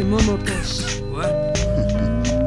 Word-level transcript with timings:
Et 0.00 0.04
Cash. 0.44 1.00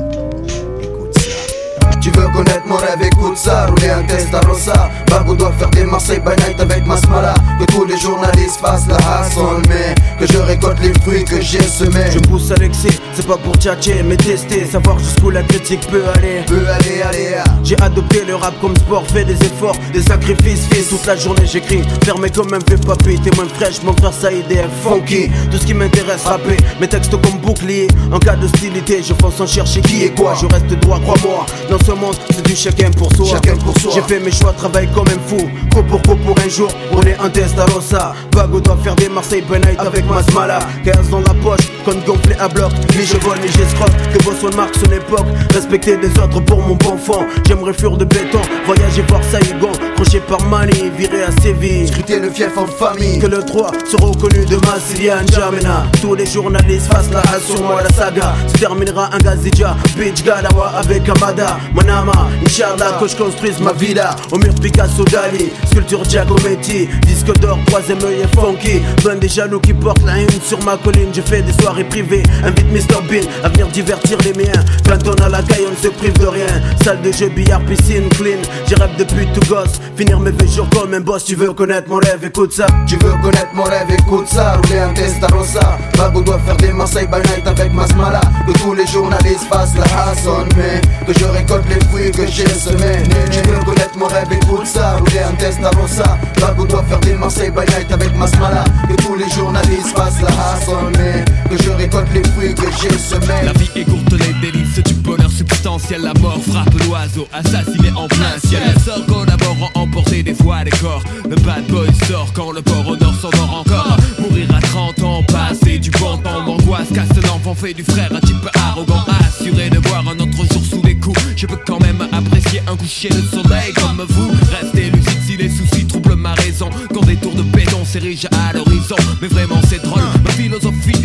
Tu 2.01 2.11
veux 2.11 2.29
connaître 2.29 2.65
mon 2.65 2.77
rêve, 2.77 3.01
écoute 3.01 3.37
ça, 3.37 3.65
rouler 3.65 3.89
un 3.89 4.03
Testarossa 4.03 4.89
Bago 5.09 5.35
doit 5.35 5.51
faire 5.59 5.69
des 5.71 5.83
Marseille 5.83 6.19
by 6.19 6.31
night 6.43 6.57
avec 6.59 6.85
Masmala. 6.85 7.33
Que 7.59 7.65
tous 7.65 7.83
les 7.83 7.97
journalistes 7.97 8.61
fassent 8.61 8.87
la 8.87 8.95
hustle 8.95 9.67
Mais 9.67 9.95
que 10.19 10.27
je 10.27 10.37
récolte 10.37 10.79
les 10.81 10.93
fruits 11.01 11.23
que 11.23 11.41
j'ai 11.41 11.61
semés. 11.61 12.11
Je 12.11 12.19
pousse 12.19 12.51
à 12.51 12.55
l'excès, 12.55 12.89
c'est 13.13 13.25
pas 13.25 13.37
pour 13.37 13.55
tchatcher 13.55 14.03
mais 14.03 14.17
tester 14.17 14.65
Savoir 14.65 14.99
jusqu'où 14.99 15.29
la 15.29 15.43
critique 15.43 15.81
peut 15.89 16.03
aller. 16.15 16.41
Peut 16.45 16.67
aller, 16.67 17.01
aller, 17.01 17.35
ah. 17.37 17.43
J'ai 17.63 17.79
adopté 17.81 18.25
le 18.25 18.35
rap 18.35 18.53
comme 18.59 18.75
sport, 18.77 19.05
fait 19.07 19.23
des 19.23 19.33
efforts, 19.45 19.75
des 19.93 20.01
sacrifices 20.01 20.67
Fils, 20.71 20.89
toute 20.89 21.05
la 21.05 21.15
journée 21.15 21.45
j'écris, 21.45 21.81
fermé 22.03 22.29
comme 22.29 22.53
un 22.53 22.59
vieux 22.67 22.77
papy 22.77 23.19
T'es 23.23 23.35
moins 23.35 23.47
fraîche, 23.47 23.81
mon 23.83 23.93
frère 23.93 24.13
Saïd 24.13 24.51
est 24.51 24.65
funky. 24.83 25.29
Tout 25.51 25.57
ce 25.57 25.65
qui 25.65 25.73
m'intéresse, 25.73 26.25
rapper, 26.25 26.57
mes 26.79 26.87
textes 26.87 27.11
comme 27.11 27.39
bouclier. 27.39 27.87
En 28.11 28.19
cas 28.19 28.35
d'hostilité, 28.35 29.01
je 29.01 29.13
fonce 29.13 29.35
sans 29.35 29.47
chercher 29.47 29.81
qui 29.81 30.03
est 30.03 30.15
quoi. 30.15 30.35
Je 30.39 30.45
reste 30.47 30.67
droit, 30.81 30.99
crois-moi, 30.99 31.45
dans 31.69 31.79
ce 31.79 31.91
monde 31.91 32.15
c'est 32.29 32.45
du 32.45 32.55
chacun 32.55 32.91
pour 32.91 33.13
soi. 33.15 33.27
Chacun 33.31 33.55
pour 33.57 33.77
soi. 33.79 33.91
J'ai 33.95 34.01
fait 34.01 34.19
mes 34.19 34.31
choix, 34.31 34.53
travaille 34.53 34.89
comme 34.93 35.07
un 35.07 35.27
fou. 35.27 35.49
Coup 35.73 35.83
pour 35.83 36.01
coup 36.01 36.15
pour 36.15 36.35
un 36.39 36.49
jour, 36.49 36.69
rouler 36.91 37.15
un 37.19 37.29
Testarossa 37.29 38.13
Vago 38.33 38.59
doit 38.59 38.77
faire 38.83 38.95
des 38.95 39.09
Marseille 39.09 39.43
by 39.49 39.59
night 39.59 39.79
avec 40.11 40.25
Masmala 40.27 40.59
15 40.83 41.09
dans 41.09 41.19
la 41.21 41.33
poche, 41.33 41.67
compte 41.85 42.03
gonflé 42.05 42.35
à 42.39 42.47
bloc. 42.47 42.71
Ni 42.95 43.05
je 43.05 43.17
vole, 43.17 43.39
ni 43.39 43.47
j'escroque, 43.47 43.91
que 44.13 44.23
vos 44.23 44.33
son 44.33 44.55
marque 44.55 44.75
son 44.75 44.91
époque. 44.91 45.27
Respecter 45.53 45.97
des 45.97 46.09
autres 46.19 46.39
pour 46.41 46.61
mon 46.61 46.75
bon 46.75 46.97
fond. 46.97 47.25
J'aimerais 47.47 47.73
fuir 47.73 47.97
de 47.97 48.05
béton, 48.05 48.41
voyager 48.65 49.03
voir 49.07 49.23
Saïgon 49.23 49.71
Crochet 49.99 50.21
par 50.21 50.41
Mali, 50.47 50.89
virer 50.97 51.23
à 51.23 51.41
Séville. 51.41 51.85
Scruter 51.85 52.21
le 52.21 52.29
fief 52.29 52.57
en 52.57 52.65
famille. 52.65 53.19
Que 53.19 53.27
le 53.27 53.43
3 53.43 53.69
sera 53.85 54.05
reconnu 54.05 54.45
de 54.45 54.55
Massilia 54.65 55.21
N'Djamena. 55.21 55.87
Tous 56.01 56.15
les 56.15 56.25
journalistes 56.25 56.87
fassent 56.89 57.11
la 57.11 57.21
sur 57.41 57.61
moi 57.61 57.81
La 57.83 57.89
saga. 57.89 58.33
Se 58.47 58.57
terminera 58.57 59.09
un 59.13 59.17
Gazidja 59.17 59.75
Beach 59.97 60.23
Galawa 60.23 60.71
avec 60.77 61.09
Amada. 61.09 61.57
Manama, 61.75 62.29
Inch'Allah 62.45 62.97
que 62.97 63.09
je 63.09 63.15
construise 63.17 63.59
ma 63.59 63.73
villa. 63.73 64.15
Au 64.31 64.37
mur 64.37 64.53
Picasso 64.55 65.03
Dali, 65.03 65.51
sculpture 65.69 66.05
Giacometti 66.05 66.87
Disque 67.05 67.37
d'or, 67.41 67.59
troisième 67.65 68.01
œil 68.05 68.21
et 68.23 68.37
funky. 68.37 68.79
Plein 69.03 69.17
des 69.17 69.27
jaloux 69.27 69.59
qui 69.59 69.73
portent 69.73 70.05
la 70.05 70.19
une 70.19 70.29
sur 70.41 70.63
ma 70.63 70.77
colline. 70.77 71.09
Je 71.13 71.21
fais 71.21 71.41
des 71.41 71.51
soirées 71.61 71.83
privées, 71.83 72.23
invite 72.45 72.71
Mr 72.71 73.01
Bean 73.09 73.27
À 73.43 73.49
venir 73.49 73.67
divertir 73.67 74.17
les 74.23 74.31
miens. 74.31 74.63
Quand 74.87 75.05
on 75.09 75.21
a 75.25 75.27
la 75.27 75.41
caille 75.41 75.65
on 75.67 75.71
ne 75.71 75.75
se 75.75 75.89
prive 75.89 76.17
de 76.17 76.27
rien. 76.27 76.47
Salle 76.85 77.01
de 77.01 77.11
jeu, 77.11 77.27
billard, 77.27 77.61
piscine, 77.65 78.07
clean. 78.17 78.39
J'ai 78.65 78.75
rêve 78.75 78.95
depuis 78.97 79.27
tout 79.33 79.45
gosse 79.49 79.79
Finir 79.99 80.17
mes 80.21 80.31
jours 80.47 80.69
comme 80.69 80.93
un 80.93 81.01
boss 81.01 81.25
Tu 81.25 81.35
veux 81.35 81.51
connaître 81.51 81.89
mon 81.89 81.97
rêve, 81.97 82.23
écoute 82.23 82.53
ça. 82.53 82.67
Tu 82.87 82.95
veux 82.95 83.11
connaître 83.21 83.49
mon 83.53 83.63
rêve, 83.63 83.91
écoute 83.91 84.27
ça. 84.29 84.55
Rouler 84.55 84.79
un 84.79 84.93
Testarossa 84.93 85.77
Bago 85.97 86.21
doit 86.21 86.39
faire 86.39 86.55
des 86.55 86.71
Marseille 86.71 87.05
by 87.05 87.17
night 87.17 87.45
avec 87.45 87.73
Masmala. 87.73 88.21
Que 88.47 88.53
tous 88.59 88.73
les 88.73 88.87
journalistes 88.87 89.43
fassent 89.51 89.75
la 89.75 90.03
hassonne 90.03 90.47
Mais 90.55 90.79
que 91.05 91.19
je 91.19 91.25
récolte 91.25 91.65
les 91.67 91.85
fruits 91.87 92.11
que 92.11 92.25
j'ai 92.27 92.47
semés. 92.47 93.03
Tu 93.29 93.39
veux 93.49 93.59
connaître 93.65 93.97
mon 93.97 94.05
rêve, 94.05 94.31
écoute 94.31 94.65
ça. 94.65 94.99
Rouler 94.99 95.19
un 95.19 95.35
Testarossa 95.35 96.17
Bago 96.39 96.65
doit 96.65 96.83
faire 96.83 96.99
des 97.01 97.15
Marseille 97.15 97.51
by 97.51 97.65
night 97.75 97.91
avec 97.91 98.15
Masmala. 98.15 98.63
Que 98.87 99.03
tous 99.03 99.15
les 99.15 99.29
journalistes 99.29 99.97
fassent 99.97 100.21
la 100.21 100.29
hassonne 100.53 100.93
Mais 100.97 101.25
que 101.49 101.61
je 101.61 101.71
récolte 101.71 102.07
les 102.13 102.23
fruits 102.23 102.55
que 102.55 102.71
j'ai 102.81 102.97
semés. 102.97 103.43
La 103.43 103.51
vie 103.51 103.69
est 103.75 103.83
courte, 103.83 104.13
les 104.13 104.49
délices 104.69 104.83
du 104.83 104.93
bonheur 104.95 105.31
substantiel. 105.31 106.01
La 106.01 106.13
mort 106.19 106.39
frappe 106.41 106.73
l'oiseau, 106.85 107.27
assassiné 107.33 107.91
en 107.95 108.07
plein 108.07 108.37
ciel. 108.43 108.61
Elle 108.65 108.81
sort 108.81 109.05
collaborant, 109.05 109.69
emporter 109.75 110.23
des 110.23 110.33
fois 110.33 110.63
des 110.63 110.71
corps. 110.71 111.03
Le 111.29 111.35
bad 111.37 111.65
boy 111.67 111.87
sort 112.07 112.31
quand 112.33 112.51
le 112.51 112.61
port 112.61 112.87
au 112.87 112.95
nord 112.95 113.15
s'endort 113.15 113.63
encore. 113.65 113.97
Mourir 114.19 114.47
à 114.55 114.59
30 114.59 115.03
ans, 115.03 115.23
passer 115.23 115.79
du 115.79 115.89
bon 115.91 116.17
temps 116.17 116.45
d'angoisse. 116.45 116.89
Casse 116.93 117.23
l'enfant, 117.25 117.55
fait 117.55 117.73
du 117.73 117.83
frère 117.83 118.11
un 118.13 118.19
type 118.19 118.49
arrogant. 118.55 119.03
Assuré 119.27 119.69
de 119.69 119.79
voir 119.87 120.07
un 120.07 120.19
autre 120.19 120.53
jour 120.53 120.63
sous 120.63 120.81
les 120.83 120.95
coups. 120.95 121.19
Je 121.35 121.45
peux 121.45 121.59
quand 121.65 121.79
même 121.81 122.01
apprécier 122.11 122.61
un 122.67 122.75
coucher 122.75 123.09
de 123.09 123.21
soleil 123.21 123.73
comme 123.75 124.05
vous. 124.09 124.31
Restez 124.59 124.89
lucide 124.89 125.19
si 125.25 125.37
les 125.37 125.49
soucis 125.49 125.85
troublent 125.85 126.15
ma 126.15 126.33
raison. 126.33 126.69
Quand 126.93 127.05
des 127.05 127.15
tours 127.15 127.35
de 127.35 127.43
béton 127.43 127.83
s'érigent 127.85 128.29
à 128.31 128.53
l'horizon. 128.53 128.95
Mais 129.21 129.27
vraiment, 129.27 129.59
c'est 129.67 129.81
drôle. 129.81 130.01
Ma 130.23 130.31
philosophie 130.31 130.99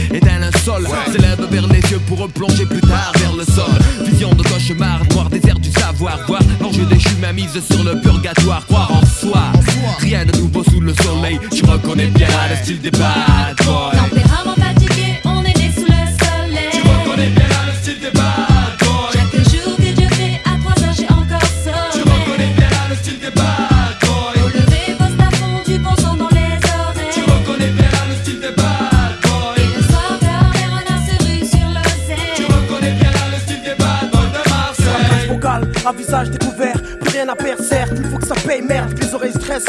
linceul. 0.67 0.87
S'élève 1.13 1.47
vers 1.51 1.67
les 1.69 1.81
yeux 1.91 2.01
pour 2.07 2.19
replonger 2.19 2.67
plus 2.67 2.81
tard 2.81 3.13
vers 3.17 3.35
le 3.35 3.45
sol. 3.45 4.05
Vision 4.05 4.31
de 4.31 4.43
cauchemar, 4.43 5.01
noir 5.13 5.29
désert 5.29 5.59
du 5.59 5.71
savoir. 5.71 6.19
Voir 6.27 6.41
l'enjeu 6.61 6.85
déchu, 6.85 7.11
ma 7.21 7.33
mise 7.33 7.61
sur 7.71 7.85
le 7.85 8.01
purgatoire. 8.01 8.65
Croire 8.67 8.93
en 8.93 9.05
soi. 9.07 9.53
Rien 9.99 10.25
de 10.25 10.37
nouveau 10.39 10.65
sous 10.65 10.81
le 10.81 10.95
soleil. 10.95 11.39
Je 11.55 11.65
reconnais 11.65 12.07
bien 12.07 12.29
le 12.51 12.57
style 12.57 12.81
des 12.81 12.91
bad 12.91 13.57
boys. 13.65 14.54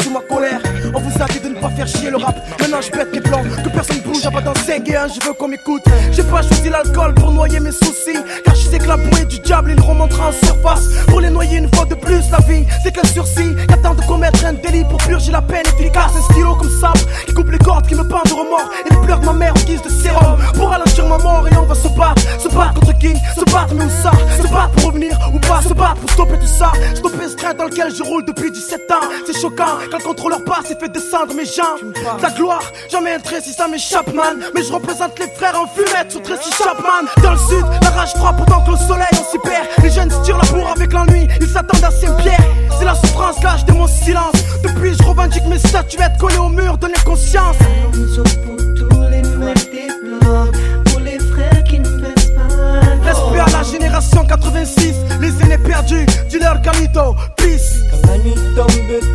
Sous 0.02 0.10
ma 0.10 0.20
colère. 0.20 0.60
On 0.94 1.00
vous 1.00 1.22
a 1.22 1.26
dit 1.26 1.40
de 1.40 1.48
ne 1.48 1.60
pas 1.60 1.70
faire 1.70 1.86
chier 1.86 2.10
le 2.10 2.16
rap, 2.16 2.36
maintenant 2.60 2.80
je 2.80 2.90
pète 2.90 3.08
les 3.12 3.20
plans, 3.20 3.42
que 3.42 3.68
personne 3.68 4.00
bouge, 4.00 4.24
à 4.24 4.30
pas 4.30 4.40
dans 4.40 4.54
5 4.54 4.88
et 4.88 4.96
1, 4.96 5.08
je 5.08 5.26
veux 5.26 5.32
qu'on 5.34 5.48
m'écoute. 5.48 5.82
J'ai 6.12 6.22
pas 6.22 6.42
choisi 6.42 6.68
l'alcool 6.68 7.14
pour 7.14 7.32
noyer 7.32 7.60
mes 7.60 7.72
soucis, 7.72 8.18
car 8.44 8.54
je 8.54 8.68
sais 8.68 8.78
que 8.78 8.88
la 8.88 8.96
bouée 8.96 9.25
diable, 9.46 9.72
il 9.76 9.80
remontera 9.80 10.28
en 10.28 10.32
surface. 10.32 10.88
Pour 11.06 11.20
les 11.20 11.30
noyer 11.30 11.58
une 11.58 11.72
fois 11.74 11.84
de 11.84 11.94
plus, 11.94 12.30
la 12.30 12.38
vie, 12.38 12.64
c'est 12.82 12.92
qu'un 12.92 13.06
sursis, 13.06 13.54
qu'attend 13.68 13.94
de 13.94 14.02
commettre 14.02 14.44
un 14.44 14.54
délit 14.54 14.84
pour 14.84 14.98
purger 14.98 15.32
la 15.32 15.40
peine 15.40 15.64
efficace. 15.78 16.12
Un 16.18 16.32
stylo 16.32 16.54
comme 16.56 16.70
sable, 16.80 16.98
qui 17.26 17.32
coupe 17.32 17.50
les 17.50 17.58
cordes, 17.58 17.86
qui 17.86 17.94
me 17.94 18.02
peint 18.02 18.22
de 18.26 18.32
remords, 18.32 18.70
et 18.84 18.90
les 18.90 18.96
pleurs 19.06 19.20
de 19.20 19.26
ma 19.26 19.32
mère 19.32 19.52
en 19.52 19.64
guise 19.64 19.82
de 19.82 19.88
sérum, 19.88 20.36
pour 20.54 20.68
ralentir 20.68 21.06
ma 21.06 21.18
mort, 21.18 21.46
et 21.50 21.56
on 21.56 21.62
va 21.62 21.74
se 21.74 21.88
battre, 21.88 22.22
se 22.40 22.48
battre 22.48 22.74
contre 22.74 22.98
qui, 22.98 23.14
se 23.14 23.44
battre, 23.52 23.74
mais 23.74 23.84
où 23.84 23.90
ça, 24.02 24.10
se 24.36 24.48
battre 24.48 24.70
pour 24.72 24.86
revenir, 24.86 25.16
ou 25.32 25.38
pas, 25.38 25.62
se 25.62 25.74
battre 25.74 26.00
pour 26.00 26.10
stopper 26.10 26.38
tout 26.38 26.46
ça, 26.46 26.72
stopper 26.94 27.28
ce 27.28 27.36
train 27.36 27.54
dans 27.54 27.64
lequel 27.64 27.94
je 27.94 28.02
roule 28.02 28.24
depuis 28.24 28.50
17 28.50 28.90
ans. 28.90 29.06
C'est 29.26 29.40
choquant 29.40 29.78
quand 29.90 29.98
le 29.98 30.04
contrôleur 30.04 30.44
passe 30.44 30.70
et 30.70 30.76
fait 30.78 30.88
descendre 30.88 31.34
mes 31.34 31.44
jambes. 31.44 31.92
La 32.20 32.30
gloire, 32.30 32.72
jamais 32.90 33.14
un 33.14 33.20
trait 33.20 33.40
si 33.40 33.52
ça 33.52 33.68
m'échappe, 33.68 34.12
man. 34.12 34.38
Mais 34.54 34.62
je 34.62 34.72
représente 34.72 35.18
les 35.18 35.28
frères 35.28 35.60
en 35.60 35.66
fumette 35.66 36.12
sous 36.12 36.20
Tracy 36.20 36.50
Chapman. 36.52 37.06
Dans 37.22 37.32
le 37.32 37.38
sud, 37.38 37.64
la 37.82 37.90
rage 37.90 38.14
froid 38.14 38.32
pourtant 38.32 38.64
que 38.64 38.70
le 38.72 38.76
soleil 38.76 39.06
s'y 39.36 39.48
perd. 39.48 39.66
Les 39.82 39.90
jeunes 39.90 40.10
se 40.10 40.20
tirent 40.22 40.38
la 40.38 40.50
bourre 40.50 40.72
avec 40.74 40.92
l'ennui, 40.92 41.28
ils 41.40 41.46
s'attendent 41.46 41.84
à 41.84 41.90
Saint-Pierre. 41.90 42.44
C'est 42.78 42.84
la 42.84 42.94
souffrance, 42.94 43.42
lâche 43.42 43.64
de 43.64 43.72
mon 43.72 43.86
silence. 43.86 44.34
Depuis, 44.62 44.94
je 44.94 45.02
revendique 45.02 45.44
mes 45.46 45.58
statuettes 45.58 46.16
collées 46.18 46.38
au 46.38 46.48
mur, 46.48 46.76
donner 46.78 46.94
conscience. 47.04 47.56
pour 47.56 48.56
tous 48.56 49.00
les 49.10 49.22
frères 49.22 49.54
des 49.54 49.88
blocs, 50.02 50.56
pour 50.84 51.00
les 51.00 51.18
frères 51.18 51.64
qui 51.64 51.80
ne 51.80 51.88
baissent 51.88 52.32
pas. 52.34 53.04
Respect 53.04 53.40
à 53.40 53.58
la 53.58 53.62
génération 53.62 54.24
86, 54.24 54.94
les 55.20 55.42
aînés 55.42 55.58
perdus, 55.58 56.06
dealer 56.30 56.60
Calito, 56.62 57.14
peace. 57.36 57.82
Quand 57.90 58.10
la 58.10 58.18
nuit 58.18 58.34
tombe, 58.54 58.70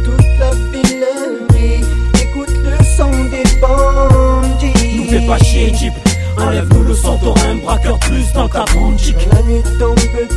toute 0.06 0.40
la 0.40 0.52
ville 0.72 1.06
brille. 1.50 1.86
Écoute 2.22 2.56
le 2.64 2.84
son 2.84 3.12
des 3.30 3.44
bandits. 3.60 4.98
Nous 4.98 5.10
fais 5.10 5.26
pas 5.26 5.38
chier, 5.40 5.74
Jeep. 5.74 5.94
Enlève-nous 6.38 6.84
le 6.84 6.94
son, 6.96 7.18
t'auras 7.18 7.51
braqueur 7.72 8.00
plus 8.00 8.34
dans 8.34 8.50
ta 8.50 8.66
boutique. 8.66 9.16
Quand 9.30 9.36
la 9.38 9.44
nuit 9.44 9.64
tombe, 9.80 9.96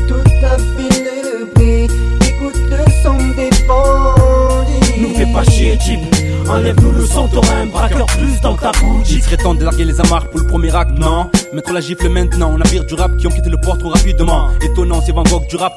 toute 0.08 0.32
la 0.40 0.56
ville 0.56 1.46
brille. 1.54 1.88
Écoute 2.28 2.56
le 2.70 2.84
son 3.02 3.16
des 3.34 3.50
bandits. 3.66 5.00
Nous 5.00 5.14
fais 5.14 5.26
pas 5.32 5.42
chier, 5.44 5.76
Jeep. 5.84 6.00
Enlève-nous 6.48 6.92
le 6.92 7.06
son, 7.06 7.26
t'auras 7.26 7.54
un 7.62 7.66
braqueur 7.66 8.06
plus 8.06 8.40
dans 8.40 8.54
ta 8.54 8.70
Il 8.80 8.86
boutique. 8.88 9.24
serait 9.24 9.36
temps 9.38 9.54
de 9.54 9.64
larguer 9.64 9.84
les 9.84 10.00
amarres 10.00 10.28
pour 10.28 10.40
le 10.40 10.46
premier 10.46 10.74
acte, 10.76 10.96
non? 10.98 11.28
Mettre 11.52 11.72
la 11.72 11.80
gifle 11.80 12.08
maintenant, 12.08 12.56
navire 12.56 12.84
du 12.84 12.94
rap 12.94 13.16
qui 13.16 13.26
ont 13.26 13.30
quitté 13.30 13.48
le 13.50 13.56
port 13.56 13.78
trop 13.78 13.88
rapidement 13.88 14.48
Étonnant, 14.60 15.00
c'est 15.04 15.12
Van 15.12 15.22
Gogh 15.22 15.46
du 15.48 15.56
rap 15.56 15.72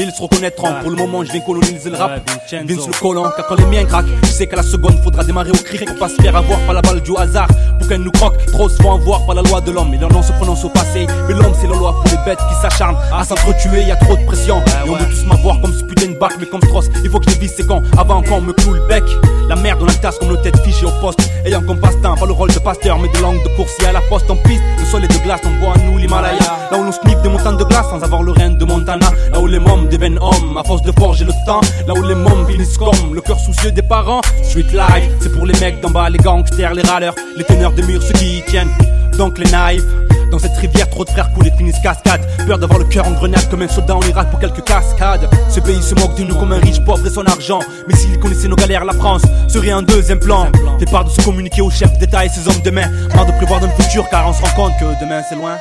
mais 0.00 0.06
ils 0.06 0.16
se 0.16 0.22
reconnaîtront, 0.22 0.72
pour 0.80 0.90
le 0.90 0.96
moment 0.96 1.22
je 1.24 1.30
viens 1.32 1.40
coloniser 1.40 1.90
le 1.90 1.96
rap. 1.96 2.20
Vince 2.50 2.86
le 2.86 3.00
colon, 3.00 3.24
car 3.36 3.46
quand 3.46 3.56
les 3.56 3.66
miens 3.66 3.84
craquent 3.84 4.06
Je 4.22 4.28
sais 4.28 4.46
qu'à 4.46 4.56
la 4.56 4.62
seconde 4.62 4.98
faudra 5.04 5.24
démarrer 5.24 5.50
au 5.50 5.62
cri 5.62 5.84
Pour 5.84 5.96
pas 5.96 6.08
se 6.08 6.20
faire 6.22 6.34
avoir 6.36 6.58
par 6.60 6.74
la 6.74 6.80
balle 6.80 7.02
du 7.02 7.12
hasard. 7.16 7.48
Pour 7.78 7.86
qu'elle 7.86 8.00
nous 8.00 8.10
croque, 8.10 8.38
trop 8.46 8.68
se 8.68 8.80
font 8.80 8.94
avoir 8.94 9.26
par 9.26 9.34
la 9.34 9.42
loi 9.42 9.60
de 9.60 9.70
l'homme. 9.70 9.92
Et 9.92 9.98
leur 9.98 10.10
nom 10.10 10.22
se 10.22 10.32
prononce 10.32 10.64
au 10.64 10.70
passé. 10.70 11.06
Mais 11.28 11.34
l'homme 11.34 11.52
c'est 11.60 11.66
la 11.66 11.76
loi 11.76 11.94
pour 11.94 12.10
les 12.10 12.24
bêtes 12.24 12.40
qui 12.48 12.54
s'acharnent 12.62 12.96
À 13.12 13.24
s'entretuer, 13.24 13.82
y 13.82 13.90
a 13.90 13.96
trop 13.96 14.16
de 14.16 14.24
pression. 14.24 14.62
Et 14.86 14.88
on 14.88 14.94
veut 14.94 15.06
tous 15.10 15.26
m'avoir 15.26 15.60
comme 15.60 15.74
ce 15.74 15.84
putain 15.84 16.06
de 16.06 16.18
bac 16.18 16.32
Mais 16.40 16.46
comme 16.46 16.62
Strauss, 16.62 16.88
il 17.04 17.10
faut 17.10 17.20
que 17.20 17.30
je 17.30 17.38
vise 17.38 17.52
c'est 17.54 17.66
quand 17.66 17.82
Avant 17.98 18.22
qu'on 18.22 18.40
me 18.40 18.52
cloue 18.54 18.72
le 18.72 18.86
bec 18.86 19.04
La 19.50 19.56
merde 19.56 19.80
on 19.82 19.86
la 19.86 19.94
tasse 19.94 20.16
comme 20.16 20.28
nos 20.28 20.36
têtes 20.36 20.62
fichées 20.62 20.86
au 20.86 20.92
poste. 21.00 21.28
Ayant 21.44 21.60
comme 21.62 21.80
passe-temps, 21.80 22.14
pas 22.14 22.24
le 22.24 22.32
rôle 22.32 22.52
de 22.52 22.58
pasteur 22.60 23.00
Mais 23.00 23.08
de 23.08 23.18
langue 23.20 23.42
de 23.42 23.48
coursier 23.56 23.84
à 23.88 23.92
la 23.92 24.00
poste. 24.02 24.30
En 24.30 24.36
piste 24.36 24.62
Le 24.78 24.84
sol 24.84 25.02
est 25.02 25.08
de 25.08 25.24
glace, 25.24 25.40
on 25.44 25.58
voit 25.58 25.74
à 25.74 25.78
nous 25.78 25.98
l'Himalaya. 25.98 26.38
Là 26.70 26.78
où 26.78 26.84
l'on 26.84 26.92
sniffe 26.92 27.20
des 27.22 27.28
montagnes 27.28 27.56
de 27.56 27.64
glace 27.64 27.90
sans 27.90 28.00
avoir 28.00 28.22
le 28.22 28.30
rein 28.30 28.50
de 28.50 28.64
Montana. 28.64 29.10
Là 29.32 29.40
où 29.40 29.48
les 29.48 29.58
mômes 29.58 29.88
deviennent 29.88 30.20
hommes 30.20 30.56
à 30.56 30.62
force 30.62 30.82
de 30.82 30.92
forger 30.92 31.24
le 31.24 31.32
temps. 31.46 31.62
Là 31.88 31.94
où 31.94 32.02
les 32.04 32.14
mômes 32.14 32.46
finissent 32.46 32.78
comme 32.78 33.12
le 33.12 33.20
cœur 33.20 33.40
soucieux 33.40 33.72
des 33.72 33.82
parents. 33.82 34.20
Street 34.44 34.70
life, 34.72 35.10
c'est 35.18 35.32
pour 35.32 35.46
les 35.46 35.58
mecs 35.58 35.80
d'en 35.80 35.90
bas, 35.90 36.08
les 36.08 36.18
gangsters, 36.18 36.72
les 36.72 36.82
râleurs 36.82 37.16
Les 37.36 37.42
teneurs 37.42 37.72
de 37.72 37.82
murs, 37.82 38.04
ceux 38.04 38.12
qui 38.12 38.38
y 38.38 38.42
tiennent. 38.42 38.70
Donc 39.18 39.36
les 39.36 39.46
knives 39.46 39.84
Dans 40.30 40.38
cette 40.38 40.56
rivière, 40.56 40.88
trop 40.88 41.04
de 41.04 41.10
frères 41.10 41.32
coulent 41.32 41.48
et 41.48 41.50
finissent 41.50 41.80
cascade. 41.82 42.20
Peur 42.46 42.58
d'avoir 42.58 42.78
le 42.78 42.84
cœur 42.84 43.06
en 43.06 43.12
grenade 43.12 43.48
comme 43.50 43.62
un 43.62 43.68
soldat 43.68 43.96
en 43.96 44.02
Irak 44.02 44.30
pour 44.30 44.38
quelques 44.38 44.62
cascades. 44.62 45.28
Ce 45.48 45.58
pays 45.58 45.82
se 45.82 45.94
moque 45.96 46.14
de 46.16 46.22
nous 46.22 46.36
comme 46.36 46.52
un 46.52 46.60
riche 46.60 46.80
pauvre 46.84 47.04
et 47.04 47.10
son 47.10 47.26
argent. 47.26 47.58
Mais 47.88 47.96
s'il 47.96 48.18
connaissait 48.18 48.48
nos 48.48 48.56
galères, 48.56 48.84
la 48.84 48.92
France 48.92 49.22
serait 49.48 49.72
un 49.72 49.82
deuxième 49.82 50.20
plan. 50.20 50.46
Fait 50.78 50.90
part 50.90 51.04
de 51.04 51.10
se 51.10 51.20
communiquer 51.22 51.62
aux 51.62 51.70
chefs 51.70 51.98
d'État 51.98 52.24
et 52.24 52.28
ses 52.28 52.46
hommes 52.46 52.62
de 52.62 52.70
main. 52.70 52.88
Marre 53.14 53.26
de 53.26 53.32
prévoir 53.32 53.60
dans 53.60 53.66
le 53.66 53.82
futur 53.82 54.08
car 54.08 54.28
on 54.28 54.32
se 54.32 54.42
rend 54.42 54.68
compte 54.68 54.72
que 54.78 55.00
demain 55.00 55.22
c'est 55.28 55.34
loin. 55.34 55.56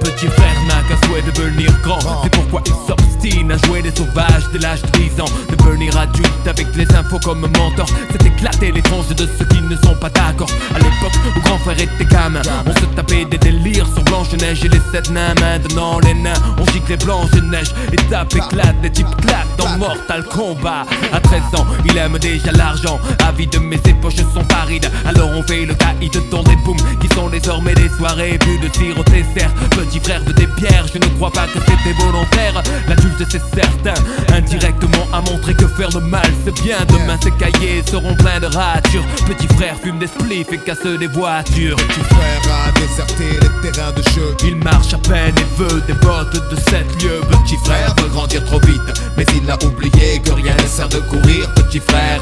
Petit 0.00 0.26
frère 0.26 0.62
n'a 0.66 0.82
qu'un 0.88 1.06
souhait 1.06 1.22
de 1.22 1.30
devenir 1.30 1.70
grand 1.82 1.98
C'est 2.22 2.30
pourquoi 2.30 2.62
il 2.66 2.72
s'obstine 2.72 3.15
à 3.26 3.66
jouer 3.66 3.82
les 3.82 3.90
sauvages 3.90 4.44
dès 4.52 4.60
l'âge 4.60 4.82
de 4.82 4.90
10 4.98 5.20
ans. 5.20 5.28
Devenir 5.50 5.96
adulte 5.96 6.46
avec 6.46 6.68
les 6.76 6.86
infos 6.94 7.18
comme 7.24 7.40
mentor. 7.40 7.86
C'est 8.10 8.24
éclater 8.24 8.70
les 8.70 8.82
tranches 8.82 9.08
de 9.08 9.28
ceux 9.38 9.44
qui 9.46 9.60
ne 9.62 9.74
sont 9.76 9.96
pas 9.96 10.10
d'accord. 10.10 10.48
À 10.74 10.78
l'époque 10.78 11.12
où 11.36 11.40
grand 11.40 11.58
frère 11.58 11.80
était 11.80 12.04
gamin 12.04 12.42
On 12.66 12.72
se 12.72 12.86
tapait 12.94 13.24
des 13.24 13.38
délires 13.38 13.86
sur 13.92 14.04
Blanche-Neige 14.04 14.64
et 14.64 14.68
les 14.68 14.80
sept 14.92 15.10
nains. 15.10 15.34
Maintenant 15.40 15.98
les 16.00 16.14
nains 16.14 16.34
on 16.58 16.64
gicle 16.66 16.90
les 16.90 16.96
Blanche-Neige 16.98 17.74
Et 17.92 17.96
tape 17.96 18.32
éclate, 18.34 18.76
les 18.82 18.90
types 18.90 19.16
claquent 19.20 19.56
dans 19.58 19.76
Mortal 19.76 20.22
Kombat. 20.24 20.86
À 21.12 21.20
13 21.20 21.42
ans 21.56 21.66
il 21.84 21.96
aime 21.98 22.18
déjà 22.18 22.52
l'argent. 22.52 23.00
Avide 23.26 23.58
mais 23.60 23.80
ses 23.84 23.94
poches 23.94 24.16
sont 24.16 24.46
arides. 24.54 24.88
Alors 25.04 25.30
on 25.30 25.42
fait 25.42 25.66
le 25.66 25.74
caïd 25.74 26.12
dans 26.30 26.44
des 26.44 26.56
booms 26.64 26.76
Qui 27.00 27.08
sont 27.14 27.28
désormais 27.28 27.74
des 27.74 27.88
soirées 27.88 28.38
Plus 28.38 28.58
de 28.58 28.68
tir 28.68 28.96
au 28.98 29.02
dessert. 29.02 29.52
Petit 29.70 29.98
frère 29.98 30.24
de 30.24 30.32
des 30.32 30.46
pierres 30.46 30.86
Je 30.92 30.98
ne 30.98 31.06
crois 31.16 31.32
pas 31.32 31.46
que 31.46 31.58
c'était 31.58 31.92
volontaire. 31.98 32.62
L'adulte 32.88 33.15
c'est 33.30 33.42
certain 33.54 33.94
Indirectement 34.32 35.06
a 35.12 35.20
montré 35.20 35.54
que 35.54 35.66
faire 35.66 35.88
le 35.94 36.00
mal 36.00 36.26
c'est 36.44 36.54
bien. 36.62 36.78
Demain 36.88 37.18
ces 37.22 37.30
cahiers 37.32 37.82
seront 37.88 38.14
pleins 38.14 38.40
de 38.40 38.46
ratures. 38.46 39.04
Petit 39.26 39.48
frère 39.54 39.76
fume 39.82 39.98
des 39.98 40.06
spliffs 40.06 40.52
et 40.52 40.58
casse 40.58 40.86
des 40.86 41.06
voitures. 41.06 41.76
Petit 41.76 42.00
frère 42.00 42.42
a 42.66 42.72
déserté 42.72 43.24
les 43.40 43.70
terrains 43.70 43.92
de 43.92 44.02
jeu. 44.14 44.36
il 44.44 44.56
marche 44.56 44.94
à 44.94 44.98
peine 44.98 45.34
et 45.38 45.60
veut 45.62 45.82
des 45.86 45.94
bottes 45.94 46.34
de 46.50 46.56
7 46.56 47.02
lieues. 47.02 47.20
Petit 47.30 47.56
frère 47.64 47.94
veut 48.00 48.08
grandir 48.08 48.44
trop 48.44 48.60
vite 48.60 48.80
Mais 49.16 49.24
il 49.34 49.50
a 49.50 49.56
oublié 49.64 50.20
que 50.24 50.32
rien 50.32 50.54
ne 50.54 50.66
sert 50.66 50.88
de 50.88 50.98
courir. 50.98 51.52
Petit 51.54 51.80
frère 51.80 52.20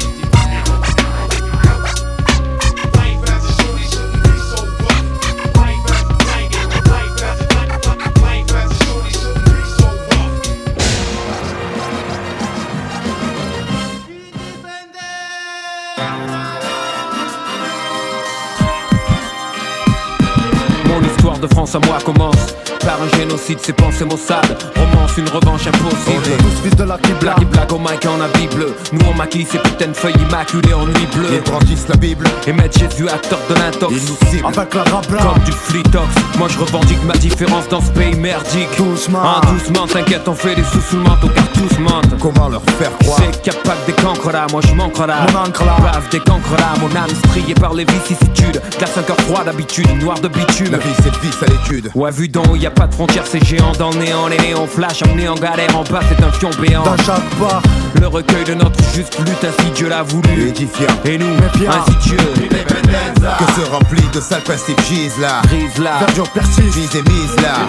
France 21.47 21.75
à 21.75 21.79
moi 21.79 21.97
commence 22.03 22.55
par 22.85 23.01
un 23.01 23.17
génocide, 23.17 23.57
c'est 23.61 23.73
pensées 23.73 24.05
maussades 24.05 24.57
Romance, 24.75 25.17
une 25.17 25.27
revanche 25.29 25.67
impossible. 25.67 26.37
Tous 26.37 26.61
fils 26.63 26.75
de 26.75 26.83
la 26.83 26.97
Kibla. 26.97 27.35
Blague 27.51 27.73
au 27.73 27.79
mic 27.79 28.05
en 28.05 28.21
habit 28.21 28.47
bleu. 28.55 28.75
Nous 28.93 29.05
on 29.09 29.13
maquille 29.15 29.45
ces 29.45 29.57
putains 29.57 29.87
de 29.87 29.93
feuilles 29.93 30.15
immaculées 30.29 30.73
en 30.73 30.85
nuit 30.85 31.07
bleue. 31.13 31.27
Ils 31.31 31.41
brandissent 31.41 31.87
la 31.87 31.95
Bible. 31.95 32.27
Et 32.47 32.53
mettre 32.53 32.77
Jésus 32.77 33.09
acteur 33.09 33.39
de 33.49 33.55
l'intox. 33.55 33.93
Ils 33.93 34.09
nous 34.09 34.29
ciblent. 34.29 34.45
Avec 34.45 34.73
la 34.73 34.83
rabla 34.83 35.21
Comme 35.21 35.43
du 35.43 35.51
flitox 35.51 36.07
Moi 36.37 36.47
je 36.49 36.59
revendique 36.59 37.03
ma 37.05 37.13
différence 37.13 37.67
dans 37.69 37.81
ce 37.81 37.91
pays 37.91 38.15
merdique. 38.15 38.69
Doucement. 38.77 39.21
Ah 39.23 39.41
doucement, 39.51 39.87
t'inquiète, 39.87 40.27
on 40.27 40.35
fait 40.35 40.55
des 40.55 40.63
sous 40.63 40.81
sous 40.81 40.97
manteau 40.97 41.27
car 41.29 41.47
tous 41.53 41.79
mentent. 41.79 42.19
Comment 42.21 42.49
leur 42.49 42.63
faire 42.77 42.95
croire? 42.99 43.19
C'est 43.19 43.41
qu'il 43.41 43.53
pas 43.63 43.75
des 43.87 43.93
cancres 43.93 44.31
là, 44.31 44.45
moi 44.51 44.61
je 44.67 44.73
manque 44.73 44.97
là. 44.99 45.25
Mon 45.31 45.39
encre 45.39 45.65
là. 45.65 45.77
Bave 45.81 46.09
des 46.09 46.19
cancres 46.19 46.55
là, 46.57 46.73
mon 46.79 46.95
âme 46.95 47.09
striée 47.25 47.55
par 47.55 47.73
les 47.73 47.85
vicissitudes. 47.85 48.61
Glace 48.77 48.97
un 48.97 49.03
cœur 49.03 49.17
froid 49.21 49.43
d'habitude, 49.43 49.87
noir 50.01 50.19
de 50.19 50.27
bitume. 50.27 50.71
La 50.71 50.77
vie 50.77 50.93
c'est 50.97 51.13
le 51.13 51.19
vice 51.21 51.41
à 51.41 51.45
l'étude. 51.47 51.91
Ouais 51.95 52.11
vu 52.11 52.27
donc, 52.27 52.45
y 52.55 52.65
a 52.65 52.71
pas 52.75 52.87
de 52.87 52.93
frontières, 52.93 53.25
c'est 53.25 53.43
géant 53.43 53.71
dans 53.79 53.91
le 53.91 53.99
néant 53.99 54.27
Les 54.27 54.37
néons 54.37 54.67
flash, 54.67 55.01
amenés 55.03 55.27
en 55.27 55.35
galère, 55.35 55.75
en 55.75 55.83
bas 55.83 56.01
c'est 56.09 56.23
un 56.23 56.31
fion 56.31 56.49
béant. 56.59 56.83
Dans 56.83 56.97
chaque 56.97 57.35
bar 57.39 57.61
Le 57.99 58.07
recueil 58.07 58.43
de 58.43 58.53
notre 58.53 58.81
juste 58.93 59.17
lutte, 59.19 59.43
ainsi 59.43 59.71
Dieu 59.71 59.89
l'a 59.89 60.03
voulu. 60.03 60.49
Édifiant. 60.49 60.87
Et 61.05 61.17
nous, 61.17 61.35
ainsi 61.67 61.95
Dieu. 62.01 62.17
Que 62.17 63.61
se 63.61 63.69
remplit 63.71 64.07
de 64.13 64.21
sales 64.21 64.43
principes 64.43 64.79
gisent 64.87 65.19
là. 65.19 65.41
Brise 65.43 65.77
là, 65.79 65.97
Verdure 65.99 66.29
persiste. 66.29 66.75
Mise 66.75 66.95
et 66.95 67.01
mise 67.03 67.35
là. 67.41 67.67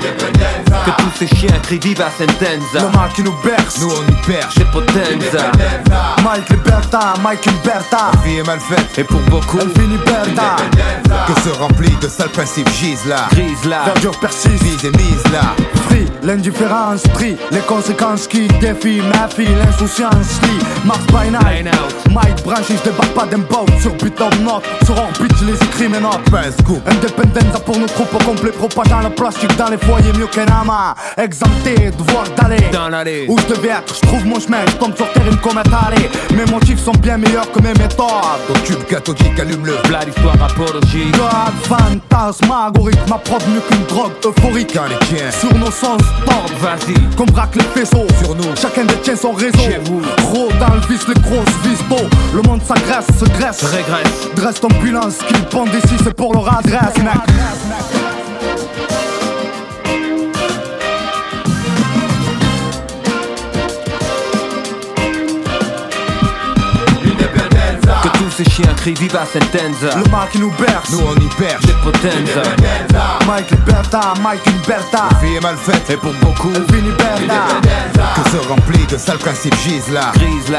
Que 0.84 0.90
tous 1.02 1.18
ces 1.18 1.36
chiens 1.36 1.58
crient 1.62 1.78
viva 1.78 2.10
sentenza. 2.10 2.86
Le 2.86 2.96
mal 2.96 3.10
qui 3.14 3.22
nous 3.22 3.34
berce. 3.44 3.80
Nous 3.80 3.88
on 3.88 4.12
y 4.12 4.26
perche 4.26 4.54
C'est 4.56 4.70
potenza. 4.70 5.50
Mike 6.22 6.48
Liberta, 6.50 7.14
Mike 7.22 7.46
Liberta. 7.46 8.10
Vie 8.24 8.38
est 8.38 8.46
mal 8.46 8.60
faite 8.60 8.98
Et 8.98 9.04
pour 9.04 9.20
beaucoup, 9.22 9.58
Elle 9.60 9.70
finit 9.70 9.98
Berta 9.98 10.56
Que 11.26 11.40
se 11.40 11.58
remplit 11.58 11.94
de 12.02 12.08
sales 12.08 12.30
principes 12.30 12.68
gisent 12.80 13.06
là. 13.06 13.26
Brise 13.30 13.64
là. 13.64 13.84
Verdure 13.86 14.18
persiste. 14.18 14.62
Mise 14.62 14.84
et 14.84 14.95
mise 14.96 15.32
là 15.32 15.54
Free, 15.88 16.05
l'indifférence 16.26 17.02
pris 17.14 17.36
Les 17.52 17.60
conséquences 17.60 18.26
qui 18.26 18.48
défient 18.60 19.02
ma 19.14 19.28
fille 19.28 19.54
L'insouciance 19.64 20.40
lit, 20.42 20.64
Mars 20.84 21.06
by 21.06 21.30
night. 21.30 21.72
Mike 22.12 22.42
branché, 22.44 22.74
je 22.76 22.90
débarque 22.90 23.14
pas 23.14 23.26
d'un 23.26 23.38
boat 23.38 23.66
Sur 23.80 23.92
beat 23.94 24.20
of 24.20 24.38
note, 24.40 24.64
sur 24.84 24.96
orbite, 24.98 25.32
je 25.40 25.44
les 25.46 25.54
écris 25.54 25.86
un 25.86 26.52
scoop. 26.52 26.82
Independenza 26.86 27.60
pour 27.60 27.78
nos 27.78 27.86
troupes 27.86 28.14
au 28.14 28.24
complet 28.24 28.50
Propageant 28.50 29.00
le 29.00 29.10
plastique 29.10 29.56
dans 29.56 29.68
les 29.68 29.78
foyers 29.78 30.12
mieux 30.18 30.26
qu'un 30.26 30.46
ama 30.46 30.94
Exempté, 31.16 31.90
devoir 31.96 32.24
d'aller. 32.36 32.62
Dans 32.72 32.88
l'allée 32.88 33.26
Où 33.28 33.38
je 33.38 33.54
devais 33.54 33.68
être, 33.68 33.94
je 33.94 34.00
trouve 34.06 34.26
mon 34.26 34.40
chemin, 34.40 34.58
je 34.66 34.76
tombe 34.76 34.96
sur 34.96 35.10
terre, 35.12 35.26
une 35.30 35.38
comète 35.38 35.68
allée 35.68 36.10
Mes 36.34 36.50
motifs 36.50 36.82
sont 36.82 36.92
bien 36.92 37.16
meilleurs 37.16 37.50
que 37.52 37.60
mes 37.60 37.74
méthodes. 37.74 38.06
Ton 38.48 38.54
tube 38.64 38.84
cathodique 38.88 39.38
allume-le 39.38 39.74
V'là 39.84 40.00
l'histoire 40.04 40.42
apologique 40.42 41.12
God, 41.12 41.78
fantasmagorique, 42.02 43.08
ma 43.08 43.18
prod 43.18 43.42
mieux 43.48 43.60
qu'une 43.68 43.84
drogue 43.84 44.12
euphorique. 44.24 44.76
Sur 45.30 45.54
nos 45.54 45.70
sens 45.70 46.02
tordent, 46.24 46.52
Vas-y, 46.60 46.94
qu'on 47.16 47.26
braque 47.26 47.56
les 47.56 47.62
faisceaux 47.62 48.06
Sur 48.22 48.34
nous. 48.34 48.56
Chacun 48.56 48.84
détient 48.84 49.16
son 49.16 49.32
réseau. 49.32 49.58
Chez 49.58 49.78
vous. 49.84 50.00
Gros 50.18 50.48
dans 50.58 50.74
le 50.74 50.80
vice, 50.88 51.06
les 51.08 51.20
grosses 51.20 51.56
vis 51.64 51.82
beau 51.88 52.08
Le 52.34 52.42
monde 52.42 52.62
s'agresse, 52.62 53.06
se 53.18 53.24
graisse. 53.38 53.62
Régresse. 53.64 54.28
Dresse 54.34 54.60
ton 54.60 54.68
bilan, 54.82 55.10
ce 55.10 55.24
qu'ils 55.24 55.44
pendent 55.46 55.74
ici 55.74 55.94
c'est 56.02 56.14
pour 56.14 56.32
leur 56.32 56.58
adresse 56.58 56.96
mec 56.98 58.05
ces 68.36 68.44
chiens 68.44 68.74
crient 68.76 68.94
viva 68.94 69.24
sentenza. 69.24 69.96
Le 69.96 70.10
mal 70.10 70.28
qui 70.30 70.38
nous 70.38 70.50
berce. 70.52 70.90
Nous 70.90 71.00
on 71.00 71.14
y 71.14 71.28
perche 71.38 71.62
C'est 71.66 71.80
potenza 71.80 72.42
Mike 73.26 73.50
Liberta, 73.50 74.14
Mike 74.22 74.44
Liberta. 74.46 75.08
Vie 75.22 75.36
est 75.36 75.40
mal 75.40 75.56
faite 75.56 75.88
Et 75.88 75.96
pour 75.96 76.12
beaucoup, 76.20 76.52
Elle 76.54 76.66
finit 76.74 76.92
Que 76.96 78.30
se 78.30 78.48
remplit 78.48 78.84
de 78.90 78.98
sales 78.98 79.18
principes 79.18 79.56
gisent 79.64 79.90
là. 79.90 80.12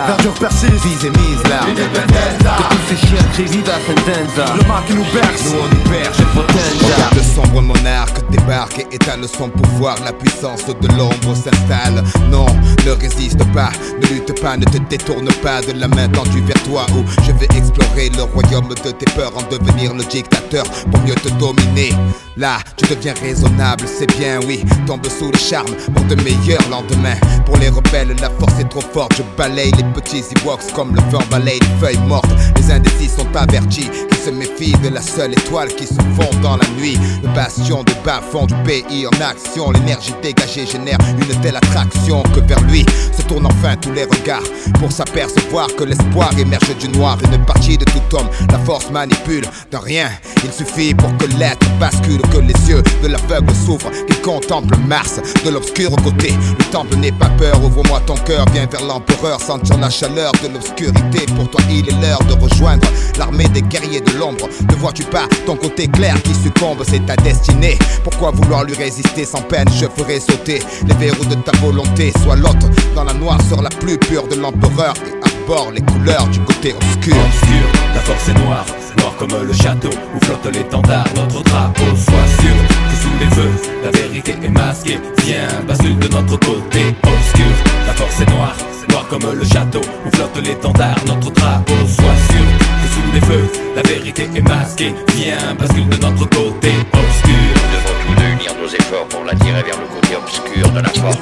Verdure 0.07 0.34
persiste. 0.34 0.86
Mise 0.86 1.05
et 1.05 1.10
mise 1.12 1.43
là. 1.50 1.60
Que 1.65 2.63
tous 2.74 2.81
ces 2.89 3.07
chiens 3.07 3.24
crient 3.34 3.46
viva 3.46 3.74
sentenza. 3.86 4.55
Le 4.55 4.67
mal 4.67 4.84
qui 4.88 4.93
nous 4.93 5.05
berce. 5.13 5.43
Nous 5.46 5.60
on 5.62 5.75
y 5.75 5.89
perche 5.89 6.17
C'est 6.17 6.34
potenza 6.34 6.96
Regarde 6.96 7.15
le 7.15 7.24
sombre 7.24 7.62
monarque 7.62 8.17
débarque 8.29 8.79
et 8.79 8.96
étale 8.96 9.27
son 9.27 9.50
pouvoir. 9.50 9.98
La 10.03 10.13
puissance 10.13 10.65
de 10.65 10.88
l'ombre 10.96 11.36
s'installe. 11.36 12.03
Non, 12.29 12.46
ne 12.86 12.91
résiste 12.91 13.43
pas, 13.53 13.69
ne 14.01 14.07
lutte 14.07 14.41
pas, 14.41 14.57
ne 14.57 14.65
te 14.65 14.77
détourne 14.77 15.29
pas 15.43 15.62
de 15.62 15.74
la 15.74 15.88
main 15.88 16.07
tendue 16.10 16.41
vers 16.41 16.62
toi. 16.63 16.86
Où 16.96 17.03
je 17.24 17.31
vais 17.34 17.48
explorer 17.67 18.09
le 18.09 18.24
royaume 18.24 18.69
de 18.69 18.75
tes 18.75 19.05
peurs, 19.15 19.36
en 19.38 19.43
devenir 19.50 19.93
le 19.93 20.03
dictateur 20.03 20.65
pour 20.91 21.01
mieux 21.01 21.15
te 21.15 21.29
dominer. 21.39 21.93
Là, 22.38 22.60
tu 22.75 22.94
deviens 22.94 23.15
raisonnable, 23.20 23.86
c'est 23.88 24.06
bien, 24.15 24.39
oui. 24.46 24.63
Tombe 24.86 25.08
sous 25.08 25.32
le 25.32 25.38
charme 25.38 25.74
pour 25.96 26.06
de 26.06 26.13
meilleurs 26.22 26.70
lendemains. 26.70 27.17
Pour 27.48 27.58
les 27.58 27.70
rebelles, 27.70 28.15
la 28.22 28.29
force 28.29 28.60
est 28.60 28.70
trop 28.70 28.84
forte. 28.94 29.15
Je 29.17 29.24
balaye 29.36 29.72
les 29.72 29.84
petits 30.00 30.24
Ewoks 30.44 30.72
comme 30.75 30.94
le 30.94 31.01
vent 31.10 31.24
balaye 31.32 31.60
les 31.60 31.79
feuilles 31.79 32.08
mortes. 32.08 32.29
Les 32.58 32.72
indécis 32.72 33.10
sont 33.10 33.36
avertis 33.36 33.89
qui 34.12 34.17
se 34.20 34.29
méfient 34.29 34.77
de 34.84 34.89
la 34.89 35.01
seule 35.01 35.32
étoile 35.32 35.70
qui 35.70 35.88
se 35.88 35.96
fond 35.96 36.29
dans 36.44 36.58
la 36.58 36.67
nuit. 36.77 37.00
Le 37.24 37.29
bastion 37.29 37.84
du 37.84 37.94
bas-fond 38.06 38.46
du 38.46 38.53
pays 38.65 39.08
en 39.08 39.22
action. 39.22 39.72
L'énergie 39.72 40.13
dégagée 40.22 40.67
génère 40.67 41.00
une 41.20 41.41
telle 41.41 41.56
attraction 41.56 42.22
que 42.36 42.41
vers 42.41 42.62
lui 42.62 42.86
se 43.17 43.24
tournent 43.24 43.48
enfin 43.48 43.75
tous 43.77 43.94
les 43.94 44.03
regards 44.03 44.44
pour 44.79 44.91
s'apercevoir 44.91 45.70
que 45.75 45.86
l'espoir 45.86 46.29
émerge 46.38 46.77
du 46.77 46.89
noir. 46.89 47.17
Une 47.34 47.44
partie 47.46 47.79
de 47.79 47.86
tout 47.86 48.15
homme, 48.15 48.29
la 48.51 48.60
force 48.60 48.91
manipule 48.91 49.46
de 49.72 49.77
rien. 49.77 50.10
Il 50.44 50.51
suffit 50.51 50.94
pour 50.94 51.15
que 51.17 51.25
l'être 51.38 51.67
bascule, 51.79 52.22
que 52.34 52.38
les 52.38 52.70
yeux 52.70 52.82
de 53.03 53.08
l'aveugle 53.08 53.53
s'ouvrent, 53.53 53.91
qu'il 54.06 54.22
contemple 54.22 54.75
Mars 54.88 55.20
de 55.46 55.50
l'obscur 55.50 55.91
côté. 56.03 56.34
Le 56.58 56.65
temple 56.65 56.96
n'est 56.98 57.12
pas 57.12 57.29
peur, 57.38 57.63
ouvre-moi 57.63 58.01
ton 58.06 58.15
cœur, 58.15 58.46
viens 58.53 58.65
vers 58.65 58.84
l'empereur, 58.84 59.39
sentir 59.41 59.77
la 59.77 59.89
chaleur 59.89 60.32
de 60.44 60.53
l'obscurité. 60.53 61.25
Pour 61.36 61.50
toi, 61.50 61.62
il 61.70 61.88
est 61.89 62.01
l'heure 62.01 62.24
de 62.24 62.34
rejoindre 62.34 62.88
l'armée 63.17 63.48
des 63.50 63.62
guerriers 63.62 64.01
de 64.01 64.12
l'ombre. 64.17 64.48
Ne 64.70 64.75
vois-tu 64.75 65.03
pas 65.03 65.27
ton 65.46 65.56
côté 65.56 65.88
clair 65.88 66.22
qui 66.24 66.34
succombe, 66.34 66.84
c'est 66.88 67.06
ta 67.06 67.15
destinée. 67.15 67.77
Pourquoi 68.03 68.32
vouloir 68.32 68.63
lui 68.63 68.75
résister 68.75 69.25
sans 69.25 69.41
peine 69.41 69.67
Je 69.74 69.86
ferai 69.86 70.20
sauter 70.20 70.62
les 70.88 70.96
verrous 70.96 71.25
de 71.25 71.36
ta 71.36 71.51
volonté. 71.60 72.13
Sois 72.24 72.36
l'autre 72.36 72.67
dans 72.96 73.03
la 73.03 73.13
noire 73.13 73.39
sur 73.48 73.62
la 73.62 73.70
plus 73.70 73.98
pure 73.98 74.27
de 74.27 74.36
l'empereur 74.36 74.94
et 75.06 75.20
d'abord 75.20 75.72
les 75.72 75.82
couleurs 75.82 76.27
du 76.27 76.39
côté 76.41 76.74
obscur. 76.74 77.15
Obscur, 77.15 77.67
la 77.94 78.01
force 78.01 78.29
est 78.29 78.46
noire, 78.46 78.65
noire 78.98 79.15
comme 79.17 79.36
le 79.46 79.53
château 79.53 79.89
où 80.15 80.25
flotte 80.25 80.53
l'étendard, 80.53 81.06
notre 81.15 81.44
drapeau. 81.44 81.84
Sois 81.96 82.27
sûr 82.39 82.58
que 82.89 82.96
sous 83.01 83.15
les 83.20 83.36
feux, 83.36 83.51
la 83.84 83.91
vérité 83.91 84.36
est 84.44 84.50
masquée. 84.50 85.00
Viens, 85.25 85.48
bascule 85.67 85.98
de 86.00 86.08
notre 86.08 86.38
côté 86.38 86.96
obscur. 87.03 87.53
La 87.88 87.94
force 87.94 88.22
est 88.22 88.29
noire, 88.29 88.56
noire 88.89 89.08
comme 89.10 89.34
le 89.34 89.46
château 89.46 89.82
où 90.06 90.15
flotte 90.15 90.38
l'étendard, 90.44 90.98
notre 91.06 91.32
drapeau. 91.32 91.74
Sois 91.86 92.17
sûr 92.29 92.48
que 92.82 92.88
sous 92.94 93.12
les 93.13 93.22
feux, 93.22 93.51
la 93.75 93.82
vérité 93.84 94.29
est 94.36 94.41
masquée. 94.41 94.94
Viens, 95.15 95.56
bascule 95.60 95.89
de 95.89 95.98
notre 95.98 96.29
côté 96.29 96.72
obscur. 96.94 97.48
Nous 97.56 97.70
devons 97.74 97.96
tous 98.08 98.15
deux 98.22 98.29
unir 98.34 98.53
nos 98.62 98.67
efforts 98.67 99.08
pour 99.10 99.25
l'attirer 99.25 99.63
vers 99.63 99.79
le 99.79 99.88
côté 99.94 100.15
obscur 100.15 100.70
de 100.72 100.79
la 100.79 100.89
force. 100.89 101.17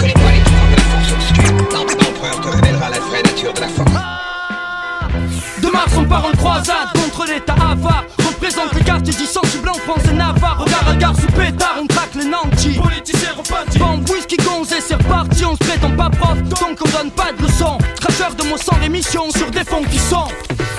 Connais-toi 0.00 0.30
les 0.32 0.40
pouvoirs 0.40 0.70
de 0.70 0.76
la 0.76 0.86
force 0.90 1.12
obscure. 1.12 1.56
L'empereur 1.72 2.40
te 2.40 2.48
révélera 2.48 2.90
la 2.90 3.00
vraie 3.00 3.22
nature 3.22 3.52
de 3.52 3.60
la 3.60 3.68
force. 3.68 3.90
De 5.62 5.70
Mars 5.70 5.92
on 5.96 6.04
part 6.04 6.26
en 6.26 6.32
croisade 6.32 6.88
contre 7.14 7.32
l'état 7.32 7.54
avare. 7.54 8.04
Représente 8.18 8.74
les 8.74 8.82
quartiers 8.82 9.12
sensibles 9.12 9.68
en 9.68 9.74
France 9.74 10.02
et 10.10 10.14
Navarre. 10.14 10.58
Regard 10.58 10.88
à 10.88 10.96
gare 10.96 11.14
sous 11.16 11.26
pétard, 11.28 11.76
on 11.80 11.86
traque 11.86 12.14
les 12.14 12.24
nantis. 12.24 12.78
Politiciens 12.80 13.32
repentis 13.36 13.78
Bombe, 13.78 14.08
whisky, 14.10 14.36
gonzé, 14.36 14.76
c'est 14.80 14.94
reparti. 14.94 15.44
On 15.44 15.52
se 15.52 15.58
prétend 15.58 15.90
pas 15.90 16.10
prof, 16.10 16.42
donc 16.42 16.78
on 16.80 16.98
donne 16.98 17.10
pas 17.10 17.32
de 17.32 17.42
leçons. 17.42 17.78
Cracheur 18.00 18.34
de 18.34 18.42
mots 18.44 18.58
sans 18.58 18.76
rémission 18.80 19.30
sur 19.30 19.50
des 19.50 19.64
fonds 19.64 19.84
qui 19.90 19.98
sont. 19.98 20.26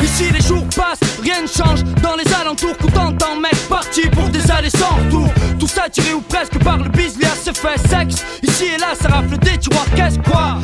Ici 0.03 0.25
les 0.31 0.41
jours 0.41 0.65
passent, 0.75 0.99
rien 1.23 1.41
ne 1.41 1.47
change. 1.47 1.83
Dans 2.03 2.15
les 2.15 2.31
alentours, 2.33 2.77
coup 2.77 2.89
t'entends 2.91 3.39
mec 3.39 3.55
parti 3.69 4.01
pour 4.09 4.27
des 4.29 4.51
allées 4.51 4.69
sans 4.69 4.95
retour. 4.95 5.27
Tout 5.59 5.67
ça 5.67 5.89
tiré 5.89 6.13
ou 6.13 6.21
presque 6.21 6.57
par 6.63 6.77
le 6.77 6.89
bisli 6.89 7.25
à 7.25 7.29
se 7.29 7.51
fait 7.51 7.79
sexe 7.87 8.23
Ici 8.43 8.65
et 8.75 8.77
là 8.77 8.93
ça 8.99 9.09
rafle 9.09 9.37
des 9.37 9.57
tiroirs, 9.57 9.85
qu'est-ce 9.95 10.19
quoi? 10.19 10.57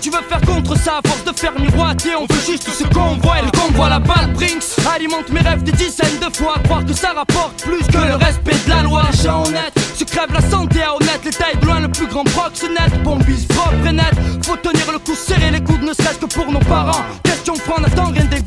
Tu 0.00 0.10
veux 0.10 0.22
faire 0.22 0.40
contre 0.40 0.76
ça 0.76 0.98
À 0.98 1.08
force 1.08 1.24
de 1.24 1.38
faire 1.38 1.52
miroiter, 1.58 2.14
on 2.16 2.26
veut 2.32 2.40
juste 2.44 2.68
ce 2.70 2.84
qu'on 2.84 3.16
voit. 3.16 3.38
Et 3.38 3.44
le 3.44 3.50
convoi 3.50 3.88
la 3.88 3.98
balle 3.98 4.32
Brinks 4.32 4.64
Alimente 4.94 5.28
mes 5.30 5.40
rêves 5.40 5.62
des 5.62 5.72
dizaines 5.72 6.18
de 6.18 6.34
fois. 6.36 6.54
Croire 6.64 6.84
que 6.84 6.92
ça 6.92 7.12
rapporte 7.12 7.62
plus 7.62 7.86
que 7.86 7.98
le 7.98 8.14
respect 8.14 8.56
de 8.64 8.70
la 8.70 8.82
loi. 8.82 9.02
Les 9.10 9.22
gens 9.22 9.44
honnêtes 9.44 9.78
se 9.94 10.04
crèvent 10.04 10.32
la 10.32 10.40
santé 10.40 10.82
à 10.82 10.94
honnête. 10.94 11.20
Les 11.24 11.30
tailles 11.30 11.58
loin 11.62 11.80
le 11.80 11.88
plus 11.88 12.06
grand 12.06 12.24
proxénète. 12.24 13.02
Bombise 13.02 13.46
propre 13.46 13.86
et 13.86 13.92
net. 13.92 14.14
Faut 14.42 14.56
tenir 14.56 14.90
le 14.92 14.98
coup 14.98 15.14
serré 15.14 15.50
les 15.50 15.62
coudes 15.62 15.82
ne 15.82 15.92
serait-ce 15.92 16.18
que 16.18 16.26
pour 16.26 16.50
nos 16.50 16.60
parents. 16.60 17.04
Question 17.22 17.54
franc 17.54 17.80
n'attend 17.80 18.06
rien 18.06 18.24
des 18.24 18.39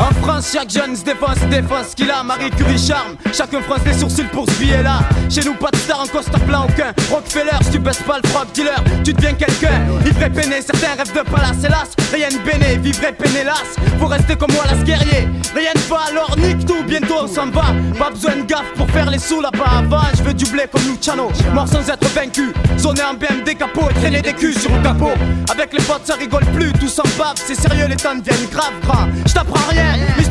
En 0.00 0.14
France, 0.22 0.50
chaque 0.52 0.70
jeune 0.70 0.96
se 0.96 1.04
défense, 1.04 1.38
se 1.40 1.44
défense 1.46 1.94
qu'il 1.94 2.10
a. 2.10 2.22
Marie 2.22 2.50
Curie 2.50 2.78
charme, 2.78 3.16
chacun 3.34 3.60
fronce 3.60 3.84
les 3.84 3.92
sourcils 3.92 4.24
pour 4.32 4.46
ce 4.46 4.58
billet 4.58 4.82
là. 4.82 5.00
Chez 5.28 5.42
nous, 5.44 5.54
pas 5.54 5.70
de 5.70 5.76
star 5.76 6.00
en 6.00 6.06
costard 6.06 6.40
plein 6.40 6.62
aucun. 6.62 6.92
Rockefeller, 7.10 7.58
si 7.62 7.72
tu 7.72 7.78
baisses 7.78 8.02
pas 8.02 8.18
le 8.22 8.28
frog 8.30 8.46
dealer, 8.54 8.82
tu 9.04 9.12
deviens 9.12 9.34
quelqu'un. 9.34 9.82
Ivre 10.06 10.28
peiné, 10.30 10.62
certains 10.62 10.96
rêvent 10.96 11.12
de 11.12 11.30
palace, 11.30 11.62
hélas. 11.64 11.90
Rien 12.12 12.28
de 12.28 12.38
béné, 12.38 12.78
vivre 12.78 13.12
peiné, 13.18 13.40
hélas. 13.40 13.76
Faut 13.98 14.06
rester 14.06 14.36
comme 14.36 14.52
moi, 14.52 14.64
las 14.70 14.82
guerrier. 14.84 15.28
Rien 15.54 15.72
ne 15.74 15.88
va, 15.88 16.00
alors 16.08 16.36
nique 16.38 16.64
tout, 16.64 16.82
bientôt 16.86 17.24
on 17.24 17.28
s'en 17.28 17.46
va. 17.46 17.74
Pas 17.98 18.10
besoin 18.10 18.36
de 18.36 18.42
gaffe 18.42 18.72
pour 18.76 18.88
faire 18.90 19.10
les 19.10 19.18
sous 19.18 19.40
là-bas 19.40 19.78
avant. 19.80 20.02
Je 20.16 20.22
veux 20.22 20.34
du 20.34 20.46
blé 20.46 20.64
comme 20.72 20.82
Luciano, 20.88 21.30
mort 21.52 21.68
sans 21.68 21.86
être 21.88 22.08
vaincu. 22.14 22.52
Zoner 22.78 23.02
en 23.02 23.14
BM 23.14 23.44
capot 23.44 23.90
et 23.90 23.94
traîner 23.94 24.22
des 24.22 24.32
culs 24.32 24.58
sur 24.58 24.70
le 24.74 24.82
capot. 24.82 25.12
Avec 25.50 25.72
les 25.72 25.82
potes, 25.82 26.06
ça 26.06 26.14
rigole 26.14 26.44
plus, 26.54 26.72
tout 26.72 26.88
s'en 26.88 27.02
bave. 27.18 27.34
C'est 27.34 27.54
sérieux, 27.54 27.86
les 27.88 27.96
temps 27.96 28.14
deviennent 28.14 28.48
grave 28.50 28.72
grand. 28.82 29.08
Je 29.26 29.34
rien, 29.70 29.89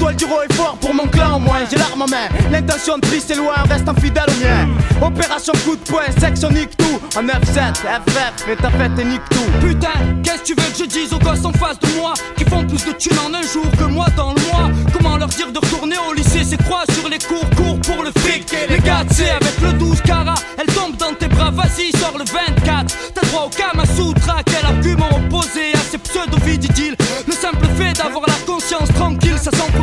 le 0.10 0.16
dire 0.16 0.32
haut 0.32 0.42
et 0.48 0.54
fort 0.54 0.78
pour 0.82 0.94
mon 0.94 1.08
clan 1.08 1.36
au 1.36 1.40
moins. 1.40 1.60
J'ai 1.70 1.78
l'arme 1.78 2.02
en 2.02 2.08
main, 2.08 2.28
l'intention 2.52 2.98
de 2.98 3.08
prise 3.08 3.30
est 3.30 3.36
loin, 3.36 3.54
reste 3.70 3.88
fidèle 4.00 4.26
au 4.28 4.44
mien. 4.44 4.68
Opération 5.02 5.54
coup 5.66 5.76
de 5.76 5.82
poing, 5.82 6.04
section 6.20 6.50
nique 6.50 6.76
tout. 6.78 7.00
En 7.18 7.24
9-7, 7.24 7.76
FF, 7.76 8.48
et 8.50 8.56
ta 8.56 8.70
fête 8.72 8.98
et 9.00 9.06
nique 9.06 9.28
tout. 9.30 9.66
Putain, 9.66 9.90
qu'est-ce 10.24 10.42
que 10.42 10.46
tu 10.46 10.54
veux 10.56 10.72
que 10.72 10.78
je 10.78 10.86
dise 10.86 11.14
aux 11.14 11.20
gosses 11.20 11.46
en 11.46 11.52
face 11.54 11.80
de 11.80 11.88
moi 12.00 12.14
Qui 12.38 12.46
font 12.46 12.66
plus 12.66 12.84
de 12.86 12.92
thunes 12.94 13.20
en 13.20 13.34
un 13.34 13.42
jour 13.42 13.66
que 13.78 13.84
moi 13.86 14.08
dans 14.16 14.34
le 14.34 14.42
mois? 14.52 14.70
Comment 14.94 15.18
leur 15.18 15.30
dire 15.30 15.52
de 15.52 15.60
retourner 15.60 15.96
au 16.10 16.14
lycée? 16.14 16.44
C'est 16.44 16.62
croix 16.64 16.84
sur 16.92 17.10
les 17.10 17.20
cours, 17.20 17.50
cours 17.56 17.80
pour 17.82 18.04
le 18.04 18.12
fric? 18.20 18.54
Les 18.70 18.80
gars, 18.80 19.04
sais, 19.12 19.30
avec 19.30 19.60
le 19.62 19.74
12 19.74 20.02
cara 20.02 20.36
Elle 20.58 20.74
tombe 20.74 20.96
dans 20.98 21.14
tes 21.14 21.28
bras, 21.28 21.52
vas-y, 21.52 21.96
sors 21.98 22.18
le 22.18 22.26
24 22.26 22.96
T'as 23.14 23.28
droit 23.28 23.48
au 23.48 23.50
Kamasutra, 23.50 24.44
quel 24.46 24.66
argument 24.66 25.10
opposé 25.16 25.74
à 25.74 25.80
ces 25.80 25.98
pseudo-vididiles 25.98 26.96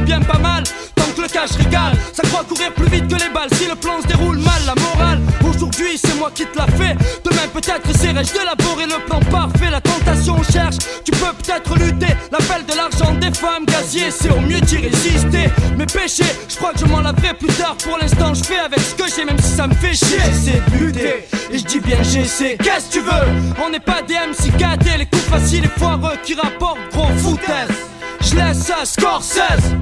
bien 0.07 0.21
pas 0.21 0.39
mal. 0.39 0.63
Tant 0.95 1.11
que 1.15 1.23
le 1.23 1.29
cash 1.29 1.51
régale. 1.59 1.93
Ça 2.13 2.23
croit 2.23 2.45
courir 2.45 2.73
plus 2.73 2.89
vite 2.89 3.09
que 3.09 3.17
les 3.17 3.29
balles. 3.35 3.51
Si 3.53 3.67
le 3.69 3.75
plan 3.75 4.01
se 4.01 4.07
déroule 4.07 4.39
mal, 4.39 4.63
la 4.65 4.75
morale. 4.81 5.21
Aujourd'hui 5.45 5.99
c'est 5.99 6.15
moi 6.17 6.31
qui 6.35 6.45
te 6.47 6.57
l'a 6.57 6.67
fait 6.67 6.97
Demain 7.25 7.47
peut-être 7.53 7.89
essaierai-je 7.91 8.33
d'élaborer 8.33 8.87
le 8.87 9.05
plan 9.07 9.21
parfait 9.31 9.71
La 9.71 9.81
tentation 9.81 10.37
cherche, 10.43 10.77
tu 11.05 11.11
peux 11.13 11.33
peut-être 11.43 11.77
lutter. 11.77 12.15
L'appel 12.31 12.65
de 12.67 12.77
l'argent 12.77 13.15
des 13.15 13.33
femmes 13.33 13.65
gazier 13.67 14.11
C'est 14.11 14.31
au 14.31 14.41
mieux 14.41 14.61
d'y 14.61 14.79
résister. 14.79 15.51
Mes 15.77 15.87
péchés, 15.87 16.33
je 16.49 16.57
crois 16.57 16.73
que 16.73 16.81
je 16.81 16.87
m'en 16.87 17.01
laverai 17.01 17.35
plus 17.35 17.53
tard. 17.55 17.77
Pour 17.83 17.99
l'instant 17.99 18.33
je 18.35 18.45
fais 18.45 18.59
avec 18.59 18.81
ce 18.81 18.95
que 18.95 19.11
j'ai 19.15 19.25
Même 19.25 19.39
si 19.41 19.51
ça 19.57 19.67
me 19.67 19.75
fait 19.75 19.95
chier. 19.95 20.19
J'essaie 20.27 20.63
de 20.71 20.85
lutter. 20.85 21.15
Et 21.51 21.59
je 21.59 21.65
dis 21.65 21.81
bien 21.81 22.03
j'essaie. 22.03 22.57
Qu'est-ce 22.63 22.89
que 22.89 22.93
tu 22.93 23.01
veux? 23.01 23.65
On 23.65 23.71
n'est 23.71 23.81
pas 23.81 24.03
des 24.03 24.15
MC 24.15 24.53
Les 24.99 25.07
coups 25.07 25.25
faciles 25.25 25.65
et 25.65 25.79
foireux 25.81 26.17
qui 26.25 26.35
rapportent 26.35 26.79
gros 26.93 27.09
foutaise 27.19 27.96
je 28.21 28.37
laisse 28.37 28.73
Scorsese 28.85 29.77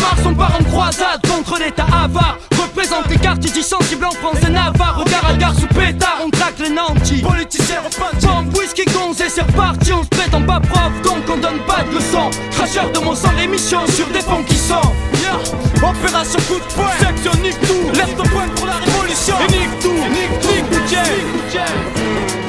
Mars 0.00 0.20
on 0.26 0.34
part 0.34 0.52
en 0.58 0.64
croisade 0.64 1.20
contre 1.28 1.58
l'état 1.58 1.84
avare. 1.84 2.38
Représente 2.60 3.08
les 3.10 3.18
quartiers 3.18 3.50
dits 3.50 3.62
sensibles 3.62 4.04
en 4.04 4.12
France 4.12 4.38
et 4.46 4.50
Navarre 4.50 4.98
Regard 4.98 5.26
à 5.28 5.34
gare 5.34 5.54
sous 5.54 5.66
pétard, 5.66 6.18
on 6.24 6.30
traque 6.30 6.58
les 6.58 6.70
nantis. 6.70 7.22
Politiciens 7.22 7.80
repentis 7.84 8.26
Bombe, 8.26 8.56
whisky, 8.56 8.84
gonze 8.86 9.20
et 9.20 9.28
c'est 9.28 9.42
reparti. 9.42 9.92
On 9.92 10.02
se 10.02 10.08
prétend 10.08 10.42
pas 10.42 10.60
prof, 10.60 10.92
donc 11.02 11.24
on 11.28 11.36
donne 11.36 11.58
pas 11.66 11.82
de 11.84 11.94
leçons. 11.94 12.30
Cracheur 12.52 12.90
de 12.92 12.98
mon 13.00 13.14
sang, 13.14 13.30
émission 13.42 13.86
sur 13.86 14.06
des 14.08 14.20
fonds 14.20 14.42
qui 14.44 14.56
sont. 14.56 14.74
Yeah. 15.20 15.88
Opération 15.88 16.38
coup 16.48 16.58
de 16.58 16.74
poing, 16.74 16.90
section 16.98 17.32
nique 17.42 17.60
tout. 17.60 17.90
Lève 17.94 18.14
ton 18.16 18.24
poing 18.24 18.48
pour 18.56 18.66
la 18.66 18.74
révolution. 18.74 19.36
Et 19.48 19.52
nique 19.52 19.78
tout, 19.80 19.92
nique 19.92 20.40
tout, 20.40 20.48
nique 20.48 20.70
tout, 20.70 22.39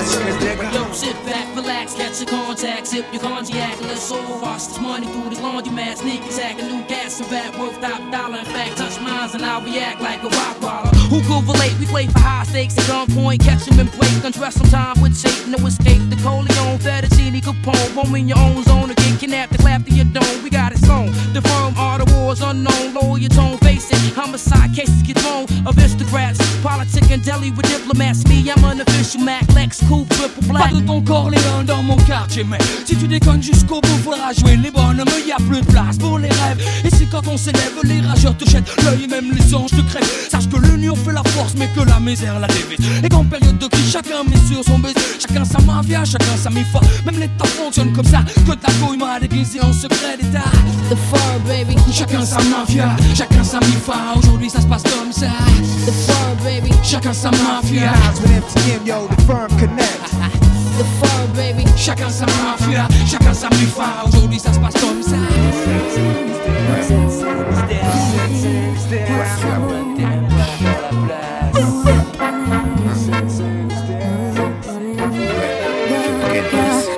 Yo, 0.00 0.90
sit 0.92 1.14
back, 1.26 1.54
relax, 1.54 1.92
catch 1.92 2.20
your 2.20 2.30
contact, 2.30 2.86
sip 2.86 3.04
your 3.12 3.20
cognac, 3.20 3.78
let's 3.82 4.10
all 4.10 4.40
wash 4.40 4.64
this 4.64 4.80
money 4.80 5.06
through 5.06 5.28
this 5.28 5.40
laundromat, 5.40 5.98
sneak 5.98 6.22
attack, 6.24 6.58
a 6.58 6.62
new 6.62 6.82
gas 6.88 7.20
and 7.20 7.28
vat 7.28 7.54
worth 7.58 7.78
top 7.82 8.00
dollar. 8.10 8.38
In 8.38 8.46
fact, 8.46 8.78
touch 8.78 8.98
mines 9.02 9.34
and 9.34 9.44
I'll 9.44 9.60
react 9.60 10.00
like 10.00 10.22
a 10.22 10.30
rock 10.30 10.56
baller. 10.56 10.96
Who 11.10 11.20
could 11.28 11.46
relate? 11.46 11.78
We 11.78 11.84
play 11.84 12.06
for 12.06 12.18
high 12.18 12.44
stakes 12.44 12.78
at 12.78 12.84
gunpoint, 12.84 13.40
catch 13.40 13.68
him 13.68 13.78
in 13.78 13.88
play, 13.88 14.08
undress 14.24 14.54
some 14.54 14.68
time 14.68 14.98
with 15.02 15.20
shape, 15.20 15.46
no 15.48 15.58
escape. 15.66 16.00
The 16.08 16.16
Coleon, 16.22 16.78
Fettuccine, 16.78 17.42
Capone, 17.42 17.92
home 17.92 18.14
in 18.14 18.26
your 18.26 18.38
own 18.38 18.62
zone 18.62 18.90
again, 18.90 19.18
kidnap 19.18 19.50
the 19.50 19.58
clap 19.58 19.84
to 19.84 19.92
your 19.92 20.06
dome. 20.06 20.42
We 20.42 20.48
got 20.48 20.72
it 20.72 20.78
sewn. 20.78 21.12
The 21.34 21.42
firm 21.42 21.76
are 21.76 21.98
the 21.98 22.10
wars 22.14 22.40
unknown, 22.40 22.94
lower 22.94 23.18
your 23.18 23.28
tone, 23.28 23.58
Homicide 24.16 24.74
cases 24.74 25.02
get 25.02 25.18
thrown, 25.18 25.46
aristocrats, 25.66 26.38
politic 26.62 27.10
and 27.10 27.24
deli 27.24 27.50
with 27.52 27.66
diplomats. 27.68 28.26
Me, 28.28 28.50
I'm 28.50 28.64
an 28.64 28.80
official 28.80 29.22
Mac, 29.22 29.46
Lex, 29.54 29.80
cool, 29.88 30.04
triple 30.06 30.46
black. 30.48 30.70
Pas 30.70 30.76
de 30.76 30.80
ton 30.84 31.00
corps, 31.00 31.30
les 31.30 31.38
mains 31.38 31.64
dans 31.64 31.82
mon 31.82 31.96
quartier, 31.96 32.44
mais 32.44 32.58
si 32.84 32.96
tu 32.96 33.08
déconnes 33.08 33.42
jusqu'au 33.42 33.80
bout, 33.80 33.98
faudra 34.04 34.32
jouer 34.32 34.56
les 34.56 34.70
bonhommes. 34.70 35.08
Y 35.26 35.32
a 35.32 35.36
plus 35.36 35.60
de 35.60 35.66
place 35.66 35.96
pour 35.96 36.18
les 36.18 36.28
rêves. 36.28 36.62
Et 36.84 36.90
c'est 36.90 37.06
quand 37.06 37.26
on 37.28 37.36
s'élève, 37.36 37.72
les 37.84 38.00
rageurs 38.00 38.36
te 38.36 38.48
jettent 38.48 38.70
l'œil, 38.84 39.04
et 39.04 39.06
même 39.06 39.32
les 39.32 39.54
anges 39.54 39.70
te 39.70 39.80
crèvent. 39.80 40.28
Sache 40.30 40.48
que 40.48 40.56
l'union 40.56 40.94
fait 40.96 41.12
la 41.12 41.22
force, 41.24 41.54
mais 41.56 41.68
que 41.68 41.80
la 41.80 42.00
misère 42.00 42.38
la 42.38 42.48
dévite. 42.48 42.80
Et 43.02 43.08
qu'en 43.08 43.24
période 43.24 43.58
de 43.58 43.66
crise, 43.68 43.92
chacun 43.92 44.24
met 44.24 44.36
sur 44.52 44.62
son 44.64 44.78
baiser. 44.78 44.96
Chacun 45.18 45.44
sa 45.44 45.60
mafia, 45.60 46.04
chacun 46.04 46.36
sa 46.36 46.50
mifa. 46.50 46.80
Même 47.06 47.20
l'État 47.20 47.46
fonctionne 47.46 47.92
comme 47.92 48.06
ça. 48.06 48.22
Que 48.46 48.52
ta 48.52 48.72
couille 48.72 48.98
m'a 48.98 49.18
déguisé 49.20 49.60
en 49.60 49.72
secret 49.72 50.18
d'État. 50.20 50.50
The 50.90 50.96
fur, 50.96 51.40
baby. 51.46 51.76
Chacun 51.92 52.24
sa 52.24 52.42
mafia, 52.44 52.96
chacun 53.14 53.44
sa 53.44 53.60
mifa. 53.80 54.14
Aujourd'hui, 54.16 54.50
ça 54.50 54.60
se 54.60 54.66
passe 54.66 54.82
comme 54.82 55.12
ça. 55.12 55.26
The 55.86 55.92
firm, 55.92 56.36
baby. 56.44 56.72
Chacun 56.82 57.12
sa 57.12 57.30
mafia. 57.30 57.92
yo, 58.84 59.08
the 59.08 59.22
firm 59.22 59.48
connect. 59.58 60.10
The 60.78 60.84
firm, 60.84 61.32
baby. 61.34 61.64
Chacun 61.76 62.08
sa 62.10 62.26
mafia, 62.26 62.88
chacun 63.06 63.34
sa 63.34 63.48
mifa. 63.50 64.04
Aujourd'hui, 64.06 64.38
ça 64.38 64.52
se 64.52 64.58
passe 64.58 64.74
comme 64.74 65.02
ça. 65.02 65.16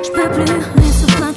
Je 0.04 0.10
peux 0.10 0.30
plus 0.30 0.71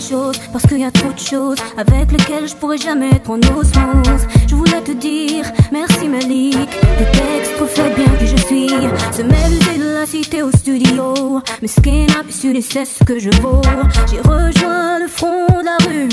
sur 0.06 0.32
Parce 0.52 0.66
qu'il 0.68 0.80
y 0.80 0.86
a 0.86 0.92
trop 0.92 1.12
de 1.12 1.20
choses 1.20 1.58
Avec 1.78 2.12
lesquelles 2.12 2.48
je 2.48 2.56
pourrais 2.56 2.78
jamais 2.78 3.10
être 3.10 3.30
en 3.30 3.38
osmose 3.38 4.24
Je 4.48 4.56
voulais 4.56 4.82
te 4.82 4.92
dire 4.92 5.46
merci 5.72 6.08
Malik 6.08 6.70
Tes 6.98 7.12
textes 7.20 7.60
reflètent 7.60 7.96
bien 7.96 8.12
qui 8.20 8.28
je 8.28 8.38
suis. 8.38 8.70
Ce 9.12 9.22
musée 9.22 9.78
de 9.80 9.94
la 9.94 10.06
cité 10.06 10.44
au 10.44 10.52
studio 10.52 11.42
Mais 11.62 11.68
ce 11.68 11.82
qui 11.82 12.06
n'a 12.06 12.24
plus 12.24 12.34
su 12.34 12.62
c'est 12.62 12.86
ce 12.86 13.04
que 13.04 13.20
je 13.20 13.30
vaux. 13.42 13.62
J'ai 14.10 14.20
rejoint 14.20 15.00
le 15.00 15.08
front 15.08 15.48
de 15.48 15.66
la 15.66 15.78
rue. 15.88 16.10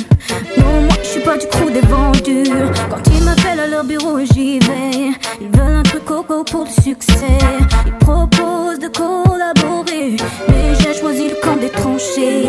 Non 0.58 0.82
moi 0.82 0.96
je 1.02 1.08
suis 1.08 1.20
pas 1.20 1.36
du 1.36 1.46
crew 1.46 1.70
des 1.70 1.80
vendus 1.80 2.50
Quand 2.90 3.02
ils 3.14 3.24
m'appellent 3.24 3.60
à 3.60 3.66
leur 3.66 3.84
bureau 3.84 4.18
j'y 4.20 4.58
vais. 4.60 5.12
Ils 5.40 5.48
veulent 5.48 5.76
un 5.76 5.82
truc 5.82 6.04
coco 6.04 6.44
pour 6.44 6.64
le 6.64 6.82
succès. 6.82 7.38
Ils 7.86 7.98
proposent 7.98 8.78
de 8.78 8.88
collaborer 8.88 10.16
Mais 10.48 10.74
j'ai 10.80 10.94
choisi 10.98 11.28
le 11.28 11.36
camp 11.42 11.56
des 11.56 11.70
tranchés 11.70 12.46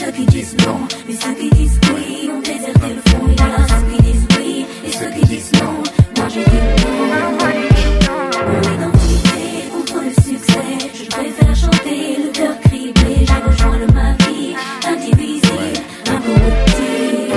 Ceux 0.00 0.12
qui 0.12 0.24
disent 0.24 0.56
non. 0.66 0.78
Mais 1.06 1.12
ceux 1.14 1.34
qui 1.34 1.50
disent 1.50 1.78
oui 1.92 2.30
ont 2.34 2.40
déserté 2.40 2.94
le 2.94 3.02
fond. 3.10 3.20
Il 3.28 3.34
y 3.36 3.42
a 3.42 3.68
ceux 3.68 3.84
qui 3.90 4.02
disent 4.02 4.26
oui 4.38 4.66
et 4.86 4.92
ceux 4.92 5.10
qui 5.10 5.26
disent 5.26 5.52
non. 5.60 5.82
Moi 6.16 6.28
je 6.30 6.40
dis 6.40 6.62
non. 6.72 8.20
Mon 8.48 8.60
identité 8.76 9.68
contre 9.70 10.00
le 10.02 10.10
succès. 10.22 10.68
Je 10.94 11.04
préfère 11.10 11.54
chanter 11.54 12.16
le 12.16 12.30
cœur 12.32 12.58
criblé. 12.62 13.26
J'ai 13.26 13.42
rejoint 13.46 13.76
le 13.76 13.86
maquis, 13.88 14.56
indivisible, 14.88 15.80
incorruptible. 16.06 17.34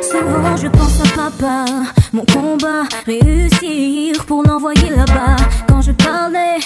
Souvent 0.00 0.56
je 0.56 0.68
pense 0.68 1.00
à 1.00 1.08
papa, 1.16 1.64
mon 2.12 2.24
combat, 2.26 2.84
réussir 3.04 4.24
pour 4.26 4.44
l'envoyer 4.44 4.90
là-bas. 4.90 5.36
Quand 5.68 5.82
je 5.82 5.90
parlais 5.90 6.58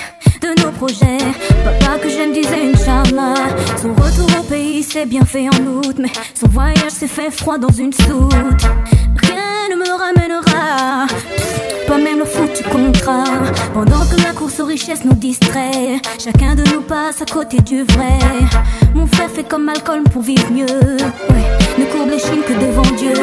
de 0.45 0.63
nos 0.63 0.71
projets, 0.73 1.25
papa 1.65 1.99
que 1.99 2.09
j'aime 2.09 2.33
disait 2.33 2.65
une 2.65 2.77
charla. 2.77 3.35
Son 3.81 3.95
retour 3.95 4.29
au 4.39 4.43
pays 4.43 4.83
s'est 4.83 5.07
bien 5.07 5.25
fait 5.25 5.49
en 5.49 5.67
août, 5.67 5.97
mais 5.99 6.13
son 6.35 6.49
voyage 6.49 6.91
s'est 6.91 7.09
fait 7.09 7.31
froid 7.31 7.57
dans 7.57 7.73
une 7.73 7.93
soute. 7.93 8.65
Rien 9.23 9.69
ne 9.71 9.77
me 9.77 9.91
ramènera, 10.05 11.07
pas 11.87 11.97
même 11.99 12.19
le 12.19 12.25
foutu 12.27 12.63
contrat. 12.65 13.25
Pendant 13.73 14.05
que 14.05 14.23
la 14.23 14.33
course 14.33 14.61
aux 14.61 14.67
richesses 14.67 15.05
nous 15.05 15.15
distrait, 15.15 16.01
chacun 16.23 16.55
de 16.55 16.65
nous 16.75 16.83
passe 16.83 17.23
à 17.23 17.27
côté 17.27 17.59
du 17.63 17.83
vrai. 17.85 18.19
Mon 18.95 19.07
frère 19.07 19.31
fait 19.31 19.45
comme 19.45 19.65
Malcolm 19.65 20.05
pour 20.05 20.23
vivre 20.23 20.51
mieux. 20.53 20.67
Ne 21.79 21.85
courbe 21.87 22.11
les 22.11 22.19
chines 22.19 22.43
que 22.47 22.53
devant 22.53 22.91
Dieu. 22.97 23.15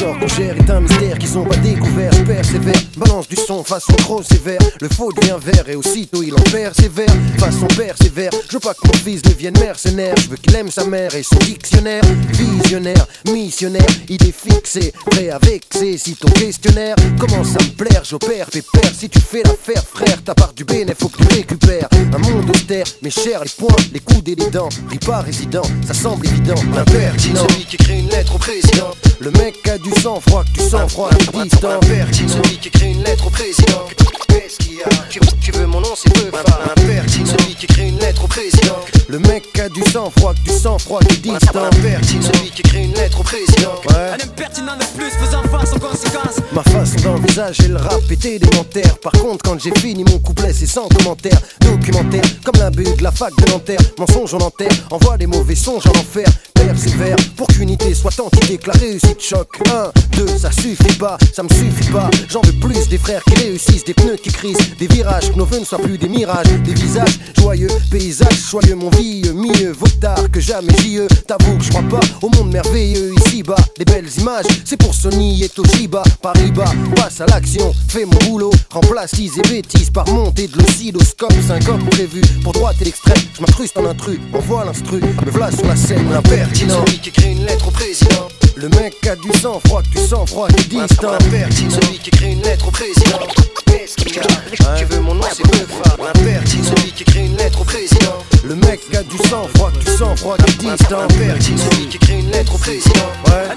Genre 0.00 0.18
qu'on 0.18 0.28
gère 0.28 0.56
est 0.56 0.70
un 0.70 0.80
mystère 0.80 1.18
qu'ils 1.18 1.36
ont 1.36 1.44
pas 1.44 1.56
découvert. 1.56 2.10
Je 2.14 2.22
persévère, 2.22 2.80
balance 2.96 3.28
du 3.28 3.36
son 3.36 3.62
façon 3.62 3.92
trop 3.96 4.22
sévère. 4.22 4.58
Le 4.80 4.88
faux 4.88 5.12
devient 5.12 5.36
vert 5.38 5.68
et 5.68 5.76
aussitôt 5.76 6.22
il 6.22 6.32
en 6.32 6.42
persévère. 6.50 7.12
Façon 7.38 7.66
persévère, 7.66 8.30
je 8.48 8.54
veux 8.54 8.60
pas 8.60 8.72
que 8.72 8.86
mon 8.86 8.94
fils 8.94 9.20
devienne 9.20 9.58
mercenaire. 9.60 10.14
Je 10.16 10.30
veux 10.30 10.38
qu'il 10.38 10.56
aime 10.56 10.70
sa 10.70 10.86
mère 10.86 11.14
et 11.14 11.22
son 11.22 11.36
dictionnaire. 11.40 12.00
Visionnaire, 12.30 13.06
missionnaire, 13.30 13.86
idée 14.08 14.32
fixée, 14.32 14.90
prêt 15.04 15.28
à 15.28 15.38
vexer. 15.38 15.98
Si 15.98 16.14
ton 16.14 16.30
questionnaire 16.30 16.96
commence 17.18 17.54
à 17.56 17.62
me 17.62 17.76
plaire, 17.76 18.02
j'opère 18.02 18.46
pépère. 18.46 18.94
Si 18.98 19.10
tu 19.10 19.20
fais 19.20 19.42
l'affaire, 19.42 19.84
frère, 19.84 20.22
ta 20.24 20.34
part 20.34 20.54
du 20.54 20.64
bénéfice, 20.64 20.96
faut 20.98 21.10
que 21.10 21.22
tu 21.22 21.34
récupères. 21.34 21.88
Un 22.14 22.18
monde 22.18 22.48
austère, 22.48 22.86
mais 23.02 23.10
cher, 23.10 23.42
les 23.44 23.50
poings, 23.50 23.84
les 23.92 24.00
coudes 24.00 24.30
et 24.30 24.34
les 24.34 24.48
dents. 24.48 24.70
Ris 24.88 24.98
pas 24.98 25.20
résident, 25.20 25.64
ça 25.86 25.92
semble 25.92 26.26
évident. 26.26 26.54
L'impertinent, 26.74 27.46
celui 27.50 27.66
qui 27.66 27.76
écrit 27.76 27.98
une 27.98 28.08
lettre 28.08 28.34
au 28.34 28.38
président. 28.38 28.92
Le 29.20 29.30
mec 29.32 29.68
a 29.68 29.76
du 29.76 29.89
sang 30.00 30.20
froid, 30.20 30.44
que 30.44 30.60
tu 30.60 30.68
sens 30.68 30.92
froid, 30.92 31.10
tu 31.18 31.42
distant. 31.42 31.80
Celui 31.82 32.58
qui 32.58 32.68
écrit 32.68 32.92
une 32.92 33.02
lettre 33.02 33.26
au 33.26 33.30
président. 33.30 33.86
Qu'est-ce 34.28 34.58
qu'il 34.58 34.74
y 34.74 34.82
a 34.82 34.88
tu, 35.08 35.20
tu 35.40 35.52
veux 35.52 35.66
mon 35.66 35.80
nom, 35.80 35.94
c'est 35.96 36.12
peu 36.12 36.30
Impertinent, 36.76 37.26
celui 37.26 37.54
qui 37.54 37.64
écrit 37.64 37.88
une 37.88 37.98
lettre 37.98 38.24
au 38.24 38.28
président. 38.28 38.76
Le 39.08 39.18
mec 39.18 39.58
a 39.58 39.68
du 39.68 39.82
sang 39.90 40.10
froid, 40.16 40.34
que 40.34 40.50
tu 40.50 40.56
sens 40.56 40.82
froid, 40.82 41.00
tu 41.08 41.16
distant. 41.16 41.64
Impertinent, 41.64 42.22
celui 42.22 42.50
qui 42.50 42.60
écrit 42.60 42.84
une 42.84 42.94
lettre 42.94 43.20
au 43.20 43.24
président. 43.24 43.74
Ouais. 43.88 44.10
Un 44.10 44.24
impertinent 44.24 44.76
de 44.76 44.84
plus 44.96 45.10
faisant 45.10 45.42
face 45.44 45.72
aux 45.74 45.80
conséquences. 45.80 46.36
Ma 46.52 46.62
façon 46.62 46.96
d'envisager 47.02 47.68
le 47.68 47.76
rap 47.76 48.10
était 48.10 48.36
élémentaire. 48.36 48.98
Par 48.98 49.12
contre, 49.12 49.42
quand 49.44 49.58
j'ai 49.58 49.72
fini 49.78 50.04
mon 50.04 50.18
couplet, 50.18 50.52
c'est 50.52 50.66
sans 50.66 50.88
commentaire. 50.88 51.40
Documentaire, 51.60 52.22
comme 52.44 52.60
l'imbu 52.60 52.84
de 52.84 53.02
la 53.02 53.10
fac 53.10 53.32
de 53.36 53.50
Nanterre. 53.50 53.80
Mensonge 53.98 54.34
en 54.34 54.38
enterre, 54.38 54.72
envoie 54.90 55.16
des 55.16 55.26
mauvais 55.26 55.56
songes 55.56 55.86
en 55.86 55.98
enfer. 55.98 56.28
Persévère 56.54 57.16
pour 57.36 57.46
qu'unité 57.48 57.94
soit 57.94 58.10
que 58.10 58.66
la 58.66 58.74
réussite 58.74 59.20
choque. 59.20 59.58
Un, 59.80 59.92
deux, 60.14 60.26
ça 60.26 60.52
suffit 60.52 60.98
pas, 60.98 61.16
ça 61.32 61.42
me 61.42 61.48
suffit 61.48 61.90
pas. 61.90 62.10
J'en 62.28 62.42
veux 62.42 62.52
plus 62.52 62.86
des 62.88 62.98
frères 62.98 63.22
qui 63.24 63.34
réussissent, 63.42 63.84
des 63.84 63.94
pneus 63.94 64.16
qui 64.22 64.30
crisent, 64.30 64.76
des 64.78 64.86
virages, 64.86 65.32
que 65.32 65.38
nos 65.38 65.46
vœux 65.46 65.60
ne 65.60 65.64
soient 65.64 65.78
plus 65.78 65.96
des 65.96 66.08
mirages, 66.08 66.48
des 66.64 66.74
visages 66.74 67.18
joyeux, 67.38 67.70
paysages 67.90 68.50
joyeux, 68.50 68.74
mon 68.74 68.90
vieux, 68.90 69.32
mieux 69.32 69.72
vaut 69.72 69.86
tard 69.98 70.30
que 70.30 70.38
jamais 70.38 70.74
j'y 70.82 70.98
T'avoue 71.26 71.56
que 71.56 71.64
je 71.64 71.70
crois 71.70 71.88
pas 71.88 72.00
au 72.20 72.28
monde 72.28 72.52
merveilleux 72.52 73.14
ici-bas. 73.24 73.56
Des 73.78 73.86
belles 73.86 74.10
images, 74.18 74.44
c'est 74.66 74.76
pour 74.76 74.94
Sony 74.94 75.44
et 75.44 75.48
Toshiba. 75.48 76.02
Paris-Bas, 76.20 76.72
passe 76.96 77.22
à 77.22 77.26
l'action, 77.26 77.72
fais 77.88 78.04
mon 78.04 78.18
boulot, 78.28 78.50
remplace 78.70 79.14
et 79.14 79.48
bêtises 79.48 79.90
par 79.90 80.06
montée 80.08 80.48
de 80.48 80.58
l'oscilloscope, 80.58 81.32
syncope 81.46 81.88
prévu 81.90 82.20
pour 82.42 82.52
droite 82.52 82.76
et 82.82 82.84
l'extrême. 82.84 83.22
Je 83.34 83.40
m'incruste 83.40 83.78
en 83.78 83.86
intrus, 83.86 84.18
on 84.34 84.40
voit 84.40 84.64
l'instru, 84.66 85.00
me 85.00 85.30
voilà 85.30 85.50
sur 85.50 85.66
la 85.66 85.76
scène, 85.76 86.10
l'impertinent. 86.10 86.84
Celui 86.84 86.98
qui 86.98 87.08
écrit 87.08 87.32
une 87.32 87.46
lettre 87.46 87.68
au 87.68 87.70
président. 87.70 88.28
Le 88.56 88.68
mec 88.68 89.06
a 89.06 89.16
du 89.16 89.30
sang 89.40 89.58
froid, 89.70 89.82
que 89.82 89.88
tu 89.88 89.98
sens 89.98 90.28
froid, 90.28 90.48
tu 90.48 90.64
distant. 90.64 91.12
L'impertinent, 91.12 91.70
celui 91.70 91.98
qui 91.98 92.08
écrit 92.08 92.32
une 92.32 92.42
lettre 92.42 92.68
au 92.68 92.70
président. 92.70 93.18
Qu'est-ce 93.66 93.94
qu'il 93.96 94.16
y 94.16 94.18
a 94.18 94.74
Tu 94.76 94.84
veux 94.86 95.00
mon 95.00 95.14
nom, 95.14 95.22
c'est 95.32 95.44
celui 95.44 96.92
qui 96.92 97.02
écrit 97.02 97.26
une 97.26 97.36
lettre 97.36 97.60
au 97.60 97.64
président. 97.64 98.18
Le 98.44 98.54
mec 98.56 98.80
a 98.94 99.02
du 99.02 99.16
sang 99.28 99.46
froid, 99.54 99.70
que 99.70 99.84
tu 99.84 99.96
sens 99.96 100.18
froid, 100.18 100.36
tu 100.38 100.54
distant. 100.54 101.02
L'impertinent, 101.02 101.58
celui 101.58 101.86
qui 101.86 101.96
écrit 101.96 102.20
une 102.20 102.30
lettre 102.30 102.54
au 102.54 102.58
président. 102.58 103.10
Ouais. 103.28 103.54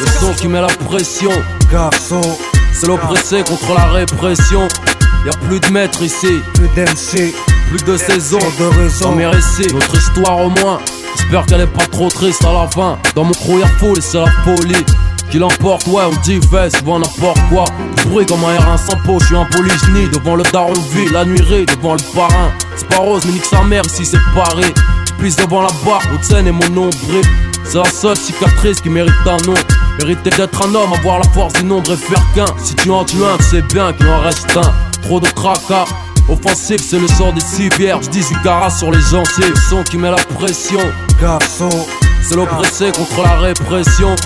Le 0.00 0.06
son 0.20 0.34
qui 0.34 0.48
met 0.48 0.60
la 0.60 0.66
pression, 0.66 1.30
garçon. 1.70 2.20
C'est 2.72 2.88
l'oppressé 2.88 3.44
contre 3.44 3.74
la 3.74 3.84
répression. 3.86 4.66
Y 5.24 5.28
a 5.28 5.32
plus 5.48 5.58
de 5.58 5.68
maîtres 5.68 6.02
ici, 6.02 6.42
plus 6.52 6.68
d'MC, 6.76 7.34
plus 7.70 7.82
de 7.84 7.96
saison, 7.96 8.38
de 8.58 8.64
raison. 8.78 9.10
Dans 9.10 9.16
mes 9.16 9.26
récits, 9.26 9.72
notre 9.72 9.96
histoire 9.96 10.38
au 10.38 10.50
moins. 10.50 10.78
J'espère 11.16 11.46
qu'elle 11.46 11.62
est 11.62 11.66
pas 11.66 11.86
trop 11.86 12.10
triste 12.10 12.44
à 12.44 12.52
la 12.52 12.68
fin. 12.68 12.98
Dans 13.14 13.24
mon 13.24 13.32
crew 13.32 13.58
y'a 13.58 13.66
foule 13.78 13.96
et 13.96 14.02
c'est 14.02 14.18
la 14.18 14.30
folie. 14.44 14.84
Qui 15.30 15.38
l'emporte, 15.38 15.86
ouais, 15.86 16.02
on 16.06 16.20
dit 16.22 16.38
fait 16.50 16.76
souvent 16.76 16.98
n'importe 16.98 17.38
quoi. 17.48 17.64
Du 17.96 18.10
bruit 18.10 18.26
comme 18.26 18.44
un 18.44 18.54
R1 18.54 18.76
sans 18.76 18.98
peau, 18.98 19.18
je 19.18 19.26
suis 19.26 19.36
un 19.36 19.46
polygynie 19.46 20.10
devant 20.12 20.36
le 20.36 20.42
daron 20.52 20.74
la 21.10 21.24
nuirée 21.24 21.64
devant 21.64 21.94
le 21.94 22.14
parrain. 22.14 22.52
C'est 22.76 22.88
pas 22.88 22.98
rose, 22.98 23.22
mais 23.24 23.32
nique 23.32 23.46
sa 23.46 23.62
mère 23.62 23.82
ici 23.86 24.04
c'est 24.04 24.20
pareil. 24.34 24.74
J'pisse 25.06 25.36
devant 25.36 25.62
la 25.62 25.70
barre, 25.86 26.02
haute 26.12 26.22
scène 26.22 26.48
et 26.48 26.52
mon 26.52 26.68
nombril. 26.68 27.22
C'est 27.64 27.78
la 27.78 27.84
seule 27.86 28.16
cicatrice 28.16 28.82
qui 28.82 28.90
mérite 28.90 29.14
un 29.24 29.38
nom. 29.46 29.54
Mériter 29.98 30.28
d'être 30.30 30.66
un 30.66 30.74
homme, 30.74 30.92
avoir 30.92 31.18
la 31.18 31.28
force 31.30 31.54
du 31.54 31.64
nombre 31.64 31.92
et 31.92 31.96
faire 31.96 32.22
qu'un. 32.34 32.54
Si 32.62 32.74
tu 32.74 32.90
en 32.90 33.04
tues 33.04 33.24
un, 33.24 33.38
tu 33.38 33.44
sais 33.44 33.62
bien 33.62 33.94
qu'il 33.94 34.06
en 34.06 34.20
reste 34.20 34.54
un. 34.54 34.93
Trop 35.04 35.20
de 35.20 35.28
tracas. 35.28 35.84
Offensif, 36.28 36.80
c'est 36.80 36.98
le 36.98 37.06
sort 37.08 37.34
des 37.34 37.40
civières. 37.40 38.00
Je 38.02 38.08
18 38.08 38.42
carats 38.42 38.70
sur 38.70 38.90
les 38.90 39.00
gencives. 39.00 39.50
Le 39.50 39.60
son 39.68 39.82
qui 39.82 39.98
met 39.98 40.10
la 40.10 40.16
pression. 40.16 40.80
Garçon, 41.20 41.68
c'est 42.22 42.36
l'oppressé 42.36 42.90
contre 42.90 43.22
la 43.22 43.36
répression. 43.36 44.16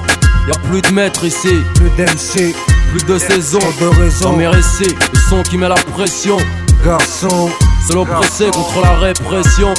Y 0.47 0.51
a 0.53 0.69
plus 0.71 0.81
de 0.81 0.91
maîtres 0.93 1.25
ici, 1.25 1.57
plus 1.75 1.91
d'MC, 1.91 2.55
plus 2.93 3.05
de 3.07 3.19
saison, 3.19 3.59
de 3.81 3.87
raison. 3.87 4.31
Dans 4.31 4.37
mes 4.37 4.47
récits, 4.47 4.95
le 5.13 5.19
son 5.29 5.43
qui 5.43 5.59
met 5.59 5.69
la 5.69 5.75
pression. 5.75 6.37
Garçon, 6.85 7.51
c'est 7.87 7.95
l'oppressé 7.95 8.51
contre 8.51 8.81
la 8.81 8.95
répression. 8.95 9.75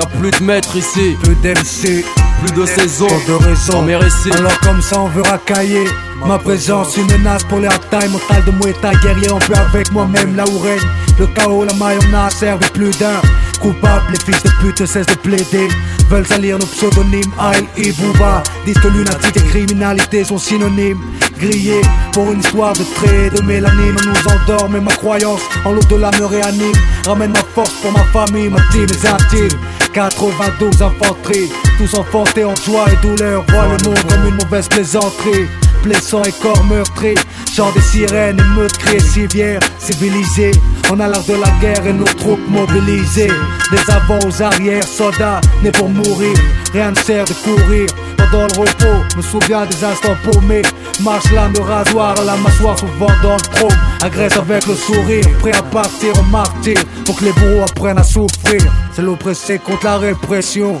Y 0.00 0.02
a 0.02 0.06
plus 0.18 0.30
de 0.32 0.42
maîtres 0.42 0.76
ici, 0.76 1.16
plus 1.22 1.36
d'MC, 1.36 2.04
plus 2.44 2.52
de 2.60 2.66
saison, 2.66 3.06
de 3.28 3.32
raison. 3.32 3.74
Dans 3.74 3.82
mes 3.82 3.96
récits. 3.96 4.32
Alors 4.32 4.58
comme 4.60 4.82
ça 4.82 5.00
on 5.00 5.08
veut 5.08 5.22
racailler 5.22 5.84
Ma 6.26 6.38
présence 6.38 6.96
une 6.96 7.06
menace 7.06 7.42
pour 7.44 7.58
les 7.58 7.66
hard 7.66 7.82
Mental 8.10 8.44
de 8.44 8.72
Thai 8.80 8.92
guerrier 9.02 9.30
on 9.32 9.38
peut 9.40 9.54
avec 9.54 9.90
moi-même 9.90 10.36
là 10.36 10.44
où 10.48 10.58
règne 10.58 10.80
Le 11.18 11.26
chaos, 11.26 11.64
la 11.64 11.74
maille 11.74 11.98
on 12.08 12.14
a 12.14 12.30
servi 12.30 12.68
plus 12.70 12.96
d'un. 12.98 13.20
Coupable, 13.60 14.12
les 14.12 14.18
fils 14.18 14.42
de 14.42 14.50
pute 14.60 14.86
cessent 14.86 15.06
de 15.06 15.14
plaider. 15.14 15.68
Veulent 16.08 16.26
salir 16.26 16.58
nos 16.58 16.66
pseudonymes 16.66 17.32
Aïe 17.38 17.66
et 17.76 17.92
Booba 17.92 18.42
Disent 18.64 18.78
que 18.78 18.88
lunatique 18.88 19.36
et 19.36 19.48
criminalité 19.48 20.24
sont 20.24 20.38
synonymes. 20.38 21.00
Grillés 21.38 21.82
pour 22.12 22.30
une 22.30 22.40
histoire 22.40 22.72
de 22.72 22.84
traits 22.94 23.34
de 23.34 23.42
mélanine. 23.42 23.96
On 24.00 24.08
nous 24.08 24.54
endort 24.54 24.70
mais 24.70 24.80
ma 24.80 24.92
croyance 24.92 25.42
en 25.64 25.72
l'au-delà 25.72 26.12
me 26.20 26.24
réanime. 26.24 26.72
Ramène 27.04 27.32
ma 27.32 27.42
force 27.54 27.72
pour 27.82 27.92
ma 27.92 28.04
famille, 28.04 28.48
ma 28.48 28.60
team 28.70 28.84
est 28.84 29.06
intime. 29.06 29.58
92 29.92 30.82
infanteries, 30.82 31.50
tous 31.78 31.94
enfantés 31.98 32.44
en 32.44 32.54
joie 32.54 32.86
et 32.92 33.06
douleur. 33.06 33.44
Voient 33.48 33.66
le 33.66 33.88
monde 33.88 34.02
comme 34.08 34.28
une 34.28 34.36
mauvaise 34.36 34.68
plaisanterie 34.68 35.48
Blessants 35.82 36.22
et 36.22 36.32
corps 36.40 36.64
meurtris, 36.64 37.16
chant 37.52 37.72
des 37.72 37.80
sirènes 37.80 38.38
et 38.38 38.56
meutes 38.56 38.78
criées 38.78 39.00
civières 39.00 39.60
Civilisés, 39.78 40.52
on 40.92 41.00
a 41.00 41.08
l'art 41.08 41.24
de 41.24 41.34
la 41.34 41.50
guerre 41.60 41.84
et 41.86 41.92
nos 41.92 42.04
troupes 42.04 42.48
mobilisées. 42.48 43.30
Des 43.70 43.92
avant 43.92 44.18
aux 44.24 44.42
arrières, 44.42 44.86
soldats 44.86 45.40
nés 45.62 45.72
pour 45.72 45.88
mourir. 45.88 46.36
Rien 46.72 46.92
ne 46.92 46.96
sert 46.96 47.24
de 47.24 47.32
courir 47.32 47.86
pendant 48.16 48.46
le 48.46 48.60
repos. 48.60 49.16
Me 49.16 49.22
souviens 49.22 49.66
des 49.66 49.84
instants 49.84 50.16
paumés. 50.22 50.62
Marche 51.02 51.32
lame 51.32 51.52
de 51.52 51.60
rasoir 51.60 52.14
à 52.20 52.24
la 52.24 52.36
mâchoire 52.36 52.78
souvent 52.78 53.10
dans 53.22 53.36
le 53.36 53.56
chrome 53.56 53.78
Agresse 54.02 54.36
avec 54.36 54.66
le 54.66 54.74
sourire, 54.74 55.24
prêt 55.40 55.52
à 55.52 55.62
partir 55.62 56.16
en 56.18 56.22
martyr. 56.24 56.76
Pour 57.04 57.16
que 57.16 57.24
les 57.24 57.32
bourreaux 57.32 57.62
apprennent 57.62 57.98
à 57.98 58.04
souffrir. 58.04 58.60
C'est 58.94 59.02
l'oppressé 59.02 59.58
contre 59.58 59.84
la 59.84 59.98
répression 59.98 60.80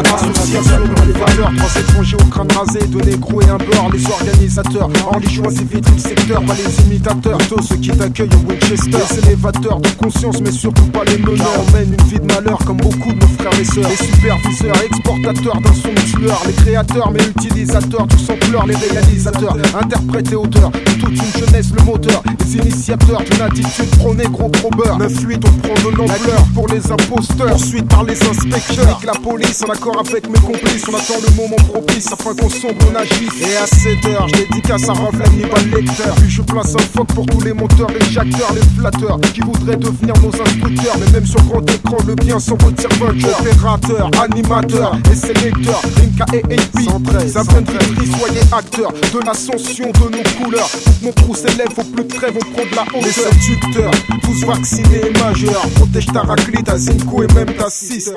tous 0.00 0.48
les 0.48 0.56
a 0.56 1.26
valeurs, 1.26 1.52
trois 1.56 1.80
étrangers 1.80 2.16
au 2.16 2.24
crâne 2.24 2.48
rasé, 2.52 2.80
deux 2.86 3.00
négros 3.00 3.42
et 3.42 3.48
un 3.48 3.58
beurre, 3.58 3.90
les 3.92 4.06
organisateurs, 4.06 4.88
hors 5.06 5.20
les 5.20 5.64
vitres 5.64 5.92
du 5.92 5.98
secteur, 6.00 6.42
pas 6.42 6.54
les 6.54 6.84
imitateurs, 6.84 7.38
plutôt 7.38 7.62
ceux 7.62 7.76
qui 7.76 7.90
t'accueillent 7.90 8.30
au 8.34 8.50
Winchester, 8.50 8.98
les 9.10 9.18
élévateurs 9.18 9.80
de 9.80 9.88
conscience, 9.90 10.40
mais 10.40 10.50
surtout 10.50 10.86
pas 10.86 11.04
les 11.04 11.18
meneurs, 11.18 11.52
on 11.58 11.72
mène 11.72 11.94
une 11.98 12.06
vie 12.06 12.20
de 12.20 12.32
malheur 12.32 12.58
comme 12.64 12.78
beaucoup 12.78 13.12
de 13.12 13.20
nos 13.20 13.26
frères 13.38 13.60
et 13.60 13.64
sœurs, 13.64 13.88
les 13.88 14.06
superviseurs, 14.06 14.76
exportateurs 14.82 15.60
d'un 15.60 15.74
son 15.74 16.18
tueur, 16.18 16.42
les 16.46 16.52
créateurs, 16.54 17.10
mais 17.10 17.20
utilisateurs 17.36 18.06
du 18.06 18.18
sampleur, 18.18 18.66
les 18.66 18.76
réalisateurs, 18.76 19.56
interprètes 19.78 20.32
et 20.32 20.36
auteurs, 20.36 20.70
de 20.70 21.00
toute 21.00 21.10
une 21.10 21.46
jeunesse, 21.46 21.72
le 21.76 21.84
moteur, 21.84 22.22
les 22.40 22.56
initiateurs 22.56 23.22
d'une 23.22 23.42
attitude 23.42 23.90
pro-négro, 23.98 24.48
pro-beurre, 24.48 24.98
9-8, 24.98 25.40
on 25.46 25.58
prend 25.68 25.90
de 25.90 25.96
l'ampleur 25.96 26.44
pour 26.54 26.68
les 26.68 26.90
imposteurs, 26.90 27.48
poursuite 27.48 27.88
par 27.88 28.04
les 28.04 28.20
inspecteurs, 28.22 28.88
avec 28.88 29.04
la 29.04 29.12
police, 29.12 29.62
en 29.62 29.72
avec 29.90 30.28
mes 30.28 30.38
complices, 30.38 30.84
on 30.88 30.94
attend 30.94 31.20
le 31.20 31.34
moment 31.34 31.56
propice 31.56 32.06
afin 32.12 32.34
qu'on 32.34 32.48
sombre, 32.48 32.76
on 32.90 32.94
agisse. 32.94 33.40
Et 33.40 33.56
à 33.56 33.66
7 33.66 34.06
heures, 34.06 34.28
je 34.28 34.36
dédicace 34.36 34.88
à 34.88 34.92
Rove 34.92 35.18
l'animal 35.18 35.70
lecteur. 35.70 36.14
Puis 36.16 36.30
je 36.30 36.42
place 36.42 36.74
un 36.74 36.82
fuck 36.96 37.08
pour 37.08 37.26
tous 37.26 37.40
les 37.40 37.52
monteurs, 37.52 37.88
les 37.88 38.06
jacteurs, 38.06 38.52
les 38.54 38.80
flatteurs 38.80 39.20
qui 39.34 39.40
voudraient 39.40 39.76
devenir 39.76 40.14
nos 40.22 40.28
instructeurs. 40.28 40.96
Mais 41.00 41.12
même 41.12 41.26
sur 41.26 41.42
grand 41.44 41.68
écran, 41.68 41.96
le 42.06 42.14
bien 42.14 42.38
s'en 42.38 42.54
retire 42.54 42.90
vainqueur. 43.00 43.40
Opérateur, 43.40 44.10
animateur 44.22 44.96
et 45.10 45.16
sélecteur, 45.16 45.82
Rinka 45.96 46.26
et 46.32 46.42
AP. 46.52 47.28
Ça 47.28 47.42
vient 47.42 47.62
de 47.62 47.72
soyez 48.18 48.40
acteurs 48.52 48.92
de 48.92 49.26
l'ascension 49.26 49.90
de 49.90 50.16
nos 50.16 50.44
couleurs. 50.44 50.70
Mon 51.02 51.12
crew 51.12 51.34
s'élève 51.34 51.68
au 51.76 51.82
plus 51.82 52.04
de 52.04 52.14
trêve, 52.14 52.34
on 52.36 52.52
prend 52.52 52.70
de 52.70 52.76
la 52.76 52.82
hauteur. 52.82 53.02
Les 53.02 53.12
séducteurs, 53.12 53.90
tous 54.22 54.44
vaccinés 54.46 55.02
et 55.08 55.18
majeurs. 55.18 55.68
Protège 55.74 56.06
ta 56.06 56.20
raclée, 56.20 56.62
ta 56.62 56.76
zinco 56.76 57.24
et 57.24 57.32
même 57.34 57.54
ta 57.56 57.68
sister. 57.68 58.12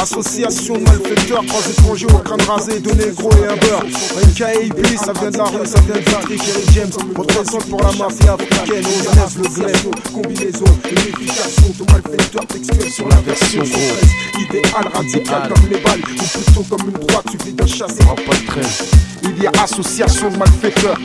Association 0.00 0.83
de 0.84 0.90
malfaiteurs, 0.90 1.44
trois 1.46 1.70
étrangers 1.70 2.06
au 2.06 2.18
crâne 2.18 2.42
rasé, 2.42 2.80
deux 2.80 2.92
négros 2.92 3.30
et 3.32 3.46
un 3.46 3.56
beurre. 3.56 3.84
Un 3.84 4.32
KAB, 4.32 4.86
ça 4.96 5.12
vient 5.12 5.30
de 5.30 5.38
la 5.38 5.44
rue, 5.44 5.66
ça 5.66 5.80
vient 5.80 5.96
de 5.96 6.10
Patrick 6.10 6.40
Eric 6.48 6.70
James. 6.72 6.90
Représente 7.16 7.64
pour 7.66 7.80
la 7.82 7.92
mafia 7.92 8.34
africaine, 8.34 8.84
on 8.84 9.14
lève 9.14 9.38
le 9.42 9.48
glaive. 9.54 9.86
Combinaison, 10.12 10.64
unification 10.90 11.74
de 11.78 11.92
malfaiteurs 11.92 12.46
textuels 12.46 12.90
sur 12.90 13.08
la 13.08 13.16
version 13.16 13.64
française. 13.64 14.10
Idéal 14.40 14.88
radical 14.94 15.52
comme 15.54 15.70
les 15.70 15.80
balles, 15.80 16.00
ou 16.00 16.42
plutôt 16.42 16.62
comme 16.62 16.88
une 16.88 17.06
droite, 17.06 17.26
suffit 17.30 17.52
d'un 17.52 17.66
chassé. 17.66 18.04
pas 18.04 18.14
de 18.14 18.46
trêve. 18.46 18.82
Il 19.22 19.42
y 19.42 19.46
a 19.46 19.52
association 19.62 20.30
de 20.30 20.36
malfaiteurs. 20.36 20.98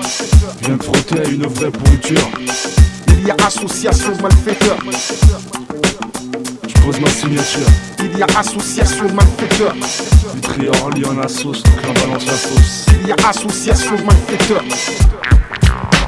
Viens 0.62 0.78
te 0.78 0.84
frotter 0.84 1.20
à 1.20 1.30
une 1.30 1.48
vraie 1.48 1.72
pourriture. 1.72 2.30
Il 3.08 3.28
y 3.28 3.32
a 3.32 3.36
association 3.46 4.12
de 4.16 4.22
malfaiteurs. 4.22 4.78
Je 6.90 6.94
pose 6.94 7.02
ma 7.02 7.10
signature. 7.10 7.68
Il 8.00 8.18
y 8.18 8.24
a 8.24 8.26
association. 8.40 9.06
Vitry 10.34 10.70
Orly 10.82 11.06
en 11.06 11.14
la 11.14 11.28
sauce, 11.28 11.62
donc 11.62 11.76
on 11.88 11.94
balance 11.94 12.26
la 12.26 12.34
sauce. 12.34 12.86
Il 13.04 13.10
y 13.10 13.12
a 13.12 13.16
association 13.30 13.96
de 13.96 14.02
malfaiteurs. 14.02 14.64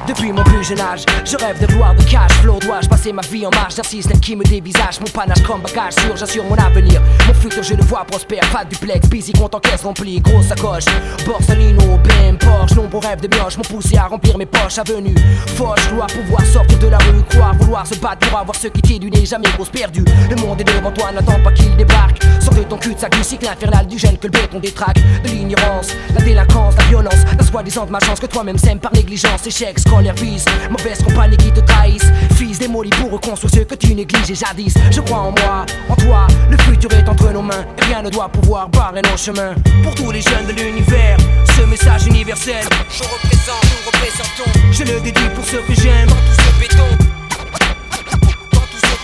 Depuis 0.08 0.32
mon 0.32 0.44
plus 0.44 0.64
jeune 0.64 0.80
âge, 0.80 1.06
je 1.24 1.38
rêve 1.38 1.60
de 1.60 1.68
gloire, 1.68 1.94
de 1.96 2.04
cash 2.04 2.32
flow. 2.42 2.58
Dois-je 2.60 2.90
passer 2.90 3.14
ma 3.14 3.22
vie 3.22 3.46
en 3.46 3.52
marche 3.52 3.76
d'un 3.76 3.84
système 3.84 4.20
qui 4.20 4.36
me 4.36 4.44
dévisage 4.44 5.00
Mon 5.00 5.08
panache 5.08 5.44
comme 5.44 5.62
bagage 5.62 5.94
sûr, 5.94 6.16
j'assure 6.18 6.44
mon 6.46 6.56
avenir. 6.56 7.02
Mon 7.28 7.34
futur, 7.34 7.62
je 7.62 7.76
le 7.76 7.84
vois 7.84 8.04
prospère. 8.06 8.42
Pas 8.52 8.66
de 8.66 8.70
duplex, 8.70 9.08
busy, 9.08 9.32
compte 9.32 9.54
en 9.54 9.60
caisse 9.60 9.84
remplie. 9.84 10.20
Grosse 10.20 10.48
sacoche, 10.48 10.86
Borsalino, 11.26 11.98
BM, 11.98 12.38
Porsche. 12.38 12.76
Nombreux 12.76 13.00
rêves 13.00 13.22
de 13.22 13.28
mioche 13.36 13.58
m'ont 13.58 13.64
poussé 13.64 13.98
à 13.98 14.08
remplir 14.08 14.38
mes 14.38 14.46
poches. 14.46 14.80
Avenue, 14.80 15.16
Foch, 15.56 15.78
gloire, 15.92 16.08
pouvoir 16.08 16.46
sortir 16.46 16.80
de 16.80 16.88
la 16.88 16.98
rue. 16.98 17.24
Croire, 17.30 17.54
vouloir 17.56 17.86
se 17.86 17.96
battre 17.96 18.28
pour 18.28 18.40
avoir 18.40 18.56
ce 18.56 18.68
qui 18.68 18.82
t'est 18.82 19.00
du 19.00 19.12
nez. 19.12 19.26
Jamais 19.26 19.50
grosse 19.56 19.70
perdue. 19.70 20.06
Le 20.30 20.36
monde 20.38 20.62
est 20.62 20.64
devant 20.64 20.92
toi, 20.92 21.12
n'attends 21.12 21.42
pas 21.44 21.52
qu'il 21.52 21.76
débarque. 21.78 22.24
Sors 22.40 22.56
de 22.56 22.64
ton 22.64 22.78
cul-de-sac 22.78 23.16
du 23.16 23.24
cycle 23.24 23.48
infernal 23.48 23.86
du 23.86 24.00
gène 24.00 24.18
que 24.18 24.28
le 24.28 24.32
béton 24.32 24.60
détraque. 24.60 24.98
De 25.24 25.30
l'ignorance, 25.30 25.90
la 26.16 26.22
délinquance, 26.22 26.76
la 26.78 26.84
violence. 26.86 27.24
La 27.38 27.46
soi-disant 27.46 27.86
de 27.86 27.92
ma 27.92 28.00
chance 28.00 28.20
que 28.20 28.26
toi-même 28.26 28.58
sème 28.58 28.80
par 28.80 28.94
négligence. 28.94 29.46
Échec, 29.46 29.80
vise. 30.00 30.46
Mauvaise 30.70 31.04
compagnie 31.04 31.38
qui 31.38 31.52
te 31.52 31.60
trahissent. 31.60 32.12
Fils 32.36 32.60
démoli 32.60 32.90
pour 32.92 33.12
reconstruire 33.12 33.52
ce 33.52 33.60
que 33.60 33.76
tu 33.76 33.94
négligeais 33.94 34.36
jadis. 34.36 34.74
Je 34.92 35.02
crois 35.02 35.20
en 35.20 35.32
moi, 35.32 35.66
en 35.90 35.96
toi. 35.96 36.28
Le 36.50 36.58
futur 36.58 36.92
est 36.94 37.08
entre 37.08 37.32
nos 37.32 37.42
mains. 37.42 37.66
Et 37.78 37.86
rien 37.86 38.02
ne 38.02 38.10
doit 38.10 38.30
pouvoir 38.30 38.70
barrer 38.70 39.02
nos 39.02 39.18
chemins. 39.18 39.56
Pour 39.84 39.94
tous 39.96 40.12
les 40.12 40.22
jeunes 40.22 40.48
de 40.48 40.54
l'univers, 40.54 41.18
ce 41.58 41.64
message 41.64 42.08
universel. 42.08 42.64
Je 42.90 43.04
représente, 43.04 43.64
nous 43.64 43.92
représentons. 43.92 44.72
Je 44.72 44.84
le 44.84 45.00
dédie 45.02 45.30
pour 45.36 45.46
ceux 45.46 45.62
que 45.62 45.74
j'aime. 45.74 46.08
Dans 46.08 46.16
tout 46.16 46.42
ce 46.42 46.60
béton. 46.60 47.01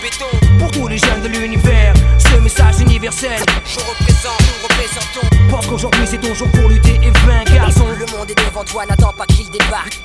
Béton. 0.02 0.26
Pour 0.58 0.70
tous 0.70 0.88
les 0.88 0.98
jeunes 0.98 1.22
de 1.22 1.28
l'univers, 1.28 1.92
ce 2.18 2.40
message 2.40 2.80
universel. 2.80 3.40
Je 3.64 3.80
représente, 3.80 4.40
nous 4.40 4.68
représentons. 4.68 5.50
Pense 5.50 5.66
qu'aujourd'hui 5.66 6.06
c'est 6.06 6.20
ton 6.20 6.34
jour 6.34 6.48
pour 6.52 6.68
lutter 6.68 6.94
et 7.02 7.10
vaincre. 7.26 7.52
Garçon, 7.52 7.86
le 7.98 8.06
monde 8.16 8.30
est 8.30 8.38
devant 8.46 8.64
toi, 8.64 8.84
n'attends 8.86 9.12
pas 9.16 9.26
qu'il 9.26 9.50
débarque. 9.50 10.00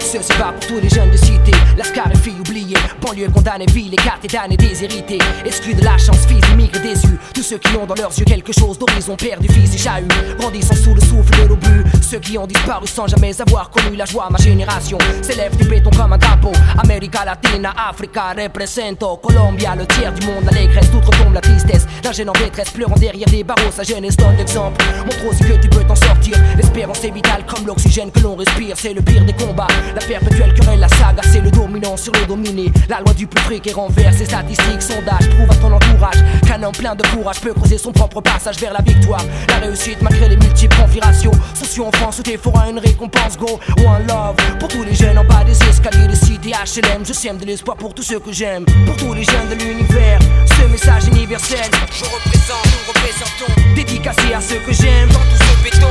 Ceci 0.00 0.32
va 0.38 0.52
pour 0.52 0.66
tous 0.66 0.80
les 0.80 0.88
jeunes 0.88 1.10
de 1.10 1.16
cité, 1.16 1.50
lascar 1.76 2.10
et 2.12 2.16
filles 2.16 2.38
oubliées, 2.38 2.76
banlieue 3.02 3.28
condamnée, 3.28 3.66
ville, 3.66 3.92
écartée, 3.92 4.28
damnée, 4.28 4.56
déshérités, 4.56 5.18
exclus 5.44 5.74
de 5.74 5.82
la 5.82 5.98
chance, 5.98 6.24
fils 6.26 6.48
immigrés 6.52 6.80
déçus, 6.80 7.18
tous 7.34 7.42
ceux 7.42 7.58
qui 7.58 7.76
ont 7.76 7.86
dans 7.86 7.94
leurs 7.94 8.16
yeux 8.16 8.24
quelque 8.24 8.52
chose 8.52 8.78
d'horizon, 8.78 9.16
perdu, 9.16 9.48
fils 9.48 9.74
et 9.74 9.78
chahut, 9.78 10.06
grandissant 10.38 10.76
sous 10.76 10.94
le 10.94 11.00
souffle 11.00 11.42
de 11.42 11.48
l'obus, 11.48 11.84
ceux 12.00 12.20
qui 12.20 12.38
ont 12.38 12.46
disparu 12.46 12.86
sans 12.86 13.08
jamais 13.08 13.38
avoir 13.40 13.68
connu 13.68 13.96
la 13.96 14.04
joie, 14.04 14.28
ma 14.30 14.38
génération 14.38 14.98
s'élève 15.22 15.56
du 15.56 15.64
béton 15.64 15.90
comme 15.90 16.12
un 16.12 16.18
drapeau, 16.18 16.52
América 16.82 17.24
Latina, 17.24 17.74
Africa, 17.76 18.32
represento, 18.36 19.16
Colombia, 19.36 19.74
le 19.76 19.86
tiers 19.86 20.12
du 20.14 20.26
monde, 20.26 20.44
l'allégresse, 20.46 20.90
tout 20.90 21.00
retombe 21.00 21.34
la 21.34 21.42
tristesse, 21.42 21.86
d'un 22.02 22.12
jeune 22.12 22.30
en 22.30 22.32
détresse, 22.32 22.70
pleurant 22.70 22.94
derrière 22.94 23.28
des 23.28 23.44
barreaux, 23.44 23.70
sa 23.70 23.82
jeunesse 23.82 24.16
donne 24.16 24.34
l'exemple, 24.38 24.82
montre 25.04 25.26
aussi 25.28 25.44
que 25.44 25.60
tu 25.60 25.68
peux 25.68 25.84
t'en 25.84 25.94
sortir, 25.94 26.34
l'espérance 26.56 27.04
est 27.04 27.10
vitale 27.10 27.44
comme 27.46 27.66
l'oxygène 27.66 28.10
que 28.10 28.20
l'on 28.20 28.34
respire, 28.34 28.76
c'est 28.78 28.94
le 28.94 29.02
pire 29.02 29.24
des 29.26 29.34
combats, 29.34 29.66
la 29.94 30.00
perpétuelle 30.00 30.54
querelle, 30.54 30.80
la 30.80 30.88
saga, 30.88 31.20
c'est 31.30 31.42
le 31.42 31.50
dominant 31.50 31.98
sur 31.98 32.12
le 32.14 32.24
dominé. 32.26 32.72
La 32.88 33.00
loi 33.00 33.12
du 33.12 33.26
plus 33.26 33.42
fric 33.42 33.66
et 33.66 33.72
renverse 33.72 34.16
ses 34.16 34.24
statistiques, 34.24 34.80
sondages 34.80 35.28
prouve 35.28 35.50
à 35.50 35.54
ton 35.56 35.72
entourage 35.72 36.16
qu'un 36.46 36.62
homme 36.62 36.72
plein 36.72 36.94
de 36.94 37.02
courage 37.08 37.40
peut 37.40 37.52
creuser 37.52 37.76
son 37.76 37.92
propre 37.92 38.22
passage 38.22 38.56
vers 38.58 38.72
la 38.72 38.80
victoire. 38.80 39.22
La 39.48 39.56
réussite 39.56 40.00
malgré 40.00 40.30
les 40.30 40.36
multiples 40.36 40.76
configurations. 40.76 41.32
Sociaux 41.54 41.86
en 41.86 41.92
France, 41.92 42.22
tout 42.22 42.30
est 42.30 42.38
fera 42.38 42.70
une 42.70 42.78
récompense, 42.78 43.36
go. 43.36 43.60
One 43.78 44.06
love 44.08 44.36
pour 44.58 44.68
tous 44.68 44.82
les 44.82 44.94
jeunes 44.94 45.18
en 45.18 45.24
bas 45.24 45.44
des 45.44 45.58
escaliers 45.68 46.08
de 46.08 46.14
cité 46.14 46.50
HLM. 46.50 47.04
Je 47.04 47.12
sème 47.12 47.36
de 47.36 47.44
l'espoir 47.44 47.76
pour 47.76 47.92
tous 47.92 48.02
ceux 48.02 48.18
que 48.18 48.32
j'aime. 48.32 48.64
Pour 48.86 48.96
tous 48.96 49.12
les 49.12 49.25
jeunes 49.30 49.48
de 49.48 49.64
l'univers, 49.64 50.18
ce 50.46 50.66
message 50.66 51.06
universel. 51.06 51.70
Je 51.90 52.04
représente, 52.04 52.66
nous 52.72 52.92
représentons. 52.92 53.74
Dédicacé 53.74 54.34
à 54.34 54.40
ceux 54.40 54.58
que 54.60 54.72
j'aime. 54.72 55.08
Dans 55.08 55.20
tout 55.20 55.36
ce 55.36 55.64
béton. 55.64 55.90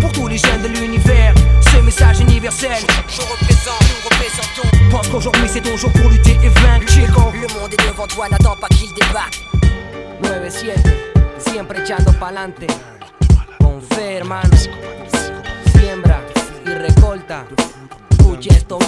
Pour 0.00 0.12
tous 0.12 0.28
les 0.28 0.38
jeunes 0.38 0.62
de 0.62 0.68
l'univers, 0.68 1.34
ce 1.60 1.78
message 1.78 2.20
universel. 2.20 2.84
Je 3.08 3.20
représente, 3.22 3.82
nous 3.82 4.08
représentons. 4.08 4.68
Pense 4.90 5.08
qu'aujourd'hui 5.08 5.48
c'est 5.48 5.60
ton 5.60 5.76
jour 5.76 5.90
pour 5.92 6.08
lutter 6.10 6.38
et 6.42 6.48
vaincre, 6.48 6.90
chico. 6.90 7.32
Le 7.34 7.52
monde 7.58 7.72
est 7.72 7.88
devant 7.88 8.06
toi, 8.06 8.28
n'attends 8.30 8.56
pas 8.56 8.68
qu'il 8.68 8.92
débarque. 8.94 9.42
9-7, 10.22 10.74
siempre 11.38 11.82
echando 11.82 12.12
pa'lante. 12.12 12.66
Con 13.58 13.82
fe, 13.82 14.18
hermano. 14.18 14.56
Siembra 15.74 16.20
y 16.64 16.74
recolta. 16.74 17.44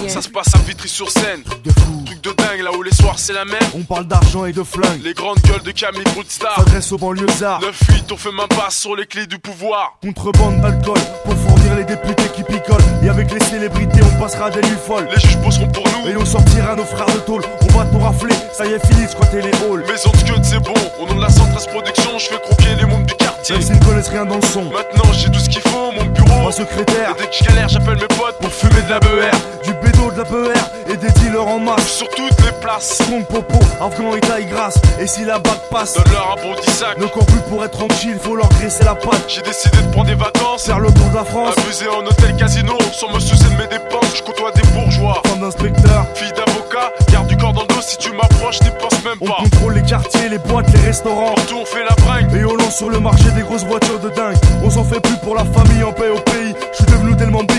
Ça 0.07 0.21
se 0.21 0.29
passe 0.29 0.53
à 0.55 0.59
Vitry-sur-Seine. 0.59 1.43
Truc 1.43 2.21
de 2.21 2.31
dingue 2.31 2.61
là 2.63 2.71
où 2.71 2.81
les 2.81 2.93
soirs 2.93 3.19
c'est 3.19 3.33
la 3.33 3.45
même. 3.45 3.55
On 3.75 3.83
parle 3.83 4.05
d'argent 4.05 4.45
et 4.45 4.53
de 4.53 4.63
flingue. 4.63 5.01
Les 5.03 5.13
grandes 5.13 5.39
gueules 5.39 5.61
de 5.61 5.71
Camille 5.71 6.03
Broodstar. 6.13 6.55
S'adresse 6.55 6.91
aux 6.91 6.97
banlieusards. 6.97 7.61
9-8, 7.61 8.13
on 8.13 8.17
fait 8.17 8.31
ma 8.31 8.47
passe 8.47 8.77
sur 8.77 8.95
les 8.95 9.05
clés 9.05 9.27
du 9.27 9.37
pouvoir. 9.37 9.97
Contrebande 10.01 10.61
d'alcool 10.61 10.99
pour 11.23 11.35
fournir 11.35 11.75
les 11.75 11.83
députés 11.83 12.29
qui 12.35 12.43
picolent. 12.43 12.83
Et 13.03 13.09
avec 13.09 13.31
les 13.31 13.43
célébrités, 13.45 13.99
on 14.03 14.19
passera 14.19 14.49
des 14.49 14.61
nuits 14.61 14.77
folles. 14.85 15.07
Les 15.13 15.21
juges 15.21 15.37
bosseront 15.37 15.67
pour 15.67 15.83
nous. 15.83 16.09
Et 16.09 16.15
on 16.17 16.25
sortira 16.25 16.75
nos 16.75 16.85
frères 16.85 17.13
de 17.13 17.19
tôle. 17.19 17.41
On 17.61 17.77
va 17.77 17.85
tout 17.85 17.99
rafler. 17.99 18.35
Ça 18.53 18.65
y 18.65 18.71
est, 18.71 18.85
fini 18.87 19.05
de 19.05 19.09
squatter 19.09 19.41
les 19.41 19.51
halls. 19.51 19.83
Maison 19.87 20.11
de 20.11 20.29
queue, 20.29 20.41
c'est 20.43 20.59
bon. 20.59 20.73
Au 20.99 21.07
nom 21.07 21.15
de 21.15 21.21
la 21.21 21.29
Centrale 21.29 21.65
Production, 21.71 22.17
je 22.17 22.25
fais 22.25 22.39
croquer 22.39 22.75
les 22.79 22.85
membres 22.85 23.05
du 23.05 23.13
quartier. 23.15 23.55
Même 23.55 23.63
s'ils 23.63 23.79
ne 23.79 23.85
connaissent 23.85 24.09
rien 24.09 24.25
dans 24.25 24.37
le 24.37 24.47
son. 24.47 24.63
Maintenant, 24.71 25.11
j'ai 25.13 25.29
tout 25.29 25.39
ce 25.39 25.49
qu'il 25.49 25.61
faut. 25.61 25.91
Mon 25.91 26.05
bureau. 26.05 26.41
Mon 26.41 26.51
secrétaire. 26.51 27.15
Et 27.17 27.21
dès 27.21 27.27
que 27.27 27.35
je 27.39 27.43
galère, 27.43 27.69
j'appelle 27.69 27.97
mes 27.97 28.07
potes 28.07 28.37
pour 28.39 28.51
fumer 28.51 28.81
de 28.81 28.89
la 28.89 28.99
BER. 28.99 29.34
Du 29.63 29.73
bédo, 29.73 30.11
de 30.11 30.17
la 30.17 30.23
BER 30.23 30.53
et 30.87 30.97
des 30.97 31.09
dealers 31.11 31.47
en 31.47 31.59
masse. 31.59 31.87
Sur 31.87 32.07
toutes 32.09 32.39
les 32.45 32.51
places. 32.61 32.99
Compte 33.09 33.27
popo, 33.27 33.59
afghan 33.81 34.15
et 34.15 34.19
taille 34.21 34.45
grasse. 34.45 34.75
Et 34.99 35.07
si 35.07 35.25
la 35.25 35.39
bague 35.39 35.53
passe, 35.71 35.93
donne-leur 35.95 36.37
un 36.37 36.41
bon 36.41 36.55
sac. 36.71 36.97
Ne 36.97 37.05
cours 37.07 37.25
plus 37.25 37.39
pour 37.49 37.63
être 37.63 37.71
tranquille, 37.77 38.17
faut 38.21 38.35
leur 38.35 38.49
graisser 38.49 38.83
la 38.83 38.95
patte. 38.95 39.25
J'ai 39.27 39.41
décidé 39.41 39.77
de 39.77 39.91
prendre 39.91 40.07
des 40.07 40.15
vacances. 40.15 40.65
Faire 40.65 40.79
le 40.79 40.91
tour 40.91 41.09
de 41.09 41.15
la 41.15 41.23
France. 41.25 41.55
Abuser 41.57 41.87
en 41.89 42.05
hôtel 42.05 42.35
casino, 42.35 42.77
sans 42.93 43.11
me 43.13 43.19
soucier 43.19 43.49
de 43.49 43.61
mes 43.61 43.67
dépenses. 43.67 44.15
Je 44.15 44.21
côtoie 44.23 44.51
des 44.51 44.67
bourgeois. 44.69 45.21
Femme 45.27 45.39
d'inspecteur, 45.39 46.05
fille 46.13 46.31
d'avocat. 46.33 46.91
Garde 47.11 47.27
du 47.27 47.37
corps 47.37 47.53
dans 47.53 47.61
le 47.61 47.67
dos 47.67 47.81
si 47.81 47.97
tu 47.97 48.11
m'approches, 48.11 48.61
n'y 48.61 48.69
pense 48.79 49.03
même 49.03 49.17
On 49.21 49.25
pas. 49.27 49.37
contrôle 49.43 49.73
les 49.75 49.83
quartiers, 49.83 50.29
les 50.29 50.37
boîtes, 50.37 50.71
les 50.73 50.79
restaurants. 50.81 51.33
Partout 51.35 51.57
on 51.61 51.65
fait 51.65 51.83
la 51.83 51.95
bringue. 52.03 52.33
Et 52.35 52.45
on 52.45 52.55
lance 52.55 52.77
sur 52.77 52.89
le 52.89 52.99
marché 52.99 53.29
des 53.35 53.41
grosses 53.41 53.65
voitures 53.65 53.99
de 53.99 54.09
dingue. 54.09 54.35
On 54.63 54.69
s'en 54.69 54.83
fait 54.83 54.99
plus 54.99 55.17
pour 55.23 55.35
la 55.35 55.45
famille 55.45 55.83
en 55.83 55.91
paix 55.91 56.09
au 56.09 56.19
pays. 56.19 56.53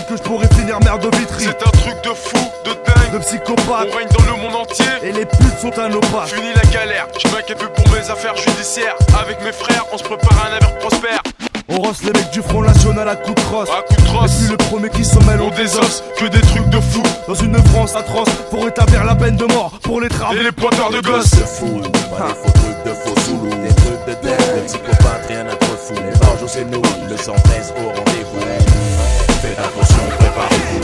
Que 0.08 0.16
je 0.16 0.22
pourrais 0.22 0.48
finir 0.48 0.78
mère 0.80 0.98
de 0.98 1.14
vitry. 1.16 1.44
C'est 1.44 1.66
un 1.66 1.70
truc 1.70 1.94
de 2.04 2.10
fou, 2.10 2.38
de 2.64 2.70
dingue. 2.70 3.12
De 3.12 3.18
psychopathe. 3.18 3.88
On 3.92 3.96
règne 3.96 4.08
dans 4.16 4.24
le 4.24 4.42
monde 4.42 4.56
entier. 4.62 4.84
Et 5.02 5.12
les 5.12 5.26
putes 5.26 5.58
sont 5.60 5.78
à 5.78 5.88
nos 5.88 6.00
pas. 6.00 6.26
Fini 6.26 6.48
la 6.54 6.70
galère, 6.70 7.06
je 7.18 7.28
m'inquiète 7.28 7.58
plus 7.58 7.68
pour 7.68 7.94
mes 7.94 8.10
affaires 8.10 8.36
judiciaires. 8.36 8.94
Avec 9.20 9.42
mes 9.42 9.52
frères, 9.52 9.84
on 9.92 9.98
se 9.98 10.04
prépare 10.04 10.44
à 10.44 10.48
un 10.48 10.56
avenir 10.56 10.78
prospère. 10.78 11.22
On 11.68 11.76
rosse 11.80 12.02
les 12.04 12.12
mecs 12.12 12.30
du 12.30 12.42
Front 12.42 12.62
National 12.62 13.08
à 13.08 13.16
coups 13.16 13.34
de 13.34 13.40
crosse. 13.48 13.68
À 13.70 13.82
coups 13.82 14.02
de 14.02 14.08
crosse. 14.08 14.30
Et 14.30 14.38
puis 14.38 14.50
le 14.50 14.56
premier 14.56 14.88
qui 14.90 15.04
se 15.04 15.18
mêle, 15.20 15.40
On 15.40 15.50
désosse 15.50 16.02
que 16.16 16.26
des 16.26 16.40
trucs 16.40 16.68
de 16.68 16.80
fou. 16.80 17.02
Dans 17.26 17.34
une 17.34 17.56
France 17.68 17.96
atroce, 17.96 18.28
pour 18.50 18.64
rétablir 18.64 19.04
la 19.04 19.14
peine 19.14 19.36
de 19.36 19.46
mort 19.46 19.72
pour 19.82 20.00
les 20.00 20.08
travaux. 20.08 20.34
Et 20.34 20.42
les 20.42 20.52
pointeurs 20.52 20.90
de 20.90 21.00
gosses. 21.00 21.26
C'est 21.26 21.46
fou, 21.46 21.80
pas 22.16 22.28
des 22.28 22.34
faux 22.34 22.52
trucs 22.52 22.84
de 22.84 22.92
faux 22.92 23.20
zoulous, 23.22 23.50
des 23.50 23.74
trucs 23.74 24.06
de 24.06 24.26
dingue, 24.26 24.54
des 24.54 24.66
psychopathes, 24.66 25.26
rien 25.28 25.46
à 25.46 25.56
trop 25.56 25.76
fou. 25.76 25.94
Les 25.94 26.18
barjots 26.18 26.48
c'est 26.48 26.64
nous, 26.64 26.82
le 27.08 27.16
113 27.16 27.74
au 27.76 27.88
rendez-vous. 27.88 28.95
Faites 29.42 29.58
attention, 29.58 30.02
préparez-vous, 30.18 30.80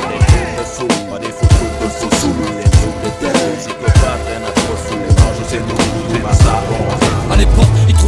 de 0.58 1.10
pas 1.10 1.18
des 1.18 1.28
trucs 1.28 1.48
de 1.80 1.88
faux 1.88 2.10
zoulous, 2.20 2.54
des 2.56 2.70
trucs 2.70 3.00
de 3.02 3.91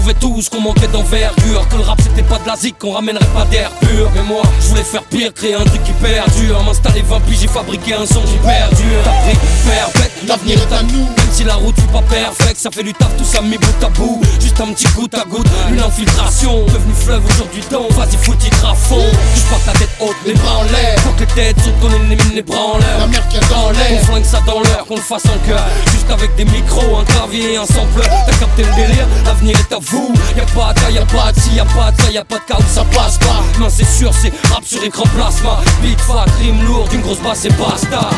trouvaient 0.05 0.21
tous 0.21 0.49
qu'on 0.51 0.61
manquait 0.61 0.89
d'envergure. 0.89 1.67
Que 1.69 1.77
le 1.77 1.83
rap 1.83 1.99
c'était 2.03 2.23
pas 2.23 2.39
de 2.39 2.47
la 2.47 2.57
zik, 2.57 2.79
qu'on 2.79 2.93
ramènerait 2.93 3.25
pas 3.35 3.45
d'air 3.47 3.71
pur. 3.81 4.11
Mais 4.15 4.23
moi, 4.23 4.43
je 4.61 4.69
voulais 4.69 4.85
faire 4.85 5.03
pire, 5.05 5.33
créer 5.33 5.55
un 5.55 5.65
truc 5.65 5.83
qui 5.83 5.93
perdure 5.93 6.63
M'installer 6.63 7.03
20 7.03 7.21
puis 7.21 7.39
j'ai 7.41 7.49
fabriqué 7.49 7.95
un 7.95 8.05
son 8.05 8.21
qui 8.21 8.37
perdure 8.37 9.03
T'as 9.05 9.11
pris 9.23 9.39
perfect, 9.65 10.29
l'avenir 10.29 10.59
est 10.59 10.75
à 10.75 10.83
nous. 10.83 11.05
Même 11.05 11.33
si 11.33 11.45
la 11.45 11.55
route 11.55 11.75
fut 11.77 11.89
pas 11.89 12.03
perfecte, 12.03 12.59
ça 12.59 12.71
fait 12.71 12.83
du 12.83 12.93
taf 12.93 13.17
tout 13.17 13.25
ça 13.25 13.41
mis 13.41 13.57
bout 13.57 13.85
à 13.85 13.89
bout. 13.91 14.21
Juste 14.41 14.61
un 14.61 14.73
petit 14.73 14.87
goutte 14.95 15.15
à 15.15 15.25
goutte, 15.25 15.49
une 15.71 15.81
infiltration. 15.81 16.67
Devenu 16.67 16.93
fleuve 16.95 17.23
aujourd'hui 17.31 17.63
donc, 17.71 17.91
vas-y 17.93 18.37
titre 18.39 18.69
à 18.69 18.75
fond 18.75 19.07
je 19.35 19.43
porte 19.43 19.67
la 19.67 19.73
tête 19.73 19.91
haute, 20.01 20.17
les 20.27 20.35
bras 20.35 20.59
en 20.59 20.65
l'air. 20.65 20.99
Faut 21.01 21.13
que 21.13 21.21
les 21.21 21.27
têtes 21.27 21.57
sautent, 21.61 21.81
qu'on 21.81 21.89
élimine 21.89 22.35
les 22.35 22.43
bras 22.43 22.75
en 22.75 22.79
l'air. 22.79 22.99
La 22.99 23.07
mer 23.07 23.27
qui 23.29 23.37
est 23.37 23.51
dans 23.51 23.71
l'air, 23.71 24.01
on 24.01 24.05
flingue 24.05 24.25
ça 24.25 24.41
dans 24.47 24.61
l'heure, 24.61 24.85
qu'on 24.87 24.97
le 24.97 25.03
fasse 25.03 25.25
en 25.27 25.49
cœur 25.49 25.63
Juste 25.93 26.11
avec 26.11 26.35
des 26.37 26.45
micros, 26.45 26.99
un 26.99 27.05
clavier, 27.05 27.57
un 27.57 27.67
sampleur. 27.67 28.07
T'as 28.27 28.37
capté 28.37 28.65
le 28.65 28.75
délire, 28.75 29.07
l'avenir 29.25 29.57
est 29.59 29.73
à 29.73 29.79
vous 29.81 29.94
Y'a 30.37 30.45
pas 30.47 30.73
de 30.75 30.93
y'a 30.93 31.05
pas 31.07 31.31
de 31.33 31.41
si, 31.41 31.55
y'a 31.55 31.65
pas 31.65 31.93
de 31.93 32.03
ça, 32.03 32.11
y'a 32.11 32.25
pas 32.25 32.39
de 32.39 32.45
cas 32.45 32.57
où 32.59 32.75
ça 32.75 32.85
passe 32.93 33.19
pas. 33.19 33.43
Non 33.61 33.69
c'est 33.69 33.87
sûr, 33.87 34.11
c'est 34.13 34.33
rap 34.53 34.65
sur 34.65 34.83
écran 34.83 35.05
plasma. 35.15 35.61
Big 35.81 35.99
fat, 36.01 36.27
rime 36.41 36.65
lourde, 36.67 36.93
une 36.93 37.03
grosse 37.03 37.21
basse 37.21 37.45
et 37.45 37.51
basta. 37.51 38.11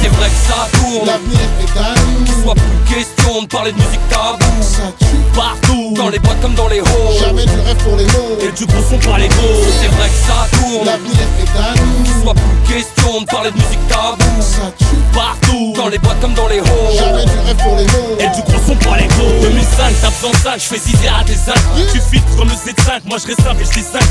C'est 0.00 0.08
vrai 0.08 0.28
que 0.28 0.52
ça 0.52 0.68
tourne. 0.78 1.06
L'avenir 1.06 1.40
est 1.60 1.78
à 1.78 1.94
nous 1.96 2.42
soit 2.42 2.54
plus 2.54 2.94
question 2.94 3.42
de 3.42 3.46
parler 3.48 3.72
de 3.72 3.76
musique 3.78 4.08
tabou. 4.08 4.44
Ça 4.60 4.82
tue 5.00 5.16
partout. 5.34 5.94
Dans 5.96 6.08
les 6.08 6.18
boîtes 6.18 6.40
comme 6.40 6.54
dans 6.54 6.68
les 6.68 6.78
halls. 6.78 7.18
Jamais 7.18 7.44
du 7.44 7.60
rêve 7.66 7.76
pour 7.82 7.96
les 7.96 8.06
mots. 8.06 8.38
Et 8.40 8.52
du 8.52 8.66
gros 8.66 8.82
son 8.88 8.98
par 8.98 9.18
les 9.18 9.28
gros. 9.28 9.64
C'est 9.80 9.88
vrai 9.88 10.08
que 10.08 10.14
ça 10.14 10.46
tourne. 10.58 10.86
L'avenir 10.86 11.26
est 11.40 11.58
à 11.58 11.74
nous 11.74 12.22
soit 12.22 12.34
plus 12.34 12.74
question 12.74 13.20
de 13.20 13.26
parler 13.26 13.50
de 13.50 13.56
musique 13.56 13.88
tabou. 13.88 14.40
Ça 14.40 14.70
tue 14.78 14.84
partout. 15.12 15.72
Dans 15.76 15.88
les 15.88 15.98
boîtes 15.98 16.20
comme 16.20 16.34
dans 16.34 16.48
les 16.48 16.58
halls. 16.58 16.96
Jamais 16.96 17.24
du 17.24 17.38
rêve 17.46 17.56
pour 17.56 17.76
les 17.76 17.86
mots. 17.86 18.16
Et 18.20 18.28
du 18.28 18.42
gros 18.42 18.62
son 18.66 18.76
pour 18.76 18.94
les 18.94 19.06
gros. 19.06 19.40
2005, 19.42 19.94
t'as 20.00 20.10
besoin 20.10 20.30
de 20.30 20.36
ça, 20.36 20.54
je 20.56 20.62
fais 20.64 20.78
6 20.78 20.96
à 21.08 21.23
des 21.26 21.92
Tu 21.92 22.00
filtres 22.00 22.36
comme 22.36 22.48
le 22.48 22.54
Z5, 22.54 23.02
moi 23.06 23.18
je 23.18 23.26
reste 23.28 23.42
simple 23.42 23.62
et 23.62 23.64
je 23.64 23.80
5 23.80 24.02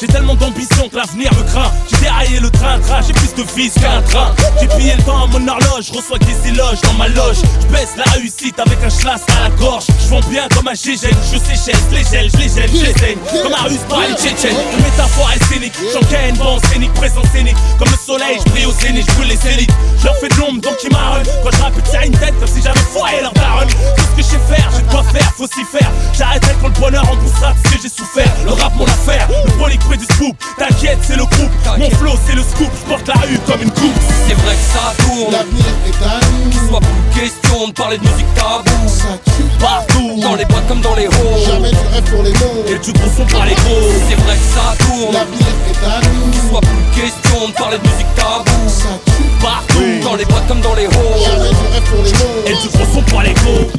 J'ai 0.00 0.06
tellement 0.06 0.34
d'ambition 0.34 0.88
que 0.88 0.96
l'avenir 0.96 1.30
me 1.34 1.42
craint. 1.42 1.70
J'ai 1.90 1.96
déraillé 1.98 2.40
le 2.40 2.50
train, 2.50 2.78
train, 2.80 3.00
j'ai 3.06 3.12
plus 3.12 3.34
de 3.34 3.42
vis 3.56 3.70
qu'un 3.74 4.02
train. 4.02 4.34
J'ai 4.60 4.68
pillé 4.68 4.94
le 4.96 5.02
temps 5.02 5.24
à 5.24 5.26
mon 5.26 5.46
horloge, 5.46 5.86
je 5.88 5.92
reçois 5.92 6.18
des 6.18 6.48
éloges 6.48 6.80
dans 6.82 6.94
ma 6.94 7.08
loge. 7.08 7.38
Je 7.60 7.66
baisse 7.66 7.94
la 7.96 8.10
réussite 8.12 8.58
avec 8.58 8.78
un 8.82 8.90
schlass 8.90 9.22
à 9.36 9.48
la 9.48 9.50
gorge. 9.56 9.84
Je 10.00 10.08
vends 10.08 10.28
bien 10.30 10.48
comme 10.54 10.68
un 10.68 10.74
gégène, 10.74 11.16
je 11.32 11.38
séchelle, 11.38 11.80
je 11.90 11.96
les 11.96 12.04
gèle, 12.04 12.30
je 12.32 12.36
les 12.38 12.48
gèle, 12.48 12.70
je 12.72 12.84
les 12.84 13.42
Comme 13.42 13.52
un 13.52 13.68
russe 13.68 13.84
par 13.88 14.00
les 14.00 14.14
tchétchènes. 14.14 14.56
Une 14.76 14.84
métaphore 14.84 15.30
est 15.34 15.44
scénique, 15.44 15.74
j'encaîne, 15.92 16.36
bon 16.36 16.58
scénique, 16.70 16.92
présent 16.94 17.22
scénique. 17.32 17.56
Comme 17.78 17.90
le 17.90 17.98
soleil, 17.98 18.38
je 18.44 18.50
brille 18.50 18.66
au 18.66 18.72
zénith, 18.72 19.06
je 19.08 19.14
brûle 19.14 19.28
les 19.28 19.52
élites 19.52 19.72
Je 19.98 20.04
leur 20.04 20.16
fais 20.16 20.28
de 20.28 20.34
l'ombre 20.36 20.60
donc 20.60 20.76
ils 20.82 20.92
marronnent. 20.92 21.26
Quand 21.42 21.50
je 21.50 21.62
rappe, 21.62 21.74
une 22.04 22.18
tête 22.18 22.34
comme 22.38 22.48
si 22.48 22.62
j'avais 22.62 22.80
foiré 22.92 23.20
leur 23.20 23.32
daronne. 23.32 23.68
Tout 23.68 24.02
ce 24.02 24.16
que 24.16 24.22
je 24.22 24.22
sais 24.22 24.54
faire, 24.54 24.70
de 24.72 24.90
quoi 24.90 25.02
faire, 25.04 25.32
faut 25.36 25.46
s'y 25.46 25.64
faire. 25.64 25.90
J'arrêterai 26.16 26.54
quand 26.62 26.68
le 26.68 26.80
bonheur 26.80 27.04
en 27.10 27.14
ce 27.14 27.70
que 27.70 27.82
j'ai 27.82 27.88
souffert. 27.88 28.30
Le 28.44 28.52
rap 28.52 28.72
mon 28.76 28.84
affaire, 28.84 29.28
le 29.28 29.52
polique 29.52 29.80
près 29.80 29.96
du 29.96 30.04
scoop. 30.04 30.36
T'inquiète 30.58 30.98
c'est 31.02 31.16
le 31.16 31.24
groupe, 31.24 31.50
mon 31.78 31.90
flow 31.90 32.12
c'est 32.26 32.34
le 32.34 32.42
scoop. 32.42 32.70
Je 32.72 32.90
porte 32.90 33.08
la 33.08 33.20
rue 33.20 33.38
comme 33.46 33.62
une 33.62 33.70
coupe 33.70 34.00
C'est 34.28 34.34
vrai 34.34 34.54
que 34.54 34.72
ça 34.72 34.94
tourne. 35.04 35.32
L'avenir 35.32 35.64
est 35.86 36.06
à 36.06 36.20
nous. 36.30 36.50
Qu'il 36.50 36.60
soit 36.68 36.80
plus 36.80 37.20
question 37.20 37.68
de 37.68 37.72
parler 37.72 37.98
de 37.98 38.02
musique 38.02 38.34
tabou. 38.34 38.88
Ça 38.88 39.18
tue 39.36 39.42
partout. 39.60 40.20
Dans 40.20 40.36
les 40.36 40.44
boîtes 40.44 40.68
comme 40.68 40.80
dans 40.80 40.94
les 40.94 41.06
halls 41.06 41.44
Jamais 41.46 41.70
du 41.70 41.76
rêve 41.92 42.04
pour 42.10 42.22
les 42.22 42.32
mots. 42.32 42.64
Et 42.68 42.78
du 42.78 42.92
gros 42.92 43.10
son 43.16 43.26
par 43.26 43.46
les 43.46 43.54
gros. 43.54 43.90
C'est 44.08 44.16
vrai 44.16 44.36
que 44.36 44.48
ça 44.54 44.84
tourne. 44.86 45.14
L'avenir 45.14 45.46
est 45.68 45.86
à 45.86 46.00
nous. 46.06 46.30
Qu'il 46.30 46.48
soit 46.48 46.60
plus 46.60 47.02
question 47.02 47.48
de 47.48 47.52
parler 47.54 47.78
de 47.78 47.88
musique 47.88 48.14
tabou. 48.14 48.68
Ça 48.68 48.88
tue 49.06 49.42
partout. 49.42 50.04
Dans 50.04 50.14
les 50.14 50.24
boîtes 50.24 50.46
comme 50.46 50.60
dans 50.60 50.74
les 50.74 50.86
halls 50.86 51.22
Jamais 51.24 51.50
du 51.50 51.66
rêve 51.72 51.90
pour 51.90 52.02
les 52.04 52.12
mots. 52.12 52.42
Et 52.46 52.54
du 52.54 52.68
gros 52.68 52.94
son 52.94 53.02
par 53.02 53.22
les 53.22 53.34
gros 53.34 53.70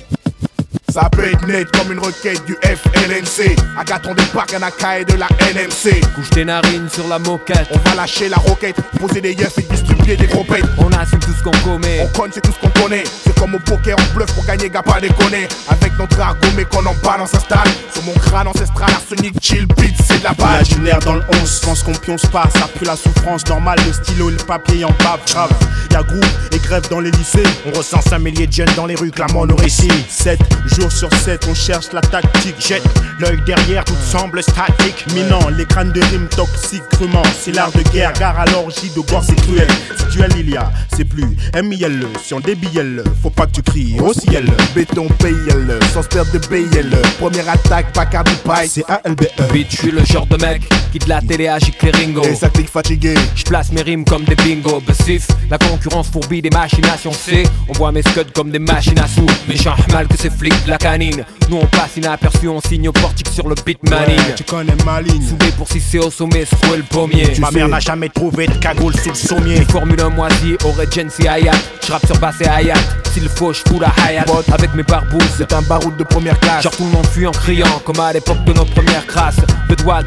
Ça 0.94 1.10
peut 1.12 1.26
être 1.26 1.48
net 1.48 1.76
comme 1.76 1.92
une 1.92 1.98
requête 1.98 2.46
du 2.46 2.56
FLNC. 2.62 3.56
Agathon 3.80 4.14
des 4.14 4.22
parcs, 4.26 4.54
un 4.54 4.62
AK 4.62 5.00
et 5.00 5.06
de 5.06 5.18
la 5.18 5.26
NMC. 5.26 6.02
Couche 6.14 6.30
tes 6.30 6.46
narines 6.46 6.88
sur 6.88 7.08
la 7.08 7.18
moquette. 7.18 7.68
On 7.72 7.80
va 7.80 7.96
lâcher 7.96 8.30
la 8.30 8.38
roquette, 8.38 8.76
poser 9.00 9.20
des 9.20 9.32
yeux 9.32 9.48
et 9.58 9.62
distribuer 9.64 10.16
des 10.16 10.28
gros 10.28 10.44
pètes. 10.44 10.68
On 10.78 10.92
assume 10.92 11.18
tout 11.18 11.34
ce 11.36 11.42
qu'on 11.42 11.58
commet. 11.68 12.02
On 12.04 12.20
conne, 12.20 12.30
c'est 12.32 12.42
tout 12.42 12.52
ce 12.52 12.60
qu'on 12.60 12.80
connaît. 12.80 13.06
C'est 13.26 13.34
comme 13.40 13.56
au 13.56 13.60
poker, 13.60 13.98
on 13.98 14.16
bluff 14.16 14.32
pour 14.36 14.46
gagner, 14.46 14.70
gars, 14.70 14.84
pas 14.84 15.00
déconner. 15.02 15.48
Avec 15.68 15.98
notre 15.98 16.20
argot, 16.20 16.48
mais 16.56 16.66
qu'on 16.66 16.86
en 16.86 16.94
balance 17.04 17.34
installe. 17.34 17.70
Sur 17.92 18.04
mon 18.04 18.14
crâne 18.14 18.48
ancestral, 18.48 18.92
arsenic, 18.94 19.34
chill, 19.42 19.66
beat, 19.76 19.96
c'est 20.08 20.20
de 20.20 20.24
la 20.26 20.34
balle. 20.34 20.58
Imaginaire 20.58 21.00
dans 21.00 21.16
le 21.16 21.24
11, 21.42 21.60
pense 21.62 21.82
qu'on 21.82 21.94
pionce 21.94 22.28
pas, 22.28 22.48
ça 22.54 22.68
pue 22.78 22.86
la 22.86 22.96
souffrance, 22.96 23.48
normal, 23.48 23.80
le 23.88 23.94
stylo 23.94 24.30
et 24.30 24.34
le 24.34 24.46
papier 24.46 24.86
en 24.86 24.92
bave, 25.00 25.22
grave. 25.26 25.50
Y'a 25.92 26.04
groupe 26.04 26.26
et 26.52 26.60
grève 26.60 26.88
dans 26.90 27.00
les 27.00 27.12
lycées, 27.12 27.44
On 27.66 27.76
recense 27.76 28.12
un 28.14 28.20
millier 28.20 28.46
de 28.46 28.54
jeunes 28.54 28.74
dans 28.76 28.86
les 28.86 28.96
rues, 28.96 29.12
clamant 29.12 29.48
nos 29.48 29.56
récits. 29.56 29.90
7 30.08 30.40
jours 30.66 30.83
sur 30.90 31.14
7, 31.14 31.48
on 31.50 31.54
cherche 31.54 31.92
la 31.94 32.02
tactique, 32.02 32.56
jette 32.60 32.84
l'œil 33.20 33.40
derrière, 33.46 33.84
tout 33.86 33.94
semble 34.10 34.42
statique. 34.44 35.06
Minant, 35.14 35.50
les 35.50 35.66
crânes 35.66 35.92
de 35.92 36.02
rimes 36.02 36.28
toxiques, 36.28 36.88
crûment, 36.92 37.24
c'est 37.40 37.52
l'art 37.52 37.72
de 37.72 37.82
guerre, 37.92 38.14
gare 38.14 38.40
à 38.40 38.46
l'orgie 38.46 38.90
de 38.96 39.02
gore, 39.02 39.24
c'est 39.24 39.36
cruel. 39.36 39.68
Si 39.98 40.18
duel 40.18 40.32
il 40.38 40.50
y 40.50 40.58
a, 40.58 40.72
c'est 40.96 41.06
plus 41.06 41.38
M-I-L-E, 41.54 42.08
si 42.24 42.34
on 42.34 42.40
débille 42.40 42.74
faut 43.22 43.30
pas 43.30 43.46
que 43.46 43.52
tu 43.52 43.62
cries, 43.62 44.00
au 44.00 44.14
ciel. 44.14 44.46
Béton, 44.76 45.08
PIL, 45.20 45.80
sans 45.94 46.04
se 46.04 46.08
perdre 46.08 46.32
de 46.32 46.40
BIL. 46.40 46.90
Première 47.20 47.50
attaque, 47.50 47.94
Bacardi 47.94 48.34
Pie, 48.44 48.68
c'est 48.68 48.90
A-L-B-E. 48.90 49.54
Bitch, 49.54 49.72
je 49.72 49.78
suis 49.78 49.92
le 49.92 50.04
genre 50.06 50.26
de 50.26 50.38
mec 50.38 50.62
qui 50.92 51.00
de 51.00 51.10
la 51.10 51.22
télé 51.22 51.48
agite 51.48 51.82
les 51.82 51.92
ringos. 51.92 52.24
Et 52.24 52.36
ça 52.36 52.50
clique 52.50 52.70
fatigué. 52.70 53.16
Je 53.36 53.44
place 53.44 53.72
mes 53.72 53.82
rimes 53.82 54.06
comme 54.06 54.24
des 54.24 54.36
bingos. 54.36 54.82
Bassif, 54.82 55.28
la 55.50 55.58
concurrence 55.58 56.10
fourbit 56.10 56.42
des 56.42 56.50
machinations. 56.50 57.12
C'est, 57.12 57.44
on 57.68 57.74
voit 57.74 57.92
mes 57.92 58.04
scuds 58.04 58.32
comme 58.34 58.52
des 58.52 58.60
machines 58.60 59.00
à 59.00 59.08
sous. 59.08 59.26
Méchant 59.48 59.76
mal 59.92 60.08
que 60.08 60.18
ces 60.18 60.30
flics 60.30 60.66
de 60.66 60.70
la 60.74 60.80
canine. 60.80 61.24
Nous 61.50 61.58
on 61.58 61.66
passe 61.68 61.98
inaperçu, 61.98 62.48
on 62.48 62.60
signe 62.60 62.90
au 62.90 62.92
portique 62.92 63.28
sur 63.32 63.48
le 63.48 63.54
beat 63.64 63.78
manine. 63.90 64.18
Ouais, 64.18 64.34
tu 64.36 64.44
connais 64.44 64.74
ma 64.86 65.02
ligne. 65.02 65.22
Soudé 65.22 65.46
pour 65.56 65.68
sucer 65.68 66.00
au 66.00 66.10
sommet, 66.10 66.46
secouer 66.46 66.78
le 66.78 66.84
pommier. 66.84 67.32
Ma 67.40 67.52
mère 67.52 67.68
n'a 67.68 67.80
jamais 67.80 68.10
trouvé 68.10 68.48
de 68.48 68.54
cagoule 68.56 68.96
sous 68.96 69.10
le 69.10 69.16
sommier. 69.16 69.60
Les 69.60 69.66
formules 69.66 70.04
moisi, 70.16 70.56
Regency 70.64 71.28
Hayat. 71.28 71.52
J'rappe 71.86 72.06
sur 72.08 72.18
basse 72.18 72.42
et 72.42 72.48
Hayat. 72.48 72.74
S'il 73.14 73.30
faut, 73.30 73.54
j'fous 73.54 73.80
la 73.80 73.92
Hayat. 74.08 74.26
Avec 74.52 74.74
mes 74.74 74.82
barbouzes, 74.82 75.36
c'est 75.38 75.54
un 75.54 75.62
baroud 75.62 75.96
de 75.96 76.04
première 76.04 76.40
classe. 76.40 76.64
Genre 76.64 76.76
tout 76.76 76.86
le 76.86 76.90
monde 76.90 77.06
fuit 77.06 77.28
en 77.28 77.32
criant, 77.32 77.80
comme 77.86 78.00
à 78.00 78.12
l'époque 78.12 78.44
de 78.46 78.54
nos 78.54 78.66
premières 78.66 79.06
crasses. 79.06 79.36
Deux 79.70 79.76
doigts, 79.76 80.00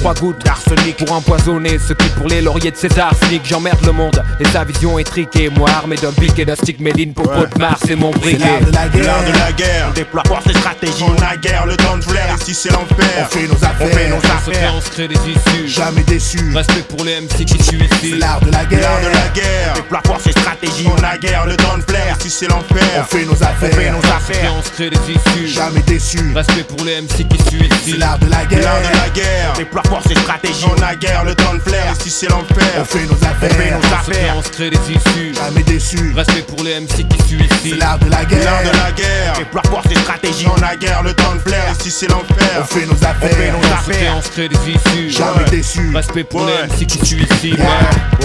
trois 0.00 0.14
gouttes 0.14 0.44
d'arsenic 0.44 0.96
pour 0.96 1.12
empoisonner 1.12 1.78
ceux 1.78 1.94
qui 1.94 2.08
pour 2.08 2.26
les 2.26 2.40
lauriers 2.40 2.72
de 2.72 2.76
César 2.76 3.12
sneak. 3.22 3.42
J'emmerde 3.44 3.84
le 3.86 3.92
monde 3.92 4.20
et 4.40 4.44
sa 4.46 4.64
vision 4.64 4.98
est 4.98 5.04
triquée. 5.04 5.48
Moi 5.48 5.68
armé 5.70 5.94
d'un 5.96 6.12
pic 6.12 6.36
et 6.40 6.44
d'un 6.44 6.56
stick 6.56 6.80
méline 6.80 7.12
pour 7.14 7.28
Ouais. 7.28 7.44
pot 7.46 7.54
de 7.54 7.60
Mars 7.60 7.82
et 7.88 7.94
mon 7.94 8.10
briquet. 8.10 8.38
l'art 8.38 8.60
de 8.60 8.72
la 8.72 8.88
guerre. 8.88 9.04
L'art 9.04 9.24
de 9.24 9.38
la 9.38 9.52
guerre, 9.52 9.88
on 9.90 9.92
déploie 10.08 10.22
force 10.26 10.46
et 10.46 10.58
stratégie. 10.58 11.04
On 11.06 11.22
a 11.22 11.36
guerre, 11.36 11.66
le 11.66 11.76
temps 11.76 11.96
de 11.98 12.02
flair, 12.04 12.34
ici 12.40 12.54
c'est 12.54 12.70
l'enfer. 12.72 12.96
On 13.20 13.24
fait 13.26 13.46
nos 13.46 13.54
affaires. 13.54 13.74
On 13.80 13.86
fait 13.96 14.08
nos 14.08 14.16
On 14.16 14.18
affaires. 14.52 14.74
on 14.76 14.80
se 14.80 14.90
crée 14.90 15.08
des 15.08 15.14
issues. 15.16 15.68
Jamais 15.68 16.02
déçu. 16.02 16.38
Respect 16.54 16.82
pour 16.88 17.04
les 17.04 17.20
MC 17.20 17.44
qui 17.44 17.62
suivent 17.62 17.82
ici. 17.84 18.10
C'est 18.12 18.18
l'art 18.18 18.40
de 18.40 18.50
la 18.50 18.64
guerre. 18.64 18.80
L'art 18.80 19.00
de 19.00 19.06
la 19.14 19.28
guerre, 19.34 19.74
déploie 19.76 20.00
force 20.06 20.26
et 20.26 20.32
stratégie. 20.32 20.88
On 20.96 21.02
a 21.04 21.16
guerre, 21.18 21.46
le 21.46 21.56
temps 21.56 21.76
de 21.76 21.82
flair, 21.82 22.16
ici 22.20 22.30
c'est 22.30 22.48
l'enfer. 22.48 22.82
On 22.98 23.04
fait 23.04 23.24
nos 23.24 23.34
affaires. 23.42 23.70
On 23.72 23.76
fait 23.76 23.90
nos 23.90 23.98
On 23.98 24.16
affaires. 24.16 24.54
on 24.58 24.62
se 24.62 24.70
crée 24.70 24.90
des 24.90 24.96
issues. 25.12 25.48
Jamais 25.48 25.80
déçu. 25.80 26.18
Respect 26.34 26.64
pour 26.64 26.84
les 26.86 27.00
MC 27.02 27.28
qui 27.28 27.42
suivent 27.48 27.62
ici. 27.66 27.90
C'est 27.92 27.98
l'art 27.98 28.18
de 28.18 28.26
la 28.26 28.38
L'art 28.38 28.46
guerre. 28.48 28.60
de 28.60 28.96
la 28.98 29.08
guerre, 29.10 29.52
déploie 29.58 29.82
force 29.88 30.06
et 30.10 30.14
stratégie. 30.14 30.64
On 30.76 30.82
a 30.82 30.94
guerre, 30.94 31.24
le 31.24 31.34
temps 31.34 31.54
de 31.54 31.60
flair, 31.60 31.92
ici 32.00 32.10
c'est 32.10 32.32
On 32.32 32.38
l'enfer. 32.38 32.86
fait 32.86 33.06
nos 33.06 33.12
On 33.12 33.16
fait 33.16 33.26
affaires. 33.46 33.72
nos 33.72 33.78
On 33.78 33.82
se 33.82 33.88
fait, 33.88 33.94
affaires. 34.16 34.34
on 34.38 34.42
se 34.42 34.48
crée 34.50 34.70
des 34.70 34.76
issues. 34.78 35.34
Jamais 35.34 35.62
déçu. 35.62 36.12
Respect 36.16 36.42
pour 36.48 36.62
les 36.64 36.80
MC 36.80 37.06
qui 37.08 37.22
suivent 37.26 37.42
ici. 37.42 37.70
C'est 37.70 37.76
l'art 37.76 37.98
de 37.98 38.04
la 38.06 38.18
L'art 38.22 38.26
guerre. 38.26 38.62
de 38.72 38.78
la 38.78 38.90
guerre, 38.92 39.32
déploie 39.38 39.62
force 39.70 39.86
et 39.90 39.97
stratégie. 40.02 40.46
On 40.56 40.62
a 40.62 40.76
guerre, 40.76 41.02
le 41.02 41.14
temps 41.14 41.34
de 41.34 41.40
flair, 41.40 41.64
ici 41.78 41.90
c'est 41.90 42.10
On 42.12 42.18
l'enfer. 42.18 42.66
fait 42.68 42.86
nos 42.86 42.92
On 42.92 42.96
fait 42.96 43.06
affaires. 43.06 43.52
nos 43.52 43.58
On 43.58 43.62
se 43.62 43.68
fait, 43.68 43.94
affaires. 43.96 44.14
on 44.18 44.22
se 44.22 44.28
crée 44.30 44.48
des 44.48 44.56
issues. 44.70 45.10
Jamais 45.10 45.44
déçu. 45.50 45.90
Respect 45.94 46.24
pour 46.24 46.40
les 46.46 46.52
Ouais. 46.52 46.66
MC 46.68 46.86
qui 46.86 47.06
suivent 47.06 47.26
ici. 47.32 47.50
Yeah. 47.50 47.66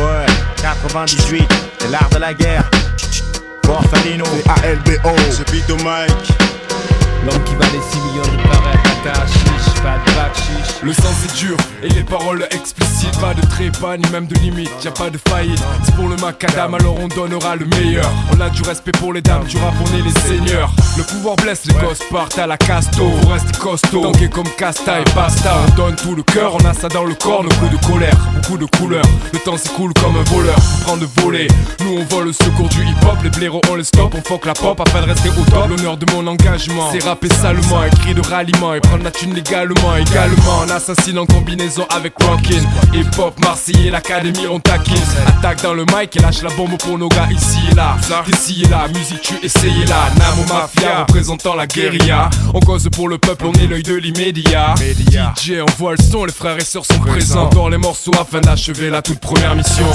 Ouais, 0.04 0.26
98, 0.62 1.44
c'est 1.80 1.90
l'art 1.92 2.10
de 2.10 2.18
la 2.18 2.34
guerre. 2.34 2.70
Borsalino, 3.64 4.26
A-L-B-O, 4.50 5.10
c'est 5.32 5.50
Pito 5.50 5.76
Mike. 5.78 6.12
L'homme 7.26 7.44
qui 7.46 7.56
valait 7.56 7.80
6 7.92 7.98
millions 8.00 8.22
de 8.24 8.48
barrettes 8.50 9.08
à 9.08 9.20
ta 9.20 9.26
chiche, 9.28 9.73
pas 9.84 9.98
de 10.00 10.16
bac 10.16 10.34
chiche. 10.36 10.76
Le 10.82 10.94
sens 10.94 11.26
est 11.26 11.38
dur 11.38 11.58
et 11.84 11.90
les 11.90 12.04
paroles 12.04 12.48
explicites. 12.52 13.20
Pas 13.20 13.34
de 13.34 13.42
trépas 13.42 13.98
ni 13.98 14.10
même 14.12 14.28
de 14.28 14.36
limite, 14.36 14.72
y 14.84 14.88
a 14.88 14.92
pas 14.92 15.10
de 15.10 15.20
faillite. 15.30 15.62
C'est 15.84 15.94
pour 15.96 16.08
le 16.08 16.16
macadam, 16.16 16.74
alors 16.74 16.96
on 17.00 17.08
donnera 17.08 17.56
le 17.56 17.66
meilleur. 17.66 18.10
On 18.34 18.40
a 18.40 18.50
du 18.50 18.62
respect 18.64 18.92
pour 18.94 19.14
les 19.14 19.22
dames, 19.22 19.44
du 19.44 19.58
rap, 19.58 19.74
on 19.80 19.98
est 19.98 20.02
les 20.02 20.20
seigneurs. 20.22 20.72
Le 20.98 21.04
pouvoir 21.04 21.36
blesse, 21.36 21.66
les 21.66 21.74
gosses 21.74 22.04
partent 22.10 22.40
à 22.40 22.48
la 22.48 22.58
casto. 22.58 23.04
Vous 23.04 23.30
restez 23.30 23.58
costaud, 23.58 24.02
tanké 24.02 24.30
comme 24.30 24.48
Casta 24.58 25.02
et 25.02 25.06
Basta. 25.16 25.54
On 25.68 25.76
donne 25.76 25.96
tout 25.96 26.16
le 26.16 26.24
cœur, 26.24 26.56
on 26.56 26.66
a 26.66 26.74
ça 26.74 26.88
dans 26.88 27.04
le 27.04 27.14
corps, 27.16 27.44
nos 27.44 27.50
coups 27.50 27.72
de 27.72 27.86
colère, 27.86 28.16
beaucoup 28.36 28.58
de 28.58 28.66
couleurs. 28.78 29.06
Le 29.34 29.40
temps 29.40 29.58
s'écoule 29.58 29.94
comme 30.02 30.16
un 30.16 30.24
voleur, 30.32 30.56
on 30.58 30.84
prend 30.84 30.98
de 30.98 31.08
voler. 31.22 31.48
Nous 31.82 31.98
on 32.00 32.06
vole 32.06 32.26
le 32.26 32.34
secours 32.34 32.70
du 32.70 32.84
hip 32.84 32.96
hop, 33.04 33.18
les 33.24 33.30
blaireaux 33.30 33.62
on 33.70 33.76
les 33.76 33.84
stop, 33.84 34.16
on 34.16 34.22
fuck 34.22 34.46
la 34.46 34.54
pop 34.54 34.80
afin 34.80 35.02
de 35.02 35.08
rester 35.08 35.30
au 35.30 35.44
top. 35.50 35.68
L'honneur 35.68 35.98
de 35.98 36.06
mon 36.14 36.26
engagement, 36.28 36.90
c'est 36.92 37.04
rapper 37.04 37.30
salement, 37.30 37.82
un 37.82 37.90
cri 37.90 38.14
de 38.14 38.22
ralliement 38.22 38.74
et 38.74 38.80
prendre 38.80 39.04
la 39.04 39.12
thune 39.12 39.34
légalement. 39.34 39.73
Également, 40.00 40.64
on 40.66 40.70
assassine 40.70 41.18
en 41.20 41.26
combinaison 41.26 41.86
avec 41.90 42.14
Rockin. 42.22 42.62
Hip 42.94 43.18
hop, 43.18 43.40
Marseillais, 43.40 43.90
l'académie, 43.92 44.48
on 44.50 44.60
taquine. 44.60 44.96
Attaque 45.28 45.62
dans 45.62 45.74
le 45.74 45.86
mic 45.86 46.16
et 46.16 46.20
lâche 46.20 46.42
la 46.42 46.50
bombe 46.52 46.78
pour 46.78 46.98
nos 46.98 47.10
gars 47.10 47.28
ici 47.32 47.60
et 47.72 47.76
là. 47.76 47.96
Ici 48.28 48.64
et 48.66 48.70
là, 48.70 48.88
musique, 48.88 49.22
tu 49.22 49.34
essayez 49.44 49.86
là. 49.86 50.10
Namo 50.18 50.44
Mafia, 50.48 51.02
représentant 51.02 51.56
la 51.56 51.68
guérilla. 51.68 52.30
On 52.54 52.60
cause 52.60 52.88
pour 52.92 53.08
le 53.08 53.18
peuple, 53.18 53.46
on 53.46 53.54
est 53.54 53.68
l'œil 53.68 53.84
de 53.84 53.96
l'immédiat. 53.96 54.76
DJ, 54.78 55.54
on 55.62 55.72
voit 55.78 55.92
le 55.92 56.04
son, 56.04 56.26
les 56.26 56.34
frères 56.34 56.58
et 56.58 56.66
sœurs 56.66 56.86
sont 56.86 57.00
présents. 57.00 57.44
Encore 57.46 57.70
les 57.70 57.78
morceaux 57.78 58.14
afin 58.20 58.42
d'achever 58.42 58.90
la 58.90 59.02
toute 59.02 59.20
première 59.20 59.56
mission. 59.56 59.86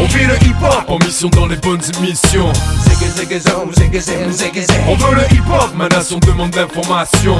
On 0.00 0.06
vit 0.06 0.26
le 0.26 0.36
hip 0.36 0.56
hop 0.62 0.84
en 0.88 0.98
mission 0.98 1.28
dans 1.30 1.46
les 1.46 1.56
bonnes 1.56 1.82
émissions. 1.98 2.52
On 4.88 4.94
veut 4.94 5.14
le 5.14 5.22
hip 5.34 5.42
hop, 5.52 5.70
ma 5.76 5.88
nation 5.88 6.18
demande 6.18 6.54
l'information. 6.54 7.36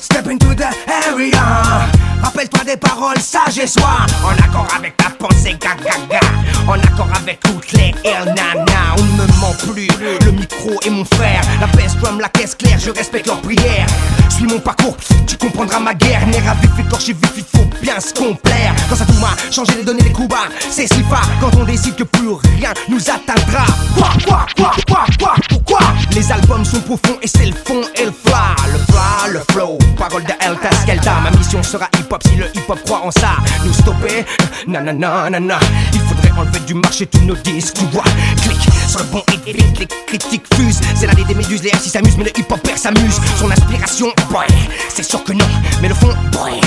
Step 0.00 0.26
into 0.26 0.54
the 0.54 0.74
area. 0.88 2.05
Rappelle-toi 2.26 2.64
des 2.64 2.76
paroles 2.76 3.20
sages 3.20 3.56
et 3.56 3.68
sois 3.68 4.04
en 4.24 4.32
accord 4.44 4.66
avec 4.76 4.96
ta 4.96 5.10
pensée 5.10 5.56
gaga 5.60 6.18
En 6.66 6.72
accord 6.72 7.08
avec 7.16 7.38
toutes 7.38 7.70
les 7.70 7.94
El 8.02 8.24
Nana. 8.24 8.96
On 8.98 9.02
ne 9.02 9.22
me 9.22 9.40
ment 9.40 9.54
plus. 9.72 9.86
Le 10.24 10.32
micro 10.32 10.70
est 10.84 10.90
mon 10.90 11.04
frère. 11.04 11.40
La 11.60 11.68
baisse 11.68 11.94
drum, 11.96 12.20
la 12.20 12.28
caisse 12.28 12.56
claire, 12.56 12.80
je 12.80 12.90
respecte 12.90 13.28
leurs 13.28 13.40
prières. 13.40 13.86
Suis 14.28 14.46
mon 14.46 14.58
parcours, 14.58 14.96
tu 15.28 15.36
comprendras 15.36 15.78
ma 15.78 15.94
guerre. 15.94 16.26
Nerf 16.26 16.48
à 16.48 16.80
écorché 16.80 17.12
vif, 17.12 17.32
il 17.36 17.44
faut 17.44 17.64
bien 17.80 18.00
se 18.00 18.12
complaire. 18.12 18.74
Quand 18.90 18.96
ça 18.96 19.06
tout 19.06 19.14
m'a 19.20 19.36
changé 19.52 19.74
les 19.76 19.84
données, 19.84 20.02
les 20.02 20.12
coups 20.12 20.28
bas, 20.28 20.48
c'est 20.68 20.92
si 20.92 21.02
fort 21.04 21.22
quand 21.40 21.54
on 21.56 21.64
décide 21.64 21.94
que 21.94 22.02
plus 22.02 22.30
rien 22.58 22.72
nous 22.88 23.00
atteindra. 23.08 23.64
Quoi, 23.96 24.08
quoi, 24.26 24.46
quoi, 24.56 24.72
quoi, 24.88 25.04
quoi, 25.18 25.34
pourquoi? 25.48 25.78
Les 26.12 26.32
albums 26.32 26.64
sont 26.64 26.80
profonds 26.80 27.18
et 27.22 27.28
c'est 27.28 27.46
le 27.46 27.54
fond 27.64 27.82
et 27.94 28.04
le 28.04 28.12
fla. 28.12 28.56
Le 28.72 28.78
fla, 28.92 29.32
le 29.32 29.40
flow, 29.52 29.78
parole 29.96 30.24
de 30.24 30.32
Elta 30.40 30.70
Skelta. 30.82 31.14
Ma 31.22 31.30
mission 31.30 31.62
sera 31.62 31.88
si 32.22 32.36
le 32.36 32.46
hip-hop 32.54 32.78
croit 32.84 33.02
en 33.04 33.10
ça. 33.10 33.36
Nous 33.64 33.72
stopper, 33.72 34.24
nanana, 34.66 35.30
nanana. 35.30 35.58
Il 35.92 36.00
faudrait 36.00 36.32
enlever 36.38 36.60
du 36.60 36.74
marché 36.74 37.06
tous 37.06 37.20
nos 37.22 37.36
disques, 37.36 37.74
tu 37.78 37.84
vois. 37.86 38.04
Clique 38.42 38.68
sur 38.88 39.00
le 39.00 39.04
bon 39.06 39.22
hit, 39.32 39.44
vite, 39.44 39.78
les 39.78 39.86
critiques 40.06 40.44
fusent. 40.54 40.80
C'est 40.94 41.06
l'année 41.06 41.24
des 41.24 41.34
méduses, 41.34 41.62
les 41.62 41.70
MC 41.70 41.88
s'amusent, 41.90 42.16
mais 42.16 42.24
le 42.24 42.38
hip-hop 42.38 42.60
perd 42.60 42.78
s'amuse. 42.78 43.20
Son 43.38 43.50
inspiration, 43.50 44.12
boy, 44.30 44.46
c'est 44.88 45.02
sûr 45.02 45.22
que 45.24 45.32
non. 45.32 45.46
Mais 45.82 45.88
le 45.88 45.94
fond, 45.94 46.12
boy, 46.32 46.60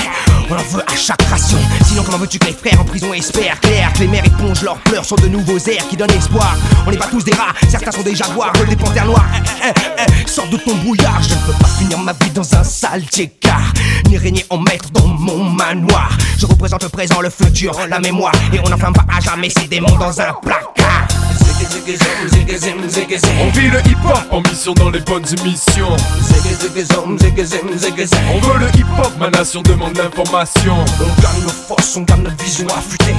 on 0.50 0.54
en 0.54 0.62
veut 0.76 0.82
à 0.86 0.96
chaque 0.96 1.22
ration. 1.22 1.58
Sinon, 1.86 2.02
comment 2.04 2.18
veux-tu 2.18 2.38
que 2.38 2.46
les 2.46 2.52
frères 2.52 2.80
en 2.80 2.84
prison 2.84 3.12
espèrent 3.12 3.60
clair 3.60 3.92
que 3.92 4.00
les 4.00 4.08
mères 4.08 4.24
épongent 4.24 4.62
leurs 4.62 4.78
pleurs 4.78 5.04
sur 5.04 5.16
de 5.16 5.28
nouveaux 5.28 5.58
airs 5.58 5.86
qui 5.88 5.96
donnent 5.96 6.10
espoir. 6.10 6.56
On 6.86 6.90
n'est 6.90 6.96
pas 6.96 7.06
tous 7.06 7.24
des 7.24 7.32
rats, 7.32 7.54
certains 7.68 7.92
sont 7.92 8.02
des 8.02 8.14
jaguars, 8.14 8.52
des 8.68 8.76
panthères 8.76 9.06
noirs. 9.06 9.26
Eh, 9.64 9.68
eh, 9.68 10.02
eh, 10.06 10.28
sors 10.28 10.48
de 10.48 10.56
ton 10.56 10.74
brouillard, 10.76 11.22
je 11.22 11.34
ne 11.34 11.40
veux 11.40 11.58
pas 11.58 11.68
finir 11.78 11.98
ma 11.98 12.12
vie 12.12 12.30
dans 12.30 12.54
un 12.54 12.64
sale 12.64 13.02
car 13.40 13.72
ni 14.10 14.18
régner 14.18 14.44
en 14.50 14.58
maître 14.58 14.90
dans 14.90 15.06
mon 15.06 15.44
manoir. 15.44 16.10
Je 16.36 16.44
représente 16.44 16.82
le 16.82 16.88
présent, 16.88 17.20
le 17.20 17.30
futur, 17.30 17.72
la 17.88 18.00
mémoire, 18.00 18.32
et 18.52 18.58
on 18.64 18.68
n'enferme 18.68 18.92
pas 18.92 19.06
à 19.08 19.20
jamais 19.20 19.48
ces 19.50 19.68
démons 19.68 19.96
dans 19.96 20.20
un 20.20 20.32
placard. 20.42 21.06
On 23.40 23.50
vit 23.50 23.68
le 23.68 23.78
hip 23.86 23.96
hop 24.04 24.18
en 24.30 24.40
mission 24.42 24.74
dans 24.74 24.90
les 24.90 25.00
bonnes 25.00 25.24
émissions. 25.40 25.96
On 28.34 28.40
veut 28.40 28.58
le 28.58 28.66
hip 28.78 28.86
hop, 28.98 29.12
ma 29.18 29.30
nation 29.30 29.62
demande 29.62 29.96
l'information. 29.96 30.74
On 31.00 31.22
garde 31.22 31.42
nos 31.42 31.48
forces, 31.48 31.96
on 31.96 32.02
garde 32.02 32.22
notre 32.22 32.42
vision 32.42 32.66
affûtée. 32.68 33.14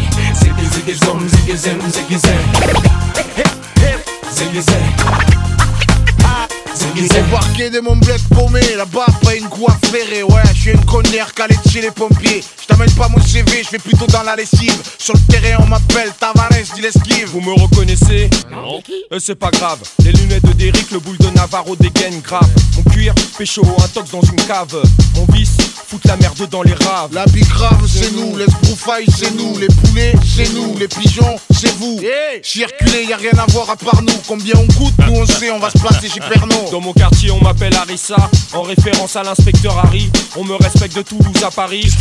Embarqué 6.74 7.70
de 7.70 7.82
mon 7.82 7.98
bled 7.98 8.22
paumé, 8.30 8.62
là-bas 8.78 9.06
pas 9.22 9.36
une 9.36 9.50
coiffe 9.50 9.80
ferrée, 9.92 10.24
ouais, 10.24 10.42
je 10.54 10.60
suis 10.60 10.72
une 10.72 10.86
connière 10.86 11.34
calée 11.34 11.58
de 11.66 11.70
chez 11.70 11.82
les 11.82 11.92
pompiers. 11.92 12.42
Je 12.62 12.68
t'amène 12.68 12.90
pas 12.92 13.10
mon 13.10 13.22
CV, 13.22 13.64
je 13.64 13.72
vais 13.72 13.80
plutôt 13.80 14.06
dans 14.08 14.24
la 14.24 14.38
lessive. 14.38 14.76
Sur 14.98 15.14
le 15.14 15.20
terrain, 15.32 15.64
on 15.64 15.68
m'appelle 15.68 16.12
Tavares, 16.18 16.50
dit 16.74 16.82
l'esquive. 16.82 17.28
Vous 17.28 17.42
me 17.42 17.54
reconnaissez 17.54 18.30
Non. 18.50 18.82
Euh, 19.12 19.20
c'est 19.20 19.36
pas 19.36 19.52
grave. 19.52 19.80
Les 20.04 20.14
lunettes 20.14 20.46
de 20.46 20.54
Derrick, 20.54 20.92
le 20.92 21.00
boule 21.00 21.18
de 21.18 21.28
Navarro 21.36 21.76
dégaine 21.76 22.22
grave. 22.22 22.50
Mon 22.78 22.84
cuir, 22.90 23.14
pécho, 23.38 23.64
un 23.84 23.88
tox 23.90 24.12
dans 24.12 24.22
une 24.22 24.42
cave. 24.48 24.82
Mon 25.16 25.26
vice, 25.34 25.58
foutre 25.92 26.08
la 26.08 26.16
merde 26.16 26.48
dans 26.50 26.64
les 26.64 26.74
raves. 26.74 27.14
La 27.14 27.26
bicrave, 27.26 27.86
c'est 27.86 28.12
nous, 28.16 28.38
les 28.38 28.46
broufailles, 28.46 29.06
c'est 29.14 29.32
nous, 29.32 29.58
les 29.60 29.68
poulets, 29.68 30.14
c'est 30.26 30.54
nous, 30.54 30.78
les 30.78 30.88
pigeons, 30.88 31.36
c'est 31.52 31.76
vous. 31.78 32.00
Circuler, 32.42 33.04
y 33.10 33.14
a 33.14 33.18
rien 33.18 33.38
à 33.38 33.46
voir 33.52 33.70
à 33.70 33.76
part 33.76 34.02
nous. 34.02 34.16
Combien 34.26 34.54
on 34.56 34.68
coûte, 34.74 34.94
nous 35.06 35.16
on 35.18 35.26
sait, 35.26 35.52
on 35.52 35.60
va 35.60 35.70
se 35.70 35.78
placer 35.80 36.08
chez 36.08 36.22
Pernod. 36.22 36.72
Dans 36.72 36.80
mon 36.80 36.94
quartier, 36.94 37.32
on 37.32 37.42
m'appelle 37.44 37.76
Harissa. 37.76 38.16
En 38.54 38.62
référence 38.62 39.18
à 39.18 39.24
l'inspecteur 39.24 39.78
Harry. 39.78 40.10
On 40.38 40.46
me 40.46 40.56
respecte 40.56 40.96
de 40.96 41.02
Toulouse 41.02 41.44
à 41.46 41.52
Paris. 41.52 41.92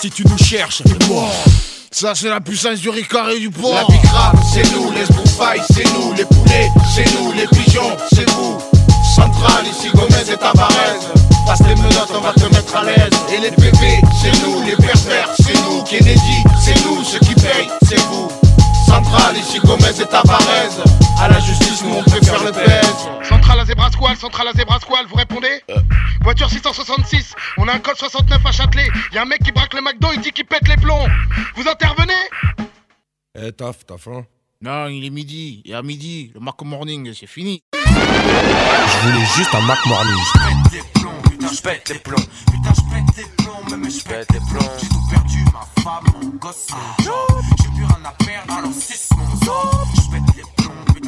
Si 0.00 0.10
tu 0.10 0.24
nous 0.26 0.38
cherches, 0.38 0.82
Ça 1.92 2.14
c'est 2.16 2.28
la 2.28 2.40
puissance 2.40 2.80
du 2.80 2.88
Ricard 2.88 3.30
et 3.30 3.38
du 3.38 3.50
port 3.50 3.72
La 3.72 3.84
bicrave, 3.84 4.42
c'est 4.52 4.68
nous, 4.72 4.90
les 4.90 5.04
broufailles, 5.04 5.62
c'est 5.72 5.86
nous, 5.94 6.12
les 6.14 6.24
poulets, 6.24 6.68
c'est 6.92 7.06
nous, 7.14 7.30
les 7.32 7.46
pigeons, 7.46 7.96
c'est 8.12 8.28
vous. 8.30 8.58
Central, 9.14 9.64
ici 9.70 9.88
Gomez 9.94 10.32
et 10.32 10.36
Tavares. 10.36 11.23
Passe 11.46 11.60
les 11.66 11.74
menottes, 11.76 12.10
on 12.14 12.20
va 12.20 12.32
te 12.32 12.44
mettre 12.54 12.76
à 12.76 12.84
l'aise. 12.84 13.10
Et 13.32 13.38
les 13.40 13.50
bébés, 13.50 14.00
c'est 14.20 14.32
nous, 14.42 14.62
les 14.62 14.76
pervers, 14.76 15.28
c'est 15.38 15.54
nous. 15.64 15.82
Kennedy, 15.84 16.42
c'est 16.60 16.84
nous, 16.84 17.02
ceux 17.04 17.18
qui 17.20 17.34
payent, 17.34 17.68
c'est 17.82 18.00
vous. 18.06 18.28
Central, 18.86 19.36
ici 19.36 19.58
Gomez 19.64 20.00
et 20.00 20.06
Tavares. 20.06 20.84
À 21.20 21.28
la 21.28 21.40
justice, 21.40 21.82
nous 21.84 21.94
on 21.96 22.02
préfère 22.02 22.42
le 22.44 22.52
pèse. 22.52 23.08
Centrale 23.28 23.60
à 23.60 24.16
centrale 24.16 24.48
à 24.48 24.52
vous 25.08 25.16
répondez 25.16 25.62
Voiture 26.22 26.48
666, 26.48 27.34
on 27.58 27.68
a 27.68 27.74
un 27.74 27.78
code 27.78 27.96
69 27.96 28.40
à 28.44 28.52
Châtelet. 28.52 28.88
Y 29.12 29.18
a 29.18 29.22
un 29.22 29.24
mec 29.26 29.42
qui 29.42 29.52
braque 29.52 29.74
le 29.74 29.82
McDo, 29.82 30.08
il 30.14 30.20
dit 30.20 30.32
qu'il 30.32 30.46
pète 30.46 30.66
les 30.68 30.76
plombs. 30.76 31.06
Vous 31.56 31.68
intervenez 31.68 32.12
Eh, 33.38 33.52
taf, 33.52 33.84
taf, 33.84 34.06
hein. 34.08 34.24
Non, 34.62 34.88
il 34.88 35.04
est 35.04 35.10
midi. 35.10 35.62
Et 35.66 35.74
à 35.74 35.82
midi, 35.82 36.30
le 36.34 36.40
Mac 36.40 36.60
Morning, 36.62 37.12
c'est 37.18 37.26
fini. 37.26 37.60
Je 37.74 39.08
voulais 39.08 39.26
juste 39.36 39.54
un 39.54 39.60
Mac 39.62 39.84
Morning. 39.86 40.16
Je 41.54 41.62
pète 41.62 41.88
les 41.88 41.98
plombs. 42.00 42.16
Putain, 42.16 42.72
je 42.74 42.80
pète 42.92 43.16
les 43.16 43.44
plombs, 43.44 43.70
même 43.70 43.88
je 43.88 44.02
pète 44.02 44.32
les 44.32 44.40
plombs. 44.40 44.72
J'ai 44.80 44.88
tout 44.88 45.06
perdu, 45.08 45.44
ma 45.52 45.82
femme, 45.82 46.04
mon 46.20 46.28
gosse, 46.30 46.66
mon. 46.72 47.40
J'ai 47.58 47.68
plus 47.68 47.84
rien 47.84 48.04
à 48.04 48.12
perdre, 48.24 48.54
alors 48.54 48.70
c'est 48.76 49.14
mon 49.16 49.24
job. 49.44 50.03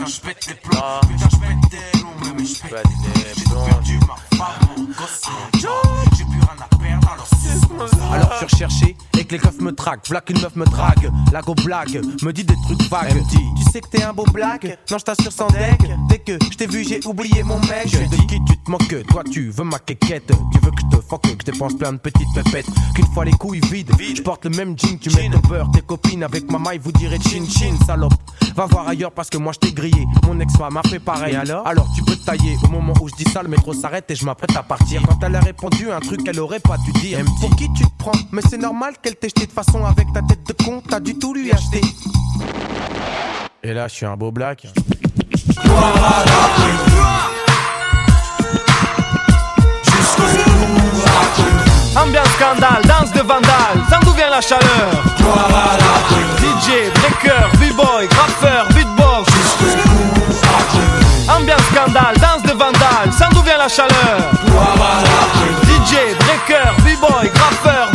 Je 0.07 0.21
pète 0.21 0.47
les 0.47 0.55
plombs, 0.55 1.01
putain, 1.03 1.29
je 1.33 1.37
pète 1.37 1.49
les 1.51 1.99
plombs. 1.99 2.11
Putain, 2.21 2.31
je 2.31 2.31
pète 2.31 2.31
des 2.31 2.31
plombs, 2.31 2.35
même 2.35 2.47
je 2.47 2.55
pète. 2.62 2.87
J'ai 3.37 3.45
perdu, 3.45 3.99
ma 4.07 4.37
femme, 4.37 4.69
mon 4.77 4.85
gosse, 4.85 5.23
job. 5.59 5.71
J'ai 6.16 6.25
plus 6.25 6.38
rien 6.38 6.57
à 6.61 6.77
perdre, 6.77 7.09
alors 7.12 7.27
c'est. 7.27 7.57
Alors 8.12 8.31
je 8.33 8.37
suis 8.37 8.47
recherché 8.47 8.97
et 9.19 9.25
que 9.25 9.33
les 9.33 9.40
keufs 9.40 9.61
me 9.61 9.73
traquent. 9.75 10.09
V'là 10.09 10.21
qu'une 10.21 10.40
meuf 10.40 10.55
me 10.55 10.64
drague. 10.64 11.11
La 11.33 11.42
go 11.42 11.55
blague, 11.55 12.01
me 12.23 12.33
dit 12.33 12.45
des 12.45 12.55
trucs 12.64 12.83
vagues. 12.89 13.20
Dit, 13.28 13.39
tu 13.57 13.70
sais 13.70 13.80
que 13.80 13.89
t'es 13.89 14.05
un 14.05 14.12
beau 14.12 14.24
blague? 14.33 14.78
Non, 14.91 14.99
je 14.99 15.05
t'assure 15.05 15.33
sans 15.33 15.49
deck. 15.49 15.80
Dès 16.09 16.18
que 16.18 16.39
je 16.51 16.57
t'ai 16.57 16.66
vu, 16.66 16.85
j'ai 16.85 17.05
oublié 17.05 17.43
mon 17.43 17.59
mec. 17.61 17.87
Je 17.89 17.99
de 17.99 18.16
qui 18.26 18.39
tu 18.45 18.57
te 18.59 18.70
moques? 18.70 19.07
Toi, 19.09 19.24
tu 19.24 19.51
veux 19.51 19.64
ma 19.64 19.80
quéquette. 19.80 20.33
Tu 20.53 20.61
veux 20.61 20.70
que 20.70 20.76
je 20.76 20.76
te 20.76 20.76
fuck, 21.09 21.22
que 21.22 21.28
je 21.30 21.52
dépense 21.52 21.74
plein 21.74 21.92
de 21.92 21.98
petites 21.98 22.28
pépettes. 22.34 22.66
Qu'une 22.94 23.07
fois 23.07 23.24
les 23.24 23.32
couilles 23.32 23.61
vides, 23.61 23.90
je 23.98 24.22
porte 24.22 24.44
le 24.44 24.50
même 24.50 24.78
jean. 24.78 24.98
Tu 24.98 25.11
mets 25.11 25.30
ton 25.30 25.38
beurre, 25.48 25.70
tes 25.72 25.80
copines 25.80 26.22
avec 26.22 26.50
ma 26.50 26.59
maille, 26.59 26.78
vous 26.78 26.92
direz 26.92 27.18
chin 27.18 27.44
chin, 27.48 27.74
salope. 27.86 28.14
Va 28.54 28.66
voir 28.66 28.88
ailleurs 28.88 29.12
parce 29.12 29.28
que 29.28 29.38
moi 29.38 29.52
je 29.52 29.59
t'ai 29.59 29.72
grillé. 29.72 30.07
Mon 30.26 30.40
ex-femme 30.40 30.76
a 30.76 30.82
fait 30.88 30.98
pareil. 30.98 31.34
Et 31.34 31.36
alors 31.36 31.66
Alors 31.66 31.86
tu 31.94 32.02
peux 32.02 32.16
te 32.16 32.24
tailler. 32.24 32.57
Au 32.64 32.68
moment 32.68 32.94
où 33.00 33.09
je 33.09 33.14
dis 33.14 33.30
ça, 33.30 33.42
le 33.42 33.48
métro 33.48 33.74
s'arrête 33.74 34.11
et 34.11 34.14
je 34.14 34.24
m'apprête 34.24 34.57
à 34.57 34.62
partir. 34.62 35.02
Quand 35.07 35.18
elle 35.22 35.36
a 35.36 35.40
répondu 35.40 35.90
un 35.90 36.00
truc 36.00 36.24
qu'elle 36.24 36.40
aurait 36.40 36.61
pas 36.61 36.78
dû 36.78 36.92
dire. 36.92 37.18
Pour 37.40 37.54
qui 37.57 37.70
tu 37.74 37.84
te 37.84 37.96
prends? 37.98 38.12
Mais 38.32 38.42
c'est 38.48 38.59
normal 38.59 38.94
qu'elle 39.02 39.16
t'ait 39.16 39.28
jeté 39.28 39.46
de 39.46 39.52
façon 39.52 39.84
avec 39.84 40.07
ta 40.12 40.22
tête 40.22 40.46
de 40.46 40.64
con. 40.64 40.82
T'as 40.88 41.00
du 41.00 41.18
tout 41.18 41.34
lui 41.34 41.52
acheter. 41.52 41.80
Et 43.62 43.74
là, 43.74 43.88
je 43.88 43.94
suis 43.94 44.07
un 44.07 44.16
beau 44.16 44.30
black. 44.30 44.66
Ambiance 51.99 52.28
scandale, 52.32 52.82
danse 52.86 53.11
de 53.12 53.20
vandale, 53.20 53.80
sans 53.88 54.01
d'où 54.01 54.12
vient 54.12 54.28
la 54.28 54.40
chaleur. 54.42 54.90
DJ, 56.38 56.90
breaker, 56.92 57.49
b-boy, 57.59 58.07
rappeur, 58.20 58.66
beatbox. 58.74 59.28
Ambiance 61.28 61.62
scandale, 61.72 62.14
danse 62.20 62.42
de 62.42 62.53
vandale, 62.53 63.12
sans 63.18 63.28
d'où 63.30 63.40
vient 63.42 63.57
la 63.57 63.68
chaleur. 63.68 64.18
DJ, 65.64 66.14
breaker, 66.18 66.74
b-boy, 66.84 67.30
rappeur, 67.34 67.90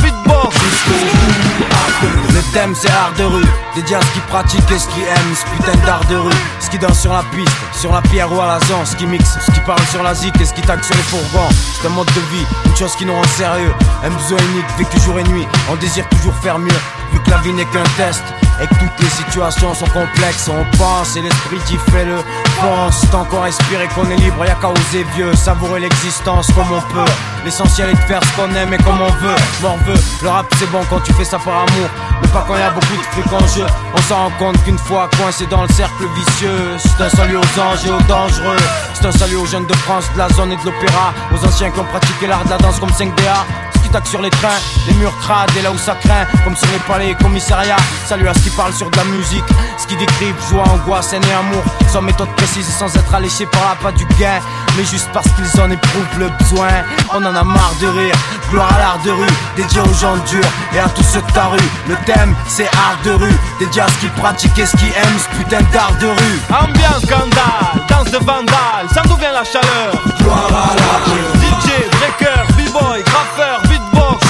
c'est 2.53 2.91
art 2.91 3.13
de 3.17 3.23
rue, 3.23 3.45
dédié 3.75 3.95
à 3.95 4.01
ce 4.01 4.11
qui 4.11 4.19
pratique 4.27 4.71
et 4.71 4.79
ce 4.79 4.87
qui 4.89 5.01
aime, 5.01 5.35
ce 5.35 5.45
putain 5.55 5.77
d'art 5.85 6.03
de 6.09 6.17
rue, 6.17 6.31
ce 6.59 6.69
qui 6.69 6.77
danse 6.77 6.99
sur 6.99 7.13
la 7.13 7.23
piste, 7.33 7.55
sur 7.73 7.93
la 7.93 8.01
pierre 8.01 8.31
ou 8.31 8.41
à 8.41 8.45
la 8.45 8.59
zone, 8.65 8.85
ce 8.85 8.95
qui 8.95 9.05
mixe, 9.05 9.37
ce 9.45 9.51
qui 9.51 9.59
parle 9.61 9.81
sur 9.89 10.03
la 10.03 10.13
zik 10.13 10.39
et 10.41 10.45
ce 10.45 10.53
qui 10.53 10.61
tague 10.61 10.83
sur 10.83 10.95
les 10.95 11.03
fourgons. 11.03 11.49
C'est 11.79 11.87
un 11.87 11.91
mode 11.91 12.07
de 12.07 12.19
vie, 12.35 12.45
une 12.65 12.75
chose 12.75 12.95
qui 12.95 13.05
nous 13.05 13.13
rend 13.13 13.23
sérieux, 13.23 13.73
un 14.03 14.09
besoin 14.09 14.39
unique, 14.51 14.65
vécu 14.77 14.99
jour 14.99 15.17
et 15.19 15.23
nuit, 15.23 15.47
on 15.69 15.75
désire 15.75 16.07
toujours 16.09 16.35
faire 16.35 16.59
mieux, 16.59 16.79
vu 17.13 17.19
que 17.21 17.29
la 17.29 17.37
vie 17.37 17.53
n'est 17.53 17.65
qu'un 17.65 17.83
test. 17.95 18.23
Et 18.61 18.67
que 18.67 18.75
toutes 18.75 18.99
les 18.99 19.09
situations 19.09 19.73
sont 19.73 19.87
complexes, 19.87 20.47
on 20.47 20.77
pense 20.77 21.15
et 21.15 21.21
l'esprit 21.21 21.57
qui 21.65 21.77
fait 21.89 22.05
le 22.05 22.17
pense. 22.61 23.09
Tant 23.09 23.23
qu'on 23.23 23.41
respire 23.41 23.81
et 23.81 23.87
qu'on 23.87 24.07
est 24.11 24.17
libre, 24.17 24.45
y'a 24.45 24.53
qu'à 24.53 24.69
oser 24.69 25.03
vieux, 25.15 25.33
savourer 25.35 25.79
l'existence 25.79 26.45
comme 26.53 26.71
on 26.71 26.81
peut. 26.93 27.11
L'essentiel 27.43 27.89
est 27.89 27.93
de 27.93 27.99
faire 28.01 28.21
ce 28.23 28.39
qu'on 28.39 28.53
aime 28.53 28.71
et 28.71 28.77
comme 28.77 29.01
on 29.01 29.11
veut. 29.13 29.35
M'en 29.63 29.77
veut, 29.77 29.99
le 30.21 30.29
rap 30.29 30.45
c'est 30.59 30.69
bon 30.69 30.81
quand 30.91 30.99
tu 30.99 31.11
fais 31.13 31.25
ça 31.25 31.39
par 31.39 31.55
amour, 31.55 31.89
mais 32.21 32.27
pas 32.27 32.40
quand 32.47 32.55
y 32.57 32.61
a 32.61 32.69
beaucoup 32.71 32.97
de 32.97 33.03
fric 33.11 33.33
en 33.33 33.47
jeu. 33.47 33.65
On 33.93 34.01
s'en 34.03 34.15
rend 34.15 34.31
compte 34.39 34.63
qu'une 34.63 34.77
fois 34.77 35.09
coincé 35.17 35.45
dans 35.47 35.63
le 35.63 35.69
cercle 35.69 36.05
vicieux, 36.15 36.77
c'est 36.77 37.03
un 37.03 37.09
salut 37.09 37.37
aux 37.37 37.59
anges 37.59 37.85
et 37.85 37.89
aux 37.89 38.01
dangereux. 38.07 38.57
C'est 38.93 39.05
un 39.05 39.11
salut 39.11 39.37
aux 39.37 39.45
jeunes 39.45 39.65
de 39.65 39.75
France, 39.75 40.05
de 40.13 40.19
la 40.19 40.29
zone 40.29 40.51
et 40.51 40.57
de 40.57 40.65
l'opéra, 40.65 41.13
aux 41.33 41.45
anciens 41.45 41.71
qui 41.71 41.79
ont 41.79 41.85
pratiqué 41.85 42.27
l'art 42.27 42.43
de 42.45 42.49
la 42.49 42.57
danse 42.57 42.79
comme 42.79 42.89
5DA 42.89 43.45
tac 43.91 44.07
sur 44.07 44.21
les 44.21 44.29
trains, 44.29 44.59
les 44.87 44.93
murs 44.93 45.15
crades 45.19 45.49
et 45.57 45.61
là 45.61 45.71
où 45.71 45.77
ça 45.77 45.95
craint, 45.95 46.25
comme 46.43 46.55
sur 46.55 46.67
les 46.71 46.79
palais 46.79 47.11
et 47.11 47.15
commissariats. 47.15 47.77
Salut 48.05 48.27
à 48.27 48.33
ce 48.33 48.39
qui 48.39 48.49
parle 48.51 48.73
sur 48.73 48.89
de 48.89 48.97
la 48.97 49.03
musique, 49.03 49.43
ce 49.77 49.85
qui 49.85 49.95
décrivent 49.97 50.35
joie, 50.49 50.63
angoisse, 50.69 51.13
haine 51.13 51.23
et 51.23 51.33
amour, 51.33 51.63
sans 51.89 52.01
méthode 52.01 52.29
précise 52.37 52.67
et 52.67 52.71
sans 52.71 52.95
être 52.95 53.13
alléché 53.13 53.45
par 53.45 53.61
la 53.69 53.75
pas 53.75 53.91
du 53.91 54.05
gain, 54.19 54.39
mais 54.77 54.85
juste 54.85 55.09
parce 55.13 55.27
qu'ils 55.31 55.61
en 55.61 55.69
éprouvent 55.69 56.19
le 56.19 56.29
besoin. 56.29 56.69
On 57.13 57.23
en 57.25 57.35
a 57.35 57.43
marre 57.43 57.75
de 57.81 57.87
rire, 57.87 58.15
gloire 58.49 58.73
à 58.73 58.79
l'art 58.79 58.99
de 59.03 59.11
rue, 59.11 59.33
dédié 59.55 59.81
aux 59.81 59.93
gens 59.93 60.17
durs 60.29 60.51
et 60.73 60.79
à 60.79 60.87
tous 60.89 61.03
ceux 61.03 61.21
de 61.21 61.31
ta 61.31 61.45
rue. 61.45 61.69
Le 61.87 61.95
thème 62.05 62.30
c'est 62.47 62.67
art 62.67 62.97
de 63.03 63.11
rue, 63.11 63.37
dédié 63.59 63.81
à 63.81 63.87
ce 63.87 63.97
qui 63.99 64.07
pratique 64.07 64.57
et 64.59 64.65
ce 64.65 64.75
qui 64.77 64.85
aime 64.85 65.17
ce 65.17 65.37
putain 65.37 65.61
d'art 65.73 65.93
de 65.99 66.07
rue. 66.07 66.39
Ambiance 66.49 67.03
scandale, 67.03 67.85
danse 67.89 68.11
de 68.11 68.17
vandale, 68.17 68.87
sans 68.93 69.03
d'où 69.03 69.15
vient 69.15 69.31
la 69.31 69.43
chaleur. 69.43 69.91
Gloire 70.19 70.47
à 70.47 70.75
la. 70.75 70.91
DJ, 71.39 71.67
breaker, 71.99 72.43
b-boy, 72.57 73.03
graffeur, 73.03 73.61
beatbox. 73.69 74.25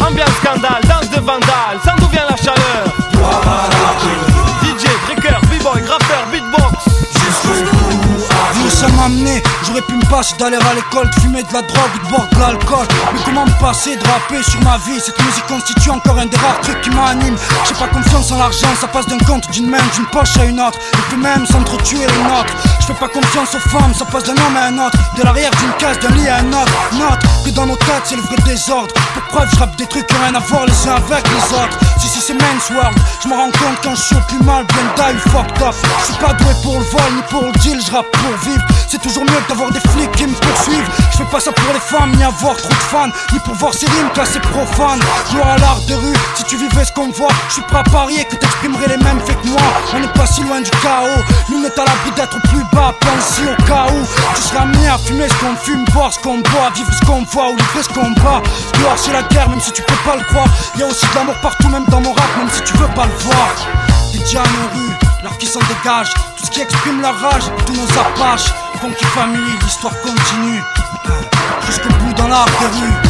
Ambiance 0.00 0.36
scandale, 0.42 0.82
danse 0.88 1.10
de 1.10 1.20
vandale, 1.20 1.78
sans 1.84 1.96
d'où 1.96 2.08
vient 2.08 2.26
la 2.28 2.36
chaleur. 2.36 2.84
DJ, 4.62 4.86
breaker, 5.06 5.38
b-boy, 5.50 5.82
graffeur, 5.82 6.26
beatbox. 6.32 6.86
Nous 8.62 8.70
sommes 8.70 8.98
amenés, 8.98 9.42
j'aurais 9.64 9.82
pu 9.82 9.94
me 9.94 10.05
passer 10.08 10.34
d'aller 10.38 10.56
à 10.56 10.74
l'école, 10.74 11.08
de 11.10 11.20
fumer 11.20 11.42
de 11.42 11.52
la 11.52 11.62
drogue 11.62 11.90
ou 11.94 12.06
de 12.06 12.10
boire 12.10 12.28
de 12.30 12.38
l'alcool. 12.38 12.86
Mais 13.12 13.20
comment 13.24 13.44
me 13.46 13.60
passer 13.60 13.96
de 13.96 14.04
rapper 14.06 14.42
sur 14.42 14.60
ma 14.62 14.78
vie? 14.78 15.00
Cette 15.00 15.18
musique 15.22 15.46
constitue 15.46 15.90
encore 15.90 16.18
un 16.18 16.26
des 16.26 16.36
rares 16.36 16.60
trucs 16.62 16.80
qui 16.82 16.90
m'anime. 16.90 17.36
J'ai 17.66 17.74
pas 17.74 17.88
confiance 17.88 18.30
en 18.32 18.38
l'argent, 18.38 18.68
ça 18.80 18.86
passe 18.88 19.06
d'un 19.06 19.18
compte, 19.18 19.50
d'une 19.50 19.68
main, 19.68 19.82
d'une 19.94 20.06
poche 20.06 20.36
à 20.38 20.44
une 20.44 20.60
autre. 20.60 20.78
Et 20.92 21.02
puis 21.08 21.16
même 21.16 21.46
s'entretuer 21.46 21.98
les 21.98 22.22
nôtres. 22.24 22.54
Je 22.80 22.86
fais 22.86 22.94
pas 22.94 23.08
confiance 23.08 23.54
aux 23.54 23.68
femmes, 23.68 23.94
ça 23.94 24.04
passe 24.04 24.24
d'un 24.24 24.34
homme 24.34 24.56
à 24.56 24.66
un 24.66 24.78
autre. 24.86 24.98
De 25.16 25.22
l'arrière 25.22 25.50
d'une 25.60 25.72
case, 25.78 25.98
d'un 26.00 26.10
lit 26.10 26.28
à 26.28 26.38
un 26.38 26.52
autre. 26.52 26.72
Note 26.92 27.20
que 27.44 27.50
dans 27.50 27.66
nos 27.66 27.76
têtes, 27.76 28.04
c'est 28.04 28.16
le 28.16 28.22
vrai 28.22 28.36
désordre. 28.44 28.94
Pour 29.14 29.22
preuve, 29.24 29.48
je 29.52 29.58
rappe 29.58 29.76
des 29.76 29.86
trucs 29.86 30.06
qui 30.06 30.14
ont 30.14 30.20
rien 30.20 30.34
à 30.34 30.40
voir 30.40 30.66
les 30.66 30.88
uns 30.88 30.96
avec 30.96 31.24
les 31.28 31.54
autres. 31.56 31.78
Si, 31.98 32.08
si, 32.08 32.20
c'est 32.20 32.34
Men's 32.34 32.70
World, 32.70 32.96
je 33.22 33.28
me 33.28 33.34
rends 33.34 33.50
compte 33.50 33.78
quand 33.82 33.94
je 33.94 34.02
suis 34.02 34.16
plus 34.28 34.42
mal, 34.44 34.64
bien 34.66 35.12
die, 35.12 35.18
fucked 35.30 35.62
up. 35.62 35.74
Je 36.00 36.04
suis 36.04 36.14
pas 36.14 36.32
doué 36.34 36.52
pour 36.62 36.78
le 36.78 36.84
vol 36.84 37.12
ni 37.16 37.22
pour 37.30 37.42
le 37.42 37.52
deal, 37.60 37.80
je 37.84 37.90
rappe 37.90 38.10
pour 38.12 38.36
vivre. 38.48 38.64
C'est 38.88 39.00
toujours 39.02 39.24
mieux 39.24 39.42
d'avoir 39.48 39.70
des 39.70 39.80
flics 39.96 40.12
qui 40.12 40.26
me 40.26 40.34
poursuivent. 40.34 40.90
Je 41.12 41.18
fais 41.18 41.30
pas 41.30 41.40
ça 41.40 41.52
pour 41.52 41.72
les 41.72 41.80
femmes, 41.80 42.12
ni 42.16 42.22
avoir 42.22 42.56
trop 42.56 42.68
de 42.68 42.86
fans, 42.90 43.10
ni 43.32 43.38
pour 43.40 43.54
voir 43.54 43.72
ces 43.74 43.86
rimes 43.86 44.10
classées 44.14 44.40
profanes. 44.40 45.00
Gloire 45.30 45.48
à 45.48 45.58
l'art 45.58 45.80
de 45.88 45.94
rue, 45.94 46.16
si 46.34 46.44
tu 46.44 46.56
vivais 46.56 46.84
ce 46.84 46.92
qu'on 46.92 47.10
voit, 47.10 47.32
je 47.48 47.54
suis 47.54 47.62
prêt 47.62 47.78
à 47.78 47.82
parier 47.84 48.24
que 48.24 48.36
t'exprimerais 48.36 48.88
les 48.88 49.02
mêmes 49.02 49.20
faits 49.20 49.40
que 49.40 49.48
moi. 49.48 49.60
On 49.94 50.00
n'est 50.00 50.12
pas 50.12 50.26
si 50.26 50.42
loin 50.42 50.60
du 50.60 50.70
chaos, 50.70 51.22
nous 51.50 51.60
n'est 51.60 51.78
à 51.80 51.84
l'abri 51.84 52.10
d'être 52.14 52.40
plus 52.42 52.64
bas, 52.72 52.94
pense 53.00 53.40
au 53.40 53.62
cas 53.64 53.86
où. 53.92 54.06
Tu 54.34 54.42
seras 54.42 54.62
amené 54.62 54.88
à 54.88 54.98
fumer 54.98 55.28
ce 55.28 55.34
qu'on 55.34 55.56
fume, 55.56 55.84
boire 55.92 56.12
ce 56.12 56.20
qu'on 56.20 56.38
boit, 56.38 56.70
vivre 56.74 56.92
ce 56.92 57.06
qu'on 57.06 57.22
voit 57.22 57.50
ou 57.50 57.56
livrer 57.56 57.82
ce 57.82 57.88
qu'on 57.88 58.10
bat. 58.22 58.42
Dehors 58.78 58.96
c'est 58.96 59.12
la 59.12 59.22
guerre, 59.22 59.48
même 59.48 59.60
si 59.60 59.72
tu 59.72 59.82
peux 59.82 60.00
pas 60.04 60.16
le 60.16 60.24
croire. 60.24 60.48
Y 60.78 60.82
a 60.82 60.86
aussi 60.86 61.06
de 61.06 61.14
l'amour 61.14 61.36
partout, 61.42 61.68
même 61.68 61.84
dans 61.88 62.00
mon 62.00 62.12
rap, 62.12 62.36
même 62.38 62.50
si 62.50 62.62
tu 62.62 62.76
veux 62.76 62.88
pas 62.88 63.06
le 63.06 63.16
voir. 63.24 63.48
Des 64.12 64.18
diamants 64.20 64.46
aux 64.46 64.76
rues, 64.76 64.96
l'art 65.22 65.38
qui 65.38 65.46
s'en 65.46 65.60
dégage, 65.60 66.12
tout 66.36 66.46
ce 66.46 66.50
qui 66.50 66.60
exprime 66.60 67.00
la 67.00 67.12
rage, 67.12 67.44
tous 67.66 67.72
nos 67.72 68.00
apaches. 68.00 68.52
Funky 68.80 69.04
Family, 69.06 69.52
l'histoire 69.62 69.94
continue. 70.00 70.60
Jusqu'au 71.66 71.88
bout 71.88 72.12
dans 72.14 72.28
de 72.28 72.76
rue. 72.80 73.05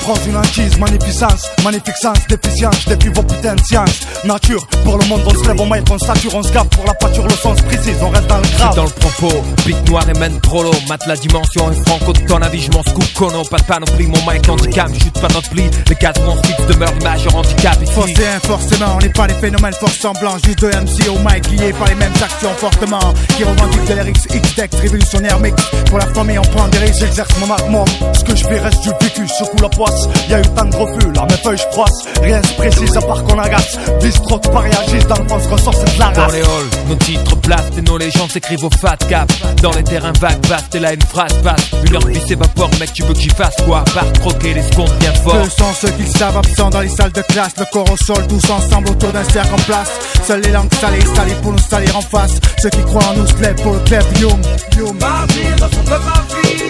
Ma 0.00 0.14
prise 0.14 0.22
prend 0.22 0.30
une 0.30 0.36
inquise, 0.36 0.78
magnificence, 0.78 1.46
magnificence, 1.64 2.18
déficience, 2.28 2.76
je 2.84 2.94
défie 2.94 3.12
vos 3.12 3.22
putains 3.22 3.54
de 3.54 3.60
sciences. 3.62 4.00
Nature, 4.24 4.66
pour 4.84 4.98
le 4.98 5.04
monde 5.06 5.22
on 5.26 5.30
se 5.30 5.48
lève, 5.48 5.60
on 5.60 5.66
maille, 5.66 5.82
on 5.90 5.98
sature, 5.98 6.34
on 6.34 6.42
se 6.42 6.52
gaffe 6.52 6.68
pour 6.70 6.84
la 6.86 6.94
pâture, 6.94 7.24
le 7.24 7.34
sens 7.34 7.60
précise, 7.62 7.96
on 8.02 8.10
reste 8.10 8.26
dans 8.26 8.38
le 8.38 8.48
grave. 8.48 8.76
dans 8.76 8.84
le 8.84 8.90
propos, 8.90 9.42
pic 9.64 9.76
noir 9.88 10.08
et 10.08 10.18
men 10.18 10.38
prolo, 10.40 10.70
mat 10.88 11.00
la 11.06 11.16
dimension 11.16 11.70
et 11.72 11.74
franco 11.86 12.12
de 12.12 12.20
ton 12.20 12.40
avis, 12.42 12.62
je 12.62 12.70
m'en 12.70 12.82
scoop 12.82 13.14
cono, 13.14 13.42
pas 13.44 13.58
de 13.58 13.64
panoplie, 13.64 14.06
mon 14.06 14.20
mic 14.30 14.48
handicap, 14.48 14.90
chute 14.92 15.18
pas 15.20 15.28
notre 15.28 15.50
pli, 15.50 15.64
les 15.88 15.94
gaz 15.94 16.14
mon 16.24 16.36
fixe 16.42 16.66
demeure 16.66 16.92
l'image 16.98 17.26
en 17.28 17.38
handicap 17.38 17.78
ici. 17.82 17.92
Forcément, 17.92 18.40
forcément, 18.42 18.96
on 18.96 18.98
n'est 18.98 19.12
pas 19.12 19.26
les 19.26 19.34
phénomènes 19.34 19.74
force 19.74 19.98
semblants, 19.98 20.36
juste 20.44 20.60
deux 20.60 20.70
MC 20.70 21.08
au 21.08 21.18
mic 21.18 21.50
liés 21.50 21.72
par 21.72 21.88
les 21.88 21.94
mêmes 21.94 22.12
actions 22.22 22.50
fortement, 22.58 23.14
qui 23.36 23.44
revendiquent 23.44 23.88
de 23.88 23.94
l'RX, 23.94 24.26
X-Dex, 24.34 24.76
révolutionnaire 24.80 25.38
mix. 25.40 25.62
Pour 25.86 25.98
la 25.98 26.06
famille, 26.06 26.38
on 26.38 26.42
prend 26.42 26.68
des 26.68 26.78
risques, 26.78 27.00
j'exerce 27.00 27.38
mon 27.38 27.50
art, 27.52 27.68
moi. 27.68 27.84
Ce 28.12 28.24
que 28.24 28.36
je 28.36 28.44
fais 28.44 28.58
reste 28.60 28.82
du 28.82 28.90
vécu, 29.00 29.26
secoue 29.28 29.62
la 29.62 29.68
poisse. 29.68 29.99
Y 30.28 30.34
a 30.34 30.40
eu 30.40 30.42
tant 30.54 30.64
de 30.64 30.76
refus, 30.76 31.12
là, 31.14 31.26
mes 31.28 31.36
feuilles, 31.36 31.58
je 31.58 31.72
froisse. 31.72 32.04
Rien 32.22 32.42
se 32.42 32.52
précise 32.54 32.96
à 32.96 33.00
part 33.02 33.22
qu'on 33.24 33.38
agace. 33.38 33.78
Vise 34.00 34.20
trop 34.22 34.38
de 34.38 34.48
dans 34.50 35.16
le 35.22 35.28
fond, 35.28 35.40
se 35.40 35.48
ressort, 35.48 35.74
c'est 35.74 35.94
de 35.94 35.98
la 36.00 36.10
Dans 36.10 36.22
race. 36.22 36.32
les 36.32 36.40
halls, 36.40 36.70
nos 36.88 36.94
titres 36.96 37.36
placent 37.36 37.70
et 37.78 37.82
nos 37.82 37.98
légendes 37.98 38.30
s'écrivent 38.30 38.64
au 38.64 38.70
fat 38.70 38.96
cap. 39.08 39.30
Dans 39.62 39.72
les 39.72 39.84
terrains 39.84 40.12
vagues, 40.20 40.44
vastes, 40.46 40.74
et 40.74 40.80
là 40.80 40.92
une 40.92 41.02
phrase 41.02 41.32
passe. 41.42 41.70
Une 41.86 41.94
heure 41.96 42.06
vie 42.06 42.20
s'évapore, 42.26 42.70
mec, 42.78 42.92
tu 42.92 43.02
veux 43.04 43.14
que 43.14 43.20
j'y 43.20 43.30
fasse 43.30 43.56
quoi? 43.66 43.84
Par 43.94 44.10
croquer 44.20 44.54
les 44.54 44.62
secondes 44.62 44.92
bien 45.00 45.12
fort. 45.24 45.42
Que 45.42 45.50
sont 45.50 45.72
ceux 45.80 45.90
qui 45.90 46.06
savent 46.06 46.36
absents 46.36 46.70
dans 46.70 46.80
les 46.80 46.88
salles 46.88 47.12
de 47.12 47.22
classe 47.22 47.52
Le 47.58 47.64
corps 47.72 47.90
au 47.90 47.96
sol, 47.96 48.26
tous 48.28 48.50
ensemble 48.50 48.90
autour 48.90 49.12
d'un 49.12 49.24
cercle 49.24 49.54
en 49.54 49.58
place 49.58 49.90
Seules 50.26 50.40
les 50.42 50.50
langues 50.52 50.72
salées, 50.80 51.04
salées 51.14 51.34
pour 51.42 51.52
nous 51.52 51.58
salir 51.58 51.96
en 51.96 52.02
face 52.02 52.32
Ceux 52.62 52.70
qui 52.70 52.82
croient 52.82 53.04
en 53.10 53.14
nous 53.14 53.26
se 53.26 53.34
lèvent 53.36 53.60
pour 53.62 53.72
le 53.72 53.80
club 53.80 54.04
Youm, 54.20 54.40
youm 54.78 54.98
Marvin 54.98 55.56
dans 55.58 55.68
son 55.70 55.82
club 55.84 56.00
ma 56.04 56.36
fille 56.42 56.62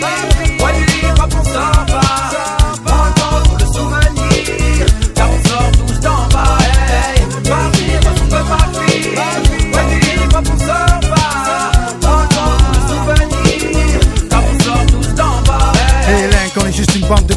Ouais 0.63 0.73
du 0.87 1.90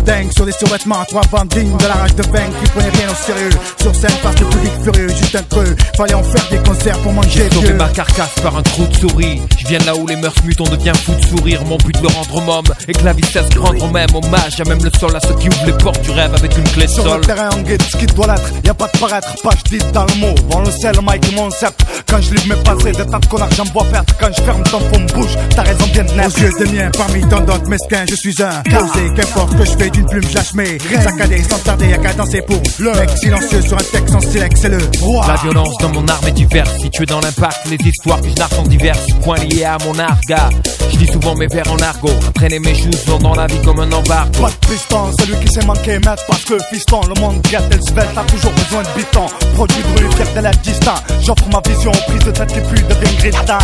dingues 0.04 0.32
Sur 0.32 0.45
des 0.45 0.51
survêtements, 0.51 1.04
trois 1.08 1.24
bandes 1.32 1.49
dignes 1.49 1.78
de 1.78 1.88
la 1.88 1.93
rage 1.93 2.16
de 2.16 2.24
vaincre 2.24 2.58
Qui 2.64 2.70
prenaient 2.72 2.89
rien 2.89 3.10
au 3.10 3.16
sérieux 3.16 3.49
Sur 3.82 3.95
scène 3.95 4.12
face 4.22 4.39
le 4.39 4.45
public 4.47 4.72
furieux, 4.84 5.10
juste 5.10 5.36
un 5.36 5.43
creux 5.43 5.76
Fallait 5.97 6.14
en 6.14 6.24
faire 6.24 6.47
des 6.49 6.58
concerts 6.70 6.97
pour 6.99 7.14
manger 7.14 7.49
Sauver 7.51 7.68
vieux 7.68 7.76
ma 7.76 7.89
carcasse 7.89 8.36
par 8.41 8.58
un 8.58 8.62
trou 8.62 8.86
de 8.86 8.95
souris. 8.95 9.41
Je 9.58 9.68
viens 9.68 9.80
là 9.80 9.95
où 9.95 10.06
les 10.08 10.16
mœurs 10.16 10.36
mutent, 10.45 10.62
on 10.62 10.70
devient 10.70 10.93
fou 10.95 11.14
de 11.16 11.26
sourire. 11.26 11.64
Mon 11.66 11.78
but 11.78 11.95
de 11.95 12.01
le 12.01 12.08
rendre 12.08 12.36
homme 12.36 12.49
homme 12.49 12.76
et 12.88 12.93
que 12.93 13.04
la 13.04 13.14
vitesse 13.14 13.45
rendre 13.58 13.91
même 13.91 14.14
hommage 14.14 14.60
à 14.60 14.64
même 14.66 14.84
le 14.84 14.91
sol 14.99 15.16
à 15.16 15.20
ceux 15.20 15.36
qui 15.36 15.47
ouvrent 15.47 15.66
les 15.66 15.74
portes 15.74 16.01
du 16.01 16.12
rêve 16.12 16.34
avec 16.34 16.58
une 16.58 16.64
clé 16.64 16.86
de 16.86 16.91
Sur 16.91 17.04
sol. 17.04 17.22
le 17.22 17.26
terrain, 17.26 17.49
on 17.56 17.62
guide 17.62 17.82
ce 17.82 17.97
qui 17.97 18.06
doit 18.08 18.28
l'être. 18.28 18.51
Y 18.64 18.70
a 18.70 18.74
pas 18.74 18.88
de 18.88 18.97
paraître, 18.99 19.41
pas 19.41 19.51
je 19.58 19.78
dis 19.78 19.84
dans 19.93 20.06
le 20.06 20.16
mot. 20.16 20.36
Bon, 20.49 20.60
le 20.60 20.72
sel, 20.72 20.95
et 20.95 21.36
mon 21.36 21.49
sceptre. 21.49 21.86
Quand 22.08 22.22
je 22.22 22.34
livre 22.34 22.56
mes 22.56 22.64
passés, 22.64 22.91
des 22.91 23.06
tas 23.06 23.20
de 23.20 23.26
connards, 23.28 23.51
j'en 23.51 23.64
vois 23.66 23.86
perdre. 23.86 24.14
Quand 24.20 24.30
je 24.36 24.41
ferme 24.41 24.64
ton 24.64 24.80
fond 24.80 25.06
bouge, 25.14 25.36
t'as 25.56 25.64
raison 25.64 25.86
bien 25.93 26.04
de 26.04 26.12
naître. 26.12 26.38
Aux 26.38 26.39
yeux 26.39 26.51
des 26.60 26.72
miens, 26.72 26.91
parmi 26.97 27.22
tant 27.28 27.41
d'autres 27.41 27.68
mesquins, 27.68 28.06
je 28.10 28.16
suis 28.16 28.36
un 28.41 28.62
causé. 28.64 29.14
Qu'importe 29.16 29.58
que 29.58 29.66
je 29.66 29.72
fais 29.72 29.89
d'une 29.94 30.06
plume, 30.06 30.24
je 30.28 30.36
lâche 30.36 30.54
mes 30.54 30.78
saccadés 30.80 31.44
sans 31.44 31.60
tarder, 31.60 31.89
y'a 31.89 31.98
qu'à 31.98 32.14
danser 32.14 32.41
pour 32.41 32.62
le 32.80 32.91
mec 32.94 33.10
silencieux 33.18 33.62
sur 33.62 33.78
un 33.78 33.84
texte 33.84 34.16
en 34.16 34.20
silex, 34.20 34.62
c'est 34.62 34.70
le 34.70 34.80
roi. 35.02 35.26
La 35.28 35.36
violence 35.41 35.78
dans 35.80 35.89
mon 35.89 36.08
arme 36.08 36.28
est 36.28 36.32
diverse. 36.32 36.78
Située 36.80 37.06
dans 37.06 37.20
l'impact, 37.20 37.68
les 37.70 37.78
histoires 37.88 38.22
que 38.22 38.30
je 38.30 38.36
narre 38.36 38.54
sont 38.54 38.64
diverses. 38.64 39.08
Point 39.22 39.38
lié 39.38 39.64
à 39.64 39.78
mon 39.86 39.98
art, 39.98 40.20
gars. 40.28 40.50
Je 40.91 40.98
dis 40.98 41.08
souvent 41.08 41.36
mes 41.36 41.48
vers 41.48 41.72
en 41.72 41.78
argot, 41.78 42.14
entraîner 42.28 42.60
mes 42.60 42.76
joues 42.76 42.91
dans 43.20 43.36
la 43.36 43.48
vie 43.48 43.60
comme 43.62 43.80
un 43.80 43.91
embargo. 43.91 44.41
Pas 44.41 44.50
de 44.50 44.74
piston, 44.74 45.12
celui 45.20 45.36
qui 45.46 45.52
s'est 45.52 45.66
manqué 45.66 46.00
mettre 46.00 46.26
parce 46.28 46.44
que 46.44 46.58
fiston, 46.72 47.02
le 47.08 47.20
monde 47.20 47.41
gâte 47.50 47.72
et 47.72 47.76
le 47.76 48.20
a 48.20 48.24
toujours 48.26 48.52
besoin 48.52 48.84
de 48.84 48.89
biton. 48.96 49.26
Produit 49.56 49.84
rue, 49.98 50.12
fier 50.16 50.28
de 50.36 50.41
la 50.41 50.52
distant. 50.52 50.96
J'offre 51.22 51.48
ma 51.52 51.62
vision, 51.70 51.91
prise 52.08 52.24
de 52.26 52.32
tête 52.32 52.54
qui 52.54 52.60
pue 52.60 52.84
devient 52.84 53.16
gristant. 53.18 53.58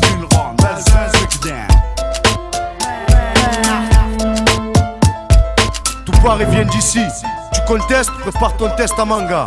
D'une 0.00 0.24
ronde, 0.32 0.56
Belzins, 0.56 1.12
Rickdown. 1.20 1.68
Tout 6.04 6.12
part 6.22 6.40
et 6.40 6.44
vient 6.46 6.64
d'ici. 6.64 7.00
Tu 7.52 7.60
contestes, 7.68 8.10
prépare 8.22 8.56
ton 8.56 8.68
test 8.76 8.94
à 8.98 9.04
manga. 9.04 9.46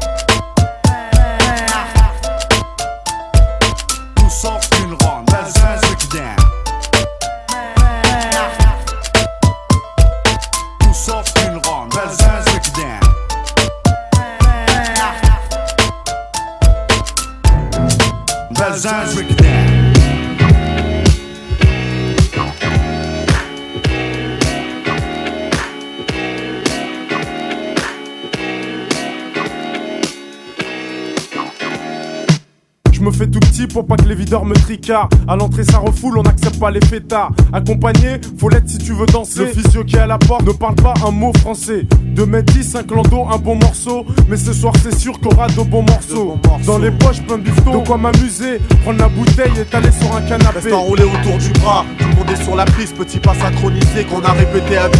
les 34.11 34.15
videurs 34.15 34.43
me 34.43 34.53
tricardent. 34.53 35.13
À 35.25 35.37
l'entrée, 35.37 35.63
ça 35.63 35.77
refoule, 35.77 36.17
on 36.17 36.23
n'accepte 36.23 36.59
pas 36.59 36.69
les 36.69 36.81
fêtards. 36.81 37.31
Accompagné, 37.53 38.19
faut 38.37 38.49
l'être 38.49 38.67
si 38.67 38.77
tu 38.77 38.91
veux 38.91 39.05
danser. 39.05 39.39
Le 39.39 39.45
physio 39.47 39.85
qui 39.85 39.95
est 39.95 39.99
à 39.99 40.07
la 40.07 40.17
porte 40.17 40.45
ne 40.45 40.51
parle 40.51 40.75
pas 40.75 40.93
un 41.07 41.11
mot 41.11 41.31
français. 41.39 41.87
2 42.03 42.25
mètres 42.25 42.51
10, 42.51 42.71
5 42.71 42.91
landau, 42.91 43.25
un 43.31 43.37
bon 43.37 43.55
morceau. 43.55 44.05
Mais 44.27 44.35
ce 44.35 44.51
soir, 44.51 44.73
c'est 44.83 44.93
sûr 44.93 45.13
y 45.23 45.27
aura 45.33 45.47
de 45.47 45.61
bons 45.63 45.83
morceaux. 45.83 46.37
Dans 46.65 46.77
les 46.77 46.91
poches, 46.91 47.21
plein 47.21 47.37
de 47.37 47.43
bifton. 47.43 47.79
De 47.79 47.87
quoi 47.87 47.97
m'amuser, 47.97 48.59
prendre 48.83 48.99
la 48.99 49.07
bouteille 49.07 49.57
et 49.61 49.63
t'aller 49.63 49.91
sur 49.91 50.13
un 50.13 50.21
canapé. 50.21 50.59
Reste 50.59 50.73
enroulé 50.73 51.03
autour 51.03 51.37
du 51.37 51.49
bras, 51.61 51.85
tout 51.97 52.05
le 52.09 52.15
monde 52.15 52.29
est 52.31 52.43
sur 52.43 52.55
la 52.57 52.65
piste, 52.65 52.97
petit 52.97 53.19
pas 53.19 53.33
synchronisé 53.33 54.03
qu'on 54.09 54.21
a 54.23 54.31
répété 54.33 54.77
à 54.77 54.89
10. 54.89 54.99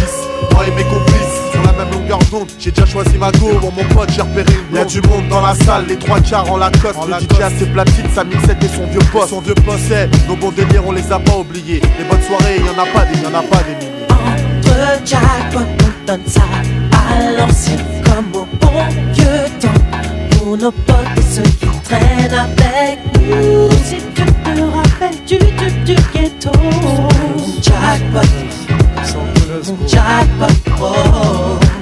Moi 0.52 0.66
et 0.66 0.70
mes 0.70 0.84
complices, 0.84 1.31
longueur 2.12 2.30
d'onde, 2.30 2.48
j'ai 2.58 2.70
déjà 2.70 2.86
choisi 2.86 3.16
ma 3.18 3.30
go, 3.32 3.58
bon 3.60 3.72
mon 3.76 3.84
pote 3.94 4.10
j'ai 4.14 4.22
repéré 4.22 4.52
une 4.70 4.76
Y'a 4.76 4.84
du 4.84 5.00
monde 5.02 5.28
dans 5.28 5.40
la 5.40 5.54
salle, 5.54 5.86
les 5.88 5.96
trois 5.96 6.20
quarts 6.20 6.50
en 6.50 6.56
Lacoste, 6.56 6.98
le 7.06 7.14
DJ 7.14 7.40
a 7.40 7.50
ses 7.50 7.66
platines, 7.66 8.08
sa 8.14 8.24
mixette 8.24 8.62
et 8.62 8.68
son 8.68 8.86
vieux 8.86 9.00
poste. 9.12 9.30
Son 9.30 9.40
vieux 9.40 9.54
poste, 9.54 9.84
c'est 9.88 10.08
nos 10.28 10.36
bons 10.36 10.50
délires, 10.50 10.82
on 10.86 10.92
les 10.92 11.10
a 11.12 11.18
pas 11.18 11.36
oubliés. 11.36 11.80
Les 11.98 12.04
bonnes 12.04 12.22
soirées, 12.22 12.58
y'en 12.58 12.82
a 12.82 12.86
pas 12.86 13.04
des, 13.06 13.18
y'en 13.20 13.34
a 13.34 13.42
pas 13.42 13.62
des 13.62 13.74
milliers. 13.76 14.06
Entre 14.10 15.06
jackpot, 15.06 15.60
on 15.60 16.06
donne 16.06 16.26
ça 16.26 16.42
à 16.92 17.32
l'ancienne 17.32 17.84
comme 18.04 18.42
au 18.42 18.46
bon 18.60 18.84
vieux 19.12 19.48
temps. 19.60 20.38
Pour 20.38 20.56
nos 20.56 20.72
potes 20.72 20.96
et 21.16 21.22
ceux 21.22 21.42
qui 21.42 21.66
traînent 21.84 22.34
avec 22.34 22.98
nous. 23.14 23.70
Si 23.84 23.96
tu 24.14 24.24
te 24.24 24.60
rappelles 24.60 25.24
du 25.26 25.38
tube 25.38 25.84
du 25.84 25.94
ghetto. 26.12 26.50
Jackpot, 27.62 28.28
jackpot, 29.86 30.80
oh. 30.80 31.81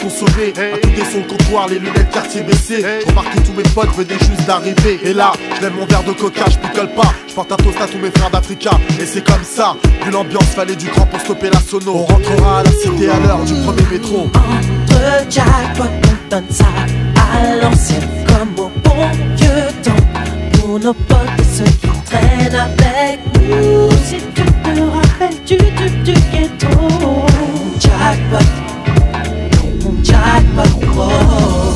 pour 0.00 0.10
consommer. 0.10 0.52
À 0.56 0.78
côté 0.78 1.02
son 1.12 1.22
comptoir, 1.22 1.68
les 1.68 1.78
lunettes 1.78 2.10
quartier 2.10 2.42
baissées. 2.42 2.84
Remarque 3.06 3.34
que 3.34 3.40
tous 3.40 3.52
mes 3.52 3.62
potes 3.62 3.94
venaient 3.96 4.18
juste 4.18 4.46
d'arriver. 4.46 5.00
Et 5.04 5.12
là, 5.12 5.32
je 5.56 5.62
lève 5.62 5.74
mon 5.74 5.86
verre 5.86 6.04
de 6.04 6.12
coca, 6.12 6.44
je 6.50 6.58
picole 6.58 6.92
pas. 6.94 7.12
Je 7.28 7.34
porte 7.34 7.52
un 7.52 7.56
toast 7.56 7.80
à 7.80 7.86
tous 7.86 7.98
mes 7.98 8.10
frères 8.10 8.30
d'Africa. 8.30 8.70
Et 9.00 9.06
c'est 9.06 9.24
comme 9.24 9.44
ça, 9.44 9.76
vu 10.04 10.10
l'ambiance, 10.10 10.44
fallait 10.56 10.76
du 10.76 10.86
cran 10.86 11.06
pour 11.06 11.20
stopper 11.20 11.50
la 11.50 11.60
sono. 11.60 11.94
On 11.94 12.04
rentrera 12.04 12.60
à 12.60 12.62
la 12.62 12.70
cité 12.70 13.08
à 13.10 13.18
l'heure 13.20 13.44
du 13.44 13.54
premier 13.54 13.82
métro. 13.90 14.30
Entre 14.34 15.30
jackpot, 15.30 15.84
on 15.84 16.30
donne 16.30 16.50
ça 16.50 16.66
à 17.16 17.56
l'ancienne 17.56 18.08
comme 18.26 18.64
au 18.64 18.70
bon 18.82 19.08
vieux 19.36 19.68
temps. 19.82 20.60
Pour 20.60 20.78
nos 20.78 20.94
potes 20.94 21.18
et 21.38 21.56
ceux 21.56 21.64
qui 21.64 21.88
traînent 22.04 22.54
avec 22.54 23.20
nous. 23.34 23.90
Si 24.04 24.16
tu 24.34 24.42
te 24.42 24.80
rappelles 24.80 25.42
du 25.46 25.56
tube 25.56 26.02
du 26.02 26.12
ghetto. 26.12 26.68
Jackpot, 27.80 28.44
jackpot, 30.20 30.68
oh. 30.98 31.69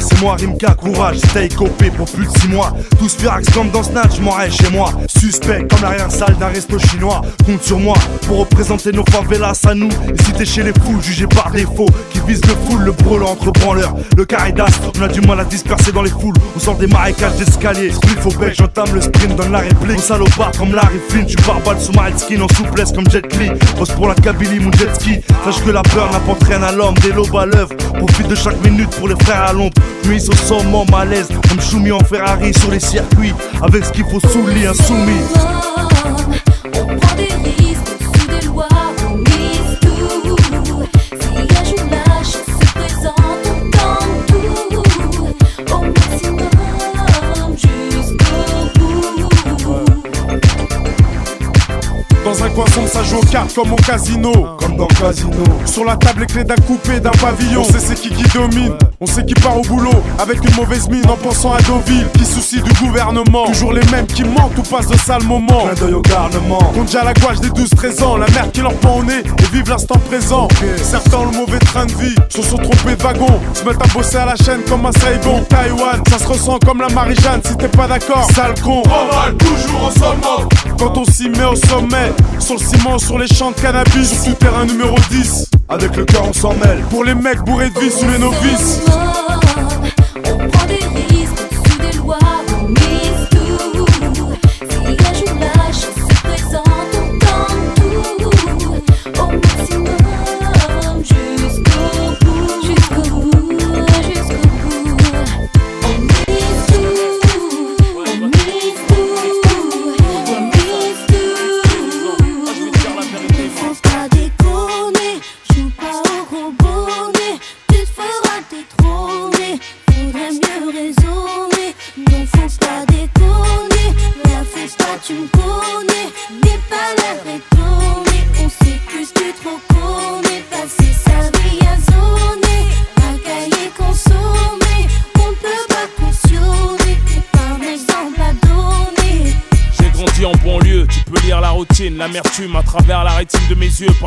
C'est 0.00 0.20
moi 0.20 0.36
Rimka, 0.38 0.74
courage, 0.74 1.16
stay 1.16 1.48
copé 1.48 1.90
pour 1.90 2.06
plus 2.10 2.26
de 2.26 2.38
6 2.40 2.48
mois. 2.48 2.74
Tous 2.98 3.16
furax 3.16 3.48
comme 3.50 3.70
dans 3.70 3.82
Snatch, 3.82 4.20
m'en 4.20 4.32
chez 4.50 4.70
moi. 4.70 4.92
Suspect 5.08 5.66
comme 5.68 5.80
l'arrière-salle 5.80 6.36
d'un 6.38 6.48
resto 6.48 6.78
chinois. 6.78 7.22
Compte 7.46 7.62
sur 7.62 7.78
moi 7.78 7.96
pour 8.26 8.40
représenter 8.40 8.92
nos 8.92 9.04
favelas 9.10 9.58
à 9.66 9.74
nous. 9.74 9.88
Et 9.88 10.22
si 10.22 10.32
t'es 10.32 10.44
chez 10.44 10.62
les 10.62 10.72
fous, 10.72 11.00
jugé 11.00 11.26
par 11.26 11.50
défaut, 11.50 11.88
qui 12.10 12.20
vise 12.26 12.42
le 12.44 12.54
full, 12.68 12.82
le 12.82 12.92
brûlant 12.92 13.30
entre 13.30 13.50
branleurs. 13.50 13.94
Le 14.16 14.24
caridas, 14.26 14.66
on 14.98 15.02
a 15.02 15.08
du 15.08 15.22
mal 15.22 15.40
à 15.40 15.44
disperser 15.44 15.90
dans 15.92 16.02
les 16.02 16.10
foules. 16.10 16.36
On 16.54 16.58
sort 16.58 16.76
des 16.76 16.86
marécages 16.86 17.36
d'escalier. 17.36 17.90
Il 18.04 18.20
faut 18.20 18.32
bec, 18.38 18.54
j'entame 18.58 18.94
le 18.94 19.00
sprint, 19.00 19.36
donne 19.36 19.52
la 19.52 19.60
réplique. 19.60 20.00
Salopard 20.00 20.52
comme 20.58 20.74
Larry 20.74 20.98
Flynn, 21.08 21.24
tu 21.24 21.36
balle 21.36 21.80
sous 21.80 21.92
ma 21.92 22.14
skin 22.16 22.42
en 22.42 22.48
souplesse 22.48 22.92
comme 22.92 23.08
Jet 23.10 23.34
Li. 23.38 23.50
Pose 23.78 23.90
pour 23.92 24.08
la 24.08 24.14
Kabylie, 24.14 24.60
mon 24.60 24.72
jet 24.72 24.94
ski. 24.94 25.20
Sache 25.44 25.64
que 25.64 25.70
la 25.70 25.82
peur 25.82 26.10
n'apporte 26.12 26.42
rien 26.44 26.62
à 26.62 26.72
l'homme, 26.72 26.94
des 26.98 27.12
lobes 27.12 27.34
à 27.36 27.46
l'œuvre. 27.46 27.74
Profite 27.96 28.28
de 28.28 28.34
chaque 28.34 28.62
minute 28.62 28.90
pour 28.90 29.08
les 29.08 29.16
frères 29.24 29.44
à 29.44 29.52
l'ombre. 29.54 29.77
Nuit 30.06 30.28
au 30.28 30.34
sommet, 30.34 30.84
malaise, 30.90 31.28
comme 31.48 31.60
Choumi 31.60 31.92
en 31.92 32.00
Ferrari 32.00 32.52
sur 32.54 32.70
les 32.70 32.80
circuits. 32.80 33.34
Avec 33.62 33.84
ce 33.84 33.92
qu'il 33.92 34.04
faut 34.04 34.20
sous 34.20 34.46
lit, 34.46 34.66
insoumis. 34.66 35.20
On 36.74 36.86
coin 52.58 52.66
sombre, 52.72 52.88
ça 52.88 53.02
joue 53.04 53.18
aux 53.18 53.26
cartes 53.26 53.54
comme 53.54 53.72
au 53.72 53.76
casino. 53.76 54.32
Comme 54.58 54.76
dans 54.76 54.88
le 54.88 54.94
casino. 54.94 55.30
Sur 55.64 55.84
la 55.84 55.96
table, 55.96 56.20
les 56.20 56.26
clés 56.26 56.44
d'un 56.44 56.56
coupé, 56.56 56.98
d'un 56.98 57.10
pavillon. 57.10 57.60
On 57.60 57.64
sait 57.64 57.78
c'est 57.78 57.94
qui 57.94 58.10
qui 58.10 58.24
domine. 58.36 58.74
On 59.00 59.06
sait 59.06 59.24
qui 59.24 59.34
part 59.34 59.56
au 59.56 59.62
boulot 59.62 60.02
avec 60.18 60.42
une 60.44 60.56
mauvaise 60.56 60.88
mine 60.88 61.08
en 61.08 61.16
pensant 61.16 61.52
à 61.52 61.60
Deauville. 61.62 62.08
Qui 62.14 62.24
soucie 62.24 62.60
du 62.60 62.72
gouvernement. 62.82 63.46
Toujours 63.46 63.72
les 63.72 63.84
mêmes 63.92 64.06
qui 64.06 64.24
mentent 64.24 64.58
ou 64.58 64.62
passent 64.62 64.88
de 64.88 64.96
sales 64.96 65.22
moments. 65.22 65.66
Clin 65.66 65.86
d'œil 65.86 65.94
au 65.94 66.02
garnement. 66.02 66.58
Compte 66.74 66.86
déjà 66.86 67.04
la 67.04 67.14
gouache 67.14 67.40
des 67.40 67.50
12-13 67.50 68.02
ans. 68.02 68.16
La 68.16 68.26
merde 68.30 68.50
qui 68.50 68.60
leur 68.60 68.74
pend 68.74 68.98
au 68.98 69.04
nez 69.04 69.20
et 69.20 69.52
vivent 69.52 69.70
l'instant 69.70 69.98
présent. 70.08 70.48
Certains 70.82 71.18
ont 71.18 71.26
le 71.26 71.36
mauvais 71.36 71.60
train 71.60 71.86
de 71.86 71.92
vie. 71.92 72.16
Se 72.28 72.42
sont 72.42 72.56
trompés 72.56 72.96
de 72.96 73.02
wagon. 73.02 73.40
Se 73.54 73.62
mettent 73.64 73.82
à 73.82 73.86
bosser 73.94 74.16
à 74.16 74.26
la 74.26 74.36
chaîne 74.36 74.62
comme 74.68 74.84
à 74.84 74.90
Saigon. 74.92 75.44
Taïwan, 75.48 76.02
ça 76.10 76.18
se 76.18 76.26
ressent 76.26 76.58
comme 76.66 76.80
la 76.80 76.88
Marie-Jeanne. 76.88 77.40
Si 77.44 77.56
t'es 77.56 77.68
pas 77.68 77.86
d'accord, 77.86 78.28
sale 78.34 78.54
con. 78.64 78.82
toujours 79.38 79.84
en 79.84 79.90
sommet. 79.90 80.48
Quand 80.76 80.96
on 80.96 81.04
s'y 81.04 81.28
met 81.28 81.44
au 81.44 81.56
sommet, 81.56 82.12
sur 82.48 82.56
le 82.56 82.64
ciment, 82.64 82.98
sur 82.98 83.18
les 83.18 83.26
champs 83.26 83.50
de 83.50 83.60
cannabis, 83.60 84.22
sur 84.22 84.32
tout 84.32 84.38
terrain 84.38 84.64
numéro 84.64 84.94
10. 85.10 85.50
Avec 85.68 85.94
le 85.96 86.06
cœur, 86.06 86.24
on 86.26 86.32
s'en 86.32 86.54
mêle. 86.54 86.82
Pour 86.88 87.04
les 87.04 87.14
mecs 87.14 87.40
bourrés 87.40 87.68
de 87.68 87.78
vie 87.78 87.90
sous 87.90 88.08
les 88.08 88.18
novices. 88.18 88.80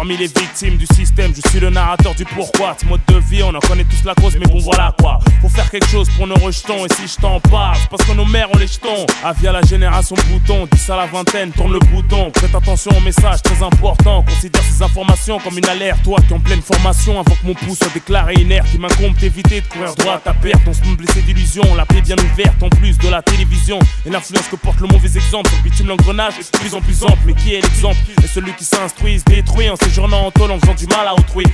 Parmi 0.01 0.17
les 0.17 0.25
victimes 0.25 0.77
du 0.77 0.87
je 1.35 1.49
suis 1.49 1.59
le 1.59 1.69
narrateur 1.69 2.15
du 2.15 2.25
pourquoi. 2.25 2.75
Ce 2.79 2.85
mode 2.85 3.01
de 3.07 3.17
vie, 3.17 3.43
on 3.43 3.53
en 3.53 3.59
connaît 3.59 3.83
tous 3.83 4.03
la 4.05 4.15
cause, 4.15 4.35
mais 4.39 4.45
bon 4.45 4.59
voilà 4.59 4.93
quoi. 4.99 5.19
Faut 5.41 5.49
faire 5.49 5.69
quelque 5.69 5.87
chose 5.87 6.09
pour 6.17 6.27
nos 6.27 6.35
rejetons, 6.35 6.85
et 6.85 6.93
si 6.93 7.07
je 7.07 7.21
t'en 7.21 7.39
parle, 7.39 7.77
parce 7.89 8.03
que 8.03 8.13
nos 8.13 8.25
mères 8.25 8.51
ont 8.51 8.57
les 8.57 8.67
jetons. 8.67 9.05
Avis 9.23 9.47
à 9.47 9.51
la 9.51 9.61
génération 9.61 10.15
bouton, 10.29 10.67
10 10.71 10.89
à 10.89 10.95
la 10.97 11.05
vingtaine, 11.05 11.51
tourne 11.51 11.73
le 11.73 11.79
bouton. 11.79 12.31
Prête 12.31 12.53
attention 12.55 12.91
au 12.95 13.01
message 13.01 13.41
très 13.41 13.63
important, 13.63 14.23
considère 14.23 14.63
ces 14.63 14.83
informations 14.83 15.39
comme 15.39 15.57
une 15.57 15.67
alerte. 15.67 16.03
Toi 16.03 16.19
qui 16.27 16.33
en 16.33 16.39
pleine 16.39 16.61
formation, 16.61 17.19
avant 17.19 17.35
que 17.35 17.45
mon 17.45 17.53
pouce 17.53 17.79
soit 17.79 17.93
déclaré 17.93 18.33
inerte, 18.35 18.67
il 18.73 18.79
m'incombe 18.79 19.15
d'éviter 19.15 19.61
de 19.61 19.67
courir 19.67 19.95
droit 19.95 20.15
à 20.15 20.19
ta 20.19 20.33
perte. 20.33 20.61
On 20.67 20.73
se 20.73 20.81
blessé 20.95 21.21
d'illusions, 21.21 21.75
la 21.75 21.85
paix 21.85 22.01
bien 22.01 22.15
ouverte 22.17 22.61
en 22.61 22.69
plus 22.69 22.97
de 22.97 23.09
la 23.09 23.21
télévision. 23.21 23.79
Et 24.05 24.09
l'influence 24.09 24.47
que 24.47 24.55
porte 24.55 24.79
le 24.79 24.87
mauvais 24.87 25.15
exemple, 25.15 25.49
sur 25.49 25.61
bitume 25.61 25.87
l'engrenage 25.87 26.33
est 26.39 26.53
de 26.53 26.59
plus 26.59 26.73
en 26.75 26.81
plus 26.81 27.03
ample. 27.03 27.19
Mais 27.25 27.33
qui 27.33 27.53
est 27.53 27.61
l'exemple? 27.61 27.97
Et 28.23 28.27
celui 28.27 28.53
qui 28.53 28.65
s'instruit 28.65 29.19
se 29.19 29.25
détruit 29.25 29.69
en 29.69 29.75
séjournant 29.75 30.25
en 30.25 30.31
tôle 30.31 30.51
en 30.51 30.59
faisant 30.59 30.73
du 30.73 30.87
mal 30.87 31.07
à 31.07 31.13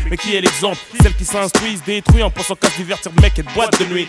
Mais 0.09 0.17
qui 0.17 0.35
est 0.35 0.41
l'exemple? 0.41 0.77
Celle 1.01 1.15
qui 1.15 1.25
s'instruit 1.25 1.77
se 1.77 1.83
détruit 1.83 2.23
en 2.23 2.29
pensant 2.29 2.55
qu'à 2.55 2.69
divertir 2.69 3.11
mec 3.21 3.37
et 3.39 3.43
de 3.43 3.49
boîte 3.53 3.79
de 3.79 3.85
nuit. 3.85 4.07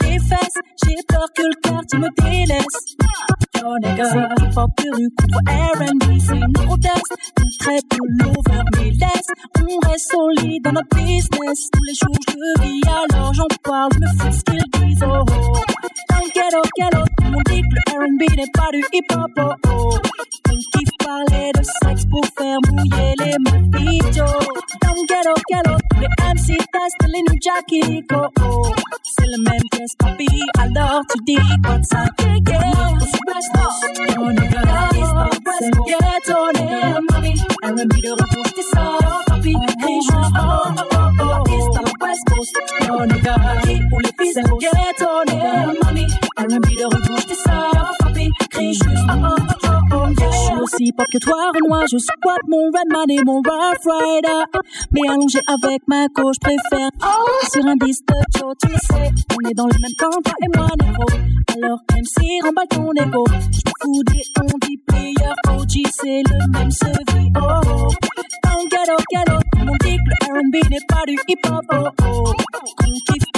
Tes 0.00 0.18
fesses, 0.18 0.58
j'ai 0.84 0.96
peur 1.08 1.26
que 1.34 1.42
le 1.42 1.60
quartier 1.62 1.98
me 1.98 2.08
délaisse. 2.22 2.96
Yo 3.60 3.78
nigga, 3.82 4.04
c'est 4.04 4.18
de 4.18 4.96
rue 4.96 5.10
contre 5.18 5.38
R&B, 5.46 6.20
c'est 6.20 6.36
une 6.36 6.52
proteste. 6.52 7.14
On 7.38 7.64
traite 7.64 7.84
de 7.90 8.24
l'over, 8.24 8.62
mais 8.76 8.90
laisse, 8.90 9.30
on 9.60 9.88
reste 9.88 10.10
solide 10.10 10.64
dans 10.64 10.72
notre 10.72 10.96
business. 10.96 11.70
Tous 11.72 11.84
les 11.86 11.94
jours 11.94 12.16
je 12.28 12.62
vis, 12.62 12.80
alors 12.88 13.34
j'en 13.34 13.46
parle, 13.62 13.90
je 13.94 13.98
me 13.98 14.30
de 14.30 14.34
ce 14.34 14.42
qu'ils 14.42 14.88
disent, 14.88 15.04
oh 15.06 15.24
oh. 15.30 15.71
Dans 16.08 16.18
le 16.18 16.28
ghetto, 16.34 16.62
ghetto, 16.78 17.04
tout 17.16 17.24
le 17.24 17.30
monde 17.30 17.42
dit 17.48 17.62
que 17.62 17.74
le 17.74 17.82
R&B 17.98 18.36
n'est 18.36 18.52
pas 18.54 18.70
du 18.72 18.82
hip-hop, 18.92 19.30
oh 19.38 19.68
oh. 19.68 19.96
On 20.50 20.56
kiffe 20.56 20.96
parler 21.04 21.50
de 21.54 21.62
sexe 21.62 22.04
pour 22.10 22.24
faire 22.38 22.58
mouiller 22.70 23.14
les 23.18 23.36
meufs, 23.44 24.16
yo. 24.16 24.24
Dans 24.82 24.94
le 24.94 25.06
ghetto, 25.06 25.34
ghetto, 25.50 25.76
tous 25.90 26.00
les 26.00 26.08
MC 26.34 26.56
testent 26.72 27.08
les 27.08 27.22
new 27.22 27.38
Jackie, 27.42 28.04
oh 28.12 28.26
oh. 28.42 28.72
C'est 29.02 29.26
le 29.26 29.42
même 29.48 29.62
test, 29.70 29.96
papi, 29.98 30.26
alors 30.58 31.02
tu 31.10 31.18
dis 31.26 31.36
quoi 31.64 31.78
de 31.78 31.84
ça, 31.84 32.04
yeah, 32.20 32.36
yeah. 32.48 32.58
Oh 34.18 34.30
nigga, 34.30 34.62
c'est 35.58 35.70
le 35.70 35.80
ghetto, 35.86 36.38
nigga, 36.54 36.98
mami. 37.10 37.34
R&B 37.62 37.94
de 38.02 38.10
retour, 38.12 38.44
c'est 38.56 38.62
ça, 38.74 38.98
papi, 39.26 39.50
hey, 39.50 40.00
juste, 40.02 40.36
oh 40.40 40.68
oh 40.78 40.84
oh 41.20 41.44
oh. 41.48 41.51
West 42.12 42.26
Coast, 42.26 42.58
oh 42.90 43.06
nigga, 43.06 43.36
pour 43.88 44.00
les 44.00 44.12
filles, 44.20 44.32
c'est 44.34 44.42
le 44.42 44.58
ghetto, 44.60 45.08
nigga, 45.28 45.72
mami. 45.82 46.04
R&B 46.36 46.76
de 46.76 46.84
retour, 46.84 47.18
c'est 47.26 47.34
ça, 47.34 47.70
papi, 48.00 48.28
crie 48.50 48.74
juste, 48.74 48.86
oh 49.08 49.24
oh 49.24 49.36
oh 49.64 49.68
oh. 49.94 50.08
Yeah, 50.20 50.30
je 50.30 50.36
suis 50.36 50.60
aussi 50.60 50.92
pop 50.92 51.06
que 51.10 51.16
toi, 51.16 51.50
Renoir, 51.54 51.86
je 51.90 51.96
squatte 51.96 52.46
mon 52.48 52.66
Redman 52.66 53.08
et 53.08 53.24
mon 53.24 53.36
Rough 53.36 53.86
Rider. 53.86 54.44
Mais 54.92 55.08
allongé 55.08 55.40
avec 55.46 55.80
ma 55.88 56.06
coach, 56.08 56.36
je 56.36 56.40
préfère 56.40 56.90
sur 57.50 57.64
un 57.64 57.76
disque 57.76 58.04
de 58.06 58.38
Joe, 58.38 58.54
tu 58.60 58.68
sais. 58.68 59.10
On 59.32 59.48
est 59.48 59.54
dans 59.54 59.68
le 59.68 59.78
même 59.80 59.96
camp, 59.98 60.20
toi 60.22 60.34
et 60.42 60.48
moi, 60.54 60.68
négro. 60.84 61.06
Alors 61.62 61.78
MC, 61.96 62.44
remballe 62.44 62.68
ton 62.68 62.92
ego. 62.92 63.24
Je 63.26 63.88
me 63.88 63.94
fous 63.94 64.02
des 64.04 64.22
on 64.36 64.58
dit 64.58 64.76
player, 64.86 65.32
OG, 65.48 65.90
c'est 65.90 66.22
le 66.28 66.58
même 66.58 66.70
sevi, 66.70 67.32
oh 67.36 67.40
oh. 67.40 67.88
Dans 68.44 68.64
ghetto, 68.68 68.96
ghetto, 69.10 69.38
tout 69.80 69.88
le 70.06 70.16
R&B 70.26 70.70
n'est 70.70 70.86
pas 70.88 71.04
du 71.06 71.16
hip-hop, 71.28 71.64
oh 71.72 71.88
oh. 72.02 72.32
Qu'on 72.78 72.92
kiffe 72.92 73.30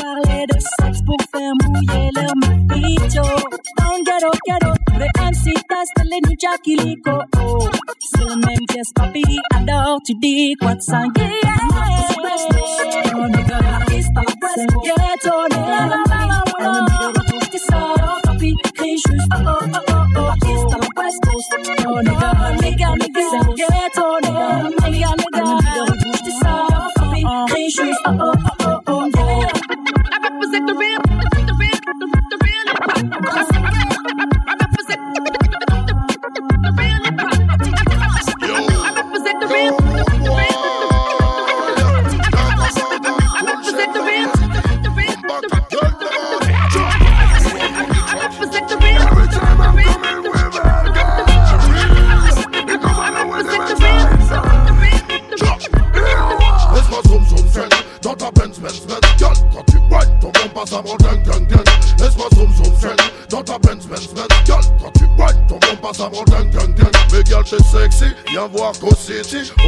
de 0.48 0.58
sexe 0.60 1.00
pour 1.06 1.16
faire 1.32 1.52
mouiller 1.64 2.10
leur 2.14 2.34
mafito. 2.36 3.22
Dans 3.78 3.92
le 3.92 4.00
ghetto, 4.04 4.30
ghetto, 4.46 4.72
les 4.98 5.12
MC 5.22 5.44
testent 5.68 6.04
les 6.04 6.20
new 6.28 6.36
Jackie 6.40 6.76
Lico, 6.76 7.18
oh. 7.38 7.68
C'est 8.00 8.20
le 8.24 8.36
même 8.46 8.66
test, 8.68 8.94
papi, 8.94 9.24
alors 9.56 9.98
tu 10.04 10.14
dis 10.14 10.54
quoi 10.60 10.74
de 10.74 10.82
ça, 10.82 11.02
yeah. 11.16 11.24
On 13.16 13.28
it. 13.28 13.52
Elle 14.56 14.64
me 14.64 14.78
dit 14.82 14.88
de 14.88 14.92
retour, 17.10 17.48
t'es 17.50 17.58
ça. 17.58 17.80
Tant 18.24 18.36
pis, 18.36 18.54
crie 18.74 18.96
juste 18.96 19.32
oh 19.32 19.38
oh 19.46 19.48
oh 19.64 19.78
oh 19.88 19.92
oh. 20.16 20.20
Artiste 20.20 20.72
à 20.74 20.78
la 20.78 20.88
West 21.02 21.20
Coast. 21.24 21.52
Oh 21.86 22.00
nigga, 22.02 22.30
nigga, 22.60 22.88
nigga. 22.96 23.24
On 23.44 23.52
it. 23.54 24.34
Nigga, 24.70 24.83
oh 27.66 27.94
oh 28.06 28.34
oh 28.60 28.82
oh 28.86 29.10
oh. 29.16 29.40
Yeah. 29.40 29.48
I 30.12 30.28
represent 30.30 30.66
the 30.68 30.74
real, 30.74 31.00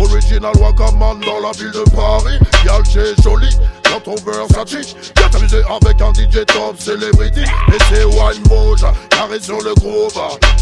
Original 0.01 0.53
Wakaman 0.59 1.21
dans 1.21 1.41
la 1.41 1.53
ville 1.53 1.71
de 1.71 1.89
Paris. 1.95 2.39
Girl 2.65 2.83
t'es 2.83 3.23
jolie 3.23 3.57
dans 3.85 4.01
ton 4.01 4.17
Versace 4.25 4.97
Viens 5.17 5.29
t'amuser 5.31 5.63
avec 5.71 6.01
un 6.01 6.13
DJ 6.13 6.45
top 6.47 6.75
celebrity 6.81 7.45
sur 9.43 9.61
le 9.61 9.75
groove 9.75 10.13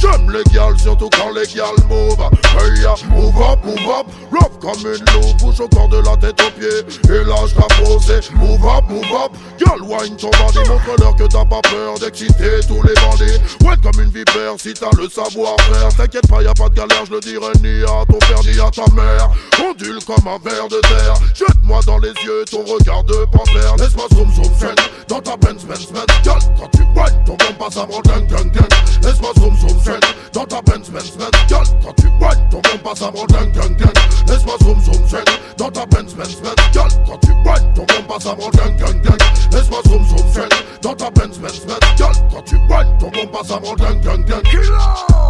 J'aime 0.00 0.30
les 0.30 0.44
gals, 0.52 0.78
surtout 0.78 1.08
quand 1.10 1.30
les 1.30 1.46
gals 1.46 1.84
move 1.88 2.18
Hey 2.58 2.82
ya, 2.82 2.94
move 3.10 3.34
up, 3.42 3.58
move 3.64 3.90
up. 3.90 4.06
Rough 4.30 4.58
comme 4.60 4.80
une 4.80 5.04
loupe, 5.12 5.36
bouge 5.38 5.60
au 5.60 5.68
corps 5.68 5.88
de 5.88 5.98
la 5.98 6.16
tête 6.16 6.40
aux 6.40 6.50
pieds. 6.58 7.14
Et 7.14 7.24
là 7.24 7.36
je 7.46 7.54
t'ai 7.54 7.84
posé. 7.84 8.20
Move 8.34 8.64
up, 8.64 8.84
move 8.88 9.04
up. 9.12 9.32
Girl, 9.58 9.82
wine 9.82 10.16
ton 10.16 10.30
bandit. 10.30 10.68
Montre-leur 10.68 11.16
que 11.16 11.24
t'as 11.24 11.44
pas 11.44 11.60
peur 11.62 11.98
d'exciter 12.00 12.60
tous 12.68 12.82
les 12.82 12.94
bandits. 12.94 13.40
Ouais 13.64 13.76
comme 13.82 14.02
une 14.02 14.10
vipère 14.10 14.54
si 14.58 14.72
t'as 14.74 14.90
le 14.96 15.08
savoir-faire. 15.08 15.88
T'inquiète 15.96 16.28
pas, 16.28 16.42
y 16.42 16.46
a 16.46 16.54
pas 16.54 16.68
de 16.68 16.74
galère, 16.74 17.04
je 17.06 17.12
le 17.12 17.20
dirai 17.20 17.52
ni 17.62 17.82
à 17.82 18.04
ton 18.06 18.18
père 18.18 18.42
ni 18.44 18.60
à 18.60 18.70
ta 18.70 18.90
mère. 18.94 19.30
Ondule 19.68 19.98
comme 20.04 20.26
un 20.26 20.38
ver 20.48 20.68
de 20.68 20.80
terre. 20.80 21.14
Jette-moi 21.34 21.80
dans 21.86 21.98
les 21.98 22.12
yeux 22.24 22.44
ton 22.50 22.64
regard 22.64 23.04
de 23.04 23.26
panthère. 23.32 23.76
Laisse-moi 23.78 24.06
zoom 24.14 24.32
zoom 24.32 24.74
Dans 25.08 25.20
ta 25.20 25.36
Benz 25.36 25.64
Benz 25.64 25.88
quand 26.24 26.68
tu 26.72 26.82
whine 26.94 27.24
ton 27.26 27.36
bon 27.36 27.54
passe 27.58 27.74
ding 28.04 28.50
ding 28.50 28.63
Laisse-moi 29.02 29.32
zoom 29.38 29.56
zoom 29.56 29.78
zen 29.80 30.00
Dans 30.32 30.44
ta 30.46 30.60
Benz 30.62 30.90
Benz 30.90 31.12
Benz. 31.16 31.30
Girl, 31.48 31.64
quand 31.82 31.94
tu 31.96 32.06
whine 32.20 32.48
ton 32.50 32.60
bon 32.60 32.78
passe 32.82 33.02
avant 33.02 33.26
ding 33.26 33.52
ding 33.52 33.76
ding 33.76 33.92
Laisse-moi 34.28 34.56
zoom 34.62 34.80
zoom 34.80 35.06
zen 35.08 35.24
Dans 35.58 35.70
ta 35.70 35.86
Benz 35.86 36.14
Benz 36.14 36.36
Benz. 36.42 36.54
Girl, 36.72 36.88
quand 37.06 37.18
tu 37.18 37.30
whine 37.32 37.74
ton 37.74 37.84
bon 37.86 38.02
passe 38.08 38.26
avant 38.26 38.50
ding 38.50 38.76
ding 38.76 39.02
ding 39.02 39.18
Laisse-moi 39.52 39.80
zoom 39.86 40.04
zoom 40.08 40.32
zen 40.32 40.48
Dans 40.82 40.94
ta 40.94 41.10
Benz 41.10 41.38
Benz 41.38 41.60
Benz. 41.66 41.78
Girl, 41.96 42.12
quand 42.30 42.42
tu 42.42 42.56
whine 42.56 42.98
ton 42.98 43.10
bon 43.10 43.26
passe 43.32 43.50
avant 43.50 43.74
ding 43.74 44.00
ding 44.00 44.24
ding 44.24 44.42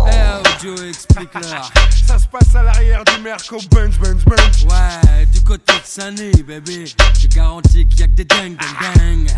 Eh, 0.07 0.63
Joe, 0.63 0.89
explique-leur. 0.89 1.71
Ça 2.07 2.19
se 2.19 2.27
passe 2.27 2.55
à 2.55 2.63
l'arrière 2.63 3.03
du 3.05 3.23
Merco 3.23 3.57
Benz 3.71 3.99
Benz 3.99 4.25
Benz. 4.25 4.67
Ouais, 4.69 5.27
du 5.27 5.41
côté 5.43 5.73
de 5.73 5.81
Sunny, 5.85 6.31
bébé. 6.43 6.85
Je 7.21 7.27
garantis 7.29 7.87
qu'il 7.87 8.01
y 8.01 8.03
a 8.03 8.07
que 8.07 8.13
des 8.13 8.25
dingues, 8.25 8.57
dingues, 8.57 9.27
dingues. 9.27 9.31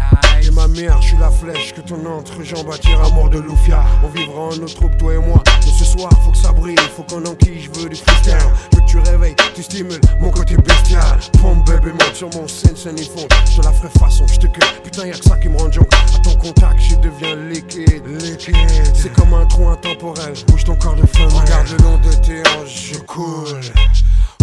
Et 0.42 0.50
ma 0.50 0.66
mère, 0.68 1.00
je 1.00 1.08
suis 1.08 1.18
la 1.18 1.30
flèche 1.30 1.74
que 1.74 1.80
ton 1.80 2.04
entrejambe 2.06 2.70
attire 2.72 3.02
à 3.02 3.10
mort 3.10 3.30
de 3.30 3.38
Loufia. 3.38 3.84
On 4.02 4.08
vivra 4.08 4.40
en 4.40 4.56
notre 4.56 4.74
troupe, 4.74 4.96
toi 4.98 5.14
et 5.14 5.18
moi. 5.18 5.42
Mais 5.64 5.72
ce 5.72 5.84
soir, 5.84 6.10
faut 6.24 6.30
que 6.30 6.38
ça 6.38 6.52
brille, 6.52 6.76
faut 6.96 7.02
qu'on 7.02 7.24
enquille, 7.24 7.62
je 7.62 7.80
veux 7.80 7.88
du 7.88 7.96
freestyle. 7.96 8.36
Veux 8.72 8.80
que 8.80 8.86
tu 8.86 8.98
réveilles, 8.98 9.36
tu 9.54 9.62
stimules 9.62 10.00
mon 10.20 10.30
côté 10.30 10.56
bestial. 10.56 11.18
Pompe 11.40 11.66
bébé, 11.66 11.92
monte 11.92 12.14
sur 12.14 12.30
mon 12.34 12.46
scène, 12.48 12.76
scène 12.76 12.98
et 12.98 13.04
fond. 13.04 13.26
Je 13.54 13.62
la 13.62 13.72
ferai 13.72 13.88
façon, 13.98 14.26
je 14.26 14.38
te. 14.38 14.46
Putain, 14.82 15.06
y'a 15.06 15.12
que 15.12 15.24
ça 15.24 15.36
qui 15.36 15.48
me 15.48 15.58
rend 15.58 15.70
junk. 15.70 15.86
À 16.14 16.18
ton 16.18 16.34
contact, 16.36 16.80
je 16.80 16.96
deviens 16.96 17.36
liquide. 17.36 18.06
Liquide. 18.06 18.54
C'est 18.94 19.12
comme 19.12 19.34
un 19.34 19.44
trou 19.46 19.68
intemporel. 19.68 20.34
Bouge 20.48 20.64
ton 20.64 20.76
corps 20.76 20.96
de 20.96 21.06
flamme. 21.06 21.28
Regarde 21.28 21.68
le 21.68 21.84
long 21.84 21.98
de 21.98 22.12
tes 22.24 22.40
hanches, 22.50 22.92
je 22.92 22.98
coule. 23.00 23.60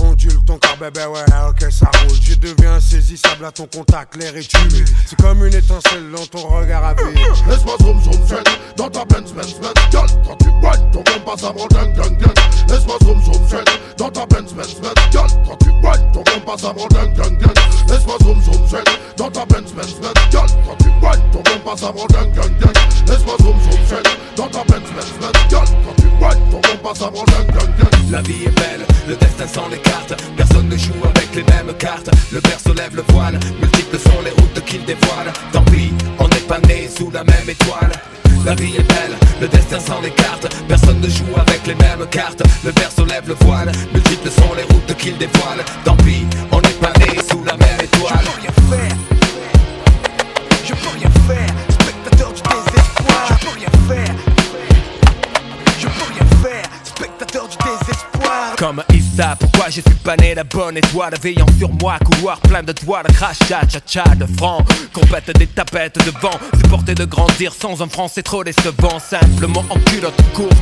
Ondule 0.03 0.43
ton 0.45 0.57
corps, 0.57 0.77
bébé, 0.79 1.05
ouais, 1.05 1.21
ok, 1.49 1.71
ça 1.71 1.89
roule. 2.01 2.17
Je 2.21 2.35
deviens 2.35 2.73
insaisissable 2.75 3.45
à 3.45 3.51
ton 3.51 3.67
contact, 3.67 4.15
l'air 4.15 4.35
est 4.35 4.53
humide. 4.53 4.89
C'est 5.05 5.19
comme 5.21 5.45
une 5.45 5.53
étincelle 5.55 6.11
dans 6.11 6.25
ton 6.25 6.47
regard 6.47 6.83
à 6.83 6.93
vide. 6.93 7.17
Laisse-moi 7.47 7.75
zoom 7.81 8.01
zoom 8.03 8.27
zen 8.27 8.43
Dans 8.77 8.89
ta 8.89 9.05
Benz 9.05 9.31
Benz 9.33 9.55
Benz 9.61 9.73
Girl, 9.91 10.07
quand 10.25 10.37
tu 10.37 10.49
whine 10.49 10.91
ton 10.91 11.03
bon 11.03 11.19
passe 11.25 11.43
avant 11.43 11.67
ding 11.67 11.93
ding 11.93 12.17
ding 12.17 12.33
Laisse-moi 12.69 12.97
zoom 13.03 13.23
zoom 13.23 13.47
zen 13.47 13.63
Dans 13.97 14.09
ta 14.09 14.25
Benz 14.25 14.53
Benz 14.53 14.75
Benz 14.81 14.93
Girl, 15.11 15.27
quand 15.47 15.57
tu 15.57 15.69
whine 15.69 16.11
ton 16.11 16.23
bon 16.23 16.39
passe 16.45 16.63
avant 16.63 16.87
ding 16.87 17.13
ding 17.13 17.37
ding 17.37 17.53
Laisse-moi 17.87 18.17
zoom 18.23 18.41
zoom 18.41 18.67
zen 18.67 18.83
Dans 19.17 19.31
ta 19.31 19.45
Benz 19.45 19.71
Benz 19.73 19.95
Benz 20.01 20.13
Girl, 20.31 20.47
quand 20.65 20.77
tu 20.77 20.89
whine 21.01 21.31
ton 21.31 21.41
bon 21.41 21.59
passe 21.63 21.83
avant 21.83 22.07
ding 22.07 22.31
ding 22.33 22.57
ding 22.59 22.73
Laisse-moi 23.07 23.35
zoom 23.41 23.59
zoom 23.61 23.85
zen 23.87 24.03
Dans 24.35 24.47
ta 24.47 24.63
Benz 24.63 24.89
Benz 24.95 25.11
Benz 25.19 25.49
Girl, 25.49 25.67
quand 25.85 25.95
tu 26.01 26.12
La 28.13 28.21
vie 28.21 28.43
est 28.45 28.55
belle, 28.55 28.85
le 29.07 29.15
destin 29.15 29.47
sans 29.47 29.67
les 29.69 29.79
cartes. 29.79 30.13
Personne 30.37 30.69
ne 30.69 30.77
joue 30.77 30.93
avec 31.03 31.33
les 31.33 31.43
mêmes 31.43 31.73
cartes. 31.79 32.11
Le 32.31 32.39
berceau 32.39 32.73
lève 32.73 32.95
le 32.95 33.03
voile. 33.07 33.39
Multiples 33.59 33.97
sont 33.97 34.21
les 34.23 34.29
routes 34.29 34.63
qu'il 34.65 34.85
dévoile. 34.85 35.33
Tant 35.51 35.63
pis, 35.63 35.91
on 36.19 36.27
n'est 36.27 36.47
pas 36.47 36.59
né 36.59 36.87
sous 36.95 37.09
la 37.09 37.23
même 37.23 37.49
étoile. 37.49 37.91
La 38.45 38.53
vie 38.53 38.75
est 38.77 38.87
belle, 38.87 39.17
le 39.41 39.47
destin 39.47 39.79
sans 39.79 39.99
les 40.01 40.11
cartes. 40.11 40.47
Personne 40.67 40.99
ne 41.01 41.09
joue 41.09 41.33
avec 41.35 41.65
les 41.65 41.75
mêmes 41.75 42.05
cartes. 42.11 42.43
Le 42.63 42.71
berceau 42.71 43.05
lève 43.05 43.27
le 43.27 43.35
voile. 43.45 43.71
Multiples 43.91 44.29
sont 44.29 44.53
les 44.55 44.63
routes 44.63 44.95
qu'il 44.97 45.17
dévoile. 45.17 45.65
Tant 45.83 45.97
pis, 45.97 46.27
on 46.51 46.61
n'est 46.61 46.79
pas 46.79 46.93
né 46.99 47.17
sous 47.29 47.43
la 47.43 47.57
même 47.57 47.81
étoile. 47.81 48.19
Je 48.21 48.29
peux 48.29 48.41
rien 48.41 48.77
faire. 48.77 48.97
Je 50.63 50.73
peux 50.73 50.97
rien 50.99 51.09
faire. 51.27 51.55
Spectateur 51.69 52.31
du 52.31 52.41
désespoir. 52.41 53.27
Je 53.29 53.45
peux 53.45 53.53
rien 53.57 53.69
faire 53.87 54.22
Comme 58.57 58.83
Issa, 58.93 59.35
pourquoi 59.39 59.65
je 59.65 59.81
suis 59.81 59.99
pas 60.03 60.15
né 60.15 60.35
la 60.35 60.43
bonne 60.43 60.77
étoile 60.77 61.13
Veillant 61.21 61.45
sur 61.57 61.69
moi, 61.73 61.97
couloir 62.03 62.39
plein 62.41 62.63
de 62.63 62.71
toiles 62.71 63.05
Crachat, 63.13 63.67
cha-cha, 63.67 64.15
de 64.15 64.25
francs. 64.37 64.65
Compète 64.93 65.37
des 65.37 65.47
tapettes 65.47 65.97
de 66.05 66.11
vent 66.21 66.39
Supporter 66.61 66.95
de 66.95 67.05
grandir 67.05 67.53
sans 67.53 67.81
un 67.81 67.89
franc 67.89 68.07
c'est 68.07 68.23
trop 68.23 68.43
décevant. 68.43 68.99
Simplement 68.99 69.65
en 69.69 69.79
culotte 69.79 70.21
courte 70.33 70.55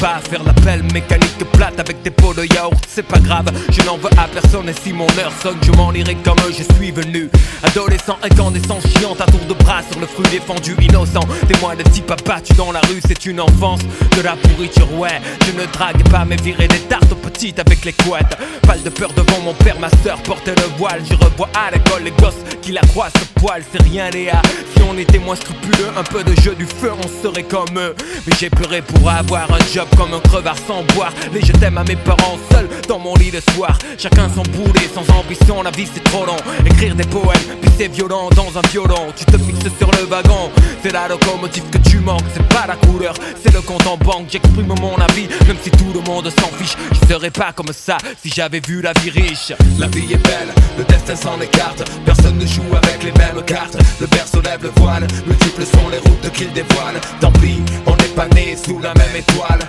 pas 0.00 0.20
faire 0.28 0.42
l'appel 0.42 0.82
mécanique 0.92 1.38
plate 1.52 1.78
avec 1.78 2.02
des 2.02 2.10
pots 2.10 2.34
de 2.34 2.44
yaourt, 2.54 2.82
c'est 2.88 3.06
pas 3.06 3.18
grave, 3.18 3.46
je 3.70 3.82
n'en 3.82 3.96
veux 3.96 4.10
à 4.18 4.26
personne 4.28 4.68
et 4.68 4.72
si 4.72 4.92
mon 4.92 5.06
heure 5.18 5.32
sonne, 5.42 5.58
je 5.62 5.72
m'en 5.72 5.92
irai 5.92 6.16
comme 6.24 6.38
je 6.48 6.62
suis 6.74 6.90
venu. 6.90 7.28
Adolescent, 7.62 8.16
incandescence 8.22 8.84
chiante 8.98 9.20
à 9.20 9.26
tour 9.26 9.40
de 9.48 9.54
bras 9.54 9.82
sur 9.90 10.00
le 10.00 10.06
fruit 10.06 10.26
défendu, 10.30 10.74
innocent. 10.80 11.20
Témoin 11.46 11.76
de 11.76 11.82
type 11.82 12.10
abattu 12.10 12.54
dans 12.54 12.72
la 12.72 12.80
rue, 12.80 13.00
c'est 13.06 13.26
une 13.26 13.40
enfance 13.40 13.80
de 14.16 14.22
la 14.22 14.36
pourriture, 14.36 14.92
ouais. 14.98 15.20
Je 15.46 15.52
ne 15.52 15.66
drague 15.66 16.02
pas, 16.10 16.24
mais 16.24 16.36
virer 16.36 16.68
des 16.68 16.80
tartes 16.80 17.14
petites 17.14 17.58
avec 17.58 17.84
les 17.84 17.92
couettes. 17.92 18.36
Pas 18.62 18.76
de 18.76 18.90
peur 18.90 19.10
devant 19.14 19.40
mon 19.40 19.54
père, 19.54 19.78
ma 19.78 19.90
soeur 20.02 20.18
portait 20.22 20.54
le 20.54 20.78
voile. 20.78 21.02
Je 21.08 21.14
revois 21.14 21.48
à 21.54 21.70
l'école 21.70 22.04
les 22.04 22.12
gosses 22.12 22.42
qui 22.62 22.72
la 22.72 22.82
croient 22.82 23.10
ce 23.14 23.40
poil, 23.40 23.62
c'est 23.72 23.82
rien, 23.82 24.10
Léa. 24.10 24.40
Si 24.76 24.82
on 24.82 24.96
était 24.96 25.18
moins 25.18 25.36
scrupuleux, 25.36 25.90
un 25.96 26.04
peu 26.04 26.24
de 26.24 26.34
jeu 26.40 26.54
du 26.54 26.66
feu, 26.66 26.92
on 26.92 27.22
serait 27.22 27.42
comme 27.42 27.78
eux. 27.78 27.94
Mais 28.26 28.32
j'ai 28.38 28.50
pleuré 28.50 28.82
pour 28.82 29.08
avoir 29.10 29.50
un 29.52 29.69
job 29.72 29.88
comme 29.96 30.12
un 30.14 30.20
crevard 30.20 30.56
sans 30.66 30.82
boire. 30.94 31.12
Les 31.32 31.40
je 31.42 31.52
t'aime 31.52 31.78
à 31.78 31.84
mes 31.84 31.96
parents 31.96 32.38
seuls 32.50 32.68
dans 32.88 32.98
mon 32.98 33.14
lit 33.16 33.30
le 33.30 33.40
soir. 33.54 33.78
Chacun 33.98 34.28
son 34.34 34.42
boulet, 34.42 34.88
sans 34.92 35.08
ambition, 35.14 35.62
la 35.62 35.70
vie 35.70 35.88
c'est 35.92 36.02
trop 36.04 36.26
long. 36.26 36.36
Écrire 36.66 36.94
des 36.94 37.04
poèmes, 37.04 37.58
puis 37.60 37.70
c'est 37.78 37.88
violent 37.88 38.30
dans 38.30 38.58
un 38.58 38.62
violon. 38.70 39.12
Tu 39.16 39.24
te 39.24 39.38
fixes 39.38 39.76
sur 39.78 39.90
le 39.92 40.06
wagon, 40.06 40.50
c'est 40.82 40.92
la 40.92 41.08
locomotive 41.08 41.64
que 41.70 41.78
tu 41.78 41.98
manques. 41.98 42.24
C'est 42.34 42.48
pas 42.48 42.66
la 42.66 42.76
couleur, 42.76 43.14
c'est 43.42 43.52
le 43.52 43.60
compte 43.60 43.86
en 43.86 43.96
banque. 43.96 44.26
J'exprime 44.28 44.66
mon 44.80 44.96
avis, 44.96 45.28
même 45.46 45.56
si 45.62 45.70
tout 45.70 45.92
le 45.94 46.00
monde 46.00 46.30
s'en 46.30 46.48
fiche. 46.58 46.76
Je 46.92 47.12
serais 47.12 47.30
pas 47.30 47.52
comme 47.52 47.72
ça 47.72 47.96
si 48.22 48.30
j'avais 48.30 48.60
vu 48.60 48.82
la 48.82 48.92
vie 48.94 49.10
riche. 49.10 49.52
La 49.78 49.86
vie 49.86 50.12
est 50.12 50.22
belle, 50.24 50.52
le 50.78 50.84
destin 50.84 51.14
s'en 51.14 51.40
écarte. 51.40 51.84
Personne 52.04 52.38
ne 52.38 52.46
joue 52.46 52.74
avec 52.74 53.02
les 53.04 53.12
mêmes 53.12 53.42
cartes. 53.46 53.76
Le 54.00 54.06
berceau 54.06 54.40
lève 54.42 54.62
le 54.62 54.72
voile, 54.76 55.06
multiples 55.26 55.64
sont 55.64 55.88
les 55.90 55.98
routes 55.98 56.32
qu'il 56.32 56.52
dévoile. 56.52 57.00
Tant 57.20 57.32
pis, 57.32 57.60
on 57.86 57.99
pas 58.20 58.34
né 58.34 58.54
sous 58.54 58.78
la 58.80 58.92
même 58.94 59.16
étoile. 59.16 59.60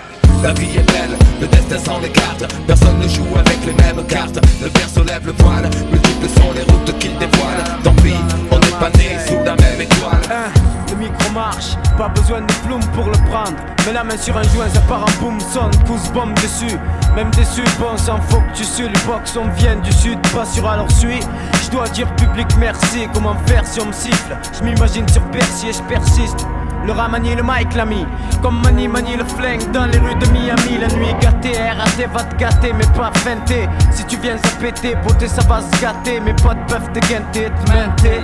La 0.43 0.52
vie 0.54 0.76
est 0.76 0.91
belle, 0.91 1.18
le 1.39 1.47
destin 1.47 1.78
s'en 1.78 2.02
écarte 2.02 2.43
Personne 2.66 2.97
ne 2.97 3.08
joue 3.08 3.28
avec 3.36 3.60
les 3.64 3.74
mêmes 3.74 4.04
cartes 4.08 4.39
Le 4.60 4.70
berceau 4.70 5.04
lève 5.04 5.24
le 5.24 5.34
voile, 5.38 5.70
multiples 5.91 6.28
sont 6.28 6.52
les 6.56 6.64
routes 6.64 6.97
qu'il 6.97 7.16
dévoile 7.20 7.64
Tant 7.84 7.93
pis, 8.02 8.16
on 8.49 8.58
n'est 8.58 8.80
pas 8.80 8.89
né 8.97 9.20
sous 9.28 9.38
la 9.45 9.56
même 9.56 9.80
étoile 9.80 10.22
Hein, 10.32 10.52
le 10.89 10.95
micro 10.95 11.32
marche, 11.32 11.78
Pas 11.95 12.10
besoin 12.10 12.41
de 12.41 12.52
plume 12.66 12.84
pour 12.95 13.06
le 13.06 13.18
prendre. 13.30 13.54
Mais 13.86 13.93
la 13.93 14.04
main 14.04 14.18
sur 14.18 14.36
un 14.36 14.43
joint, 14.43 14.68
ça 14.74 14.82
part 14.82 15.04
en 15.04 15.22
boom, 15.22 15.39
sonne, 15.39 15.72
pousse 15.86 16.10
bombe 16.12 16.34
dessus. 16.36 16.78
Même 17.16 17.30
déçu, 17.32 17.64
bon 17.80 17.95
sang, 17.97 18.20
faut 18.30 18.38
que 18.38 18.58
tu 18.58 18.64
sues. 18.64 18.88
Les 18.88 19.02
box, 19.06 19.38
on 19.38 19.47
vient 19.60 19.76
du 19.76 19.91
sud, 19.91 20.20
pas 20.34 20.45
sur 20.45 20.68
alors 20.68 20.91
suis. 20.91 21.20
Je 21.64 21.70
dois 21.70 21.88
dire 21.89 22.08
public 22.16 22.47
merci, 22.60 23.08
comment 23.14 23.36
faire 23.45 23.66
si 23.66 23.80
on 23.80 23.86
me 23.86 23.93
siffle? 23.93 24.38
Je 24.58 24.64
m'imagine 24.64 25.08
sur 25.08 25.22
Percy 25.32 25.70
et 25.70 25.74
je 25.74 25.82
persiste. 25.84 26.45
Le 26.86 26.94
rat 26.94 27.08
manie 27.08 27.36
le 27.36 27.44
mic 27.44 27.74
l'ami. 27.76 28.06
Comme 28.42 28.62
manie 28.62 28.88
manie 28.88 29.16
le 29.16 29.26
flingue 29.26 29.72
dans 29.72 29.86
les 29.86 30.00
rues 30.00 30.16
de 30.16 30.26
Miami. 30.28 30.78
La 30.80 30.88
nuit 30.88 31.14
gâtée, 31.22 31.54
RAT 31.58 32.08
va 32.14 32.24
te 32.24 32.36
gâter 32.36 32.74
mais 32.74 32.88
pas 32.98 33.12
feinter. 33.20 33.68
Si 33.92 34.06
tu 34.06 34.18
viens 34.18 34.36
à 34.36 34.62
péter, 34.62 34.96
beauté 34.96 35.28
ça 35.28 35.42
va 35.48 35.62
se 35.62 35.82
gâter. 35.82 36.20
Mes 36.20 36.34
potes 36.34 36.66
peuvent 36.68 36.92
te 36.94 37.00
guenter, 37.08 37.46
te 37.46 37.72
menter. 37.72 38.22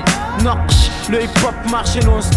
Le 1.09 1.23
hip 1.23 1.29
hop 1.45 1.55
marche 1.71 1.95
et 1.95 2.05
nous 2.05 2.11
on 2.11 2.21
se 2.21 2.31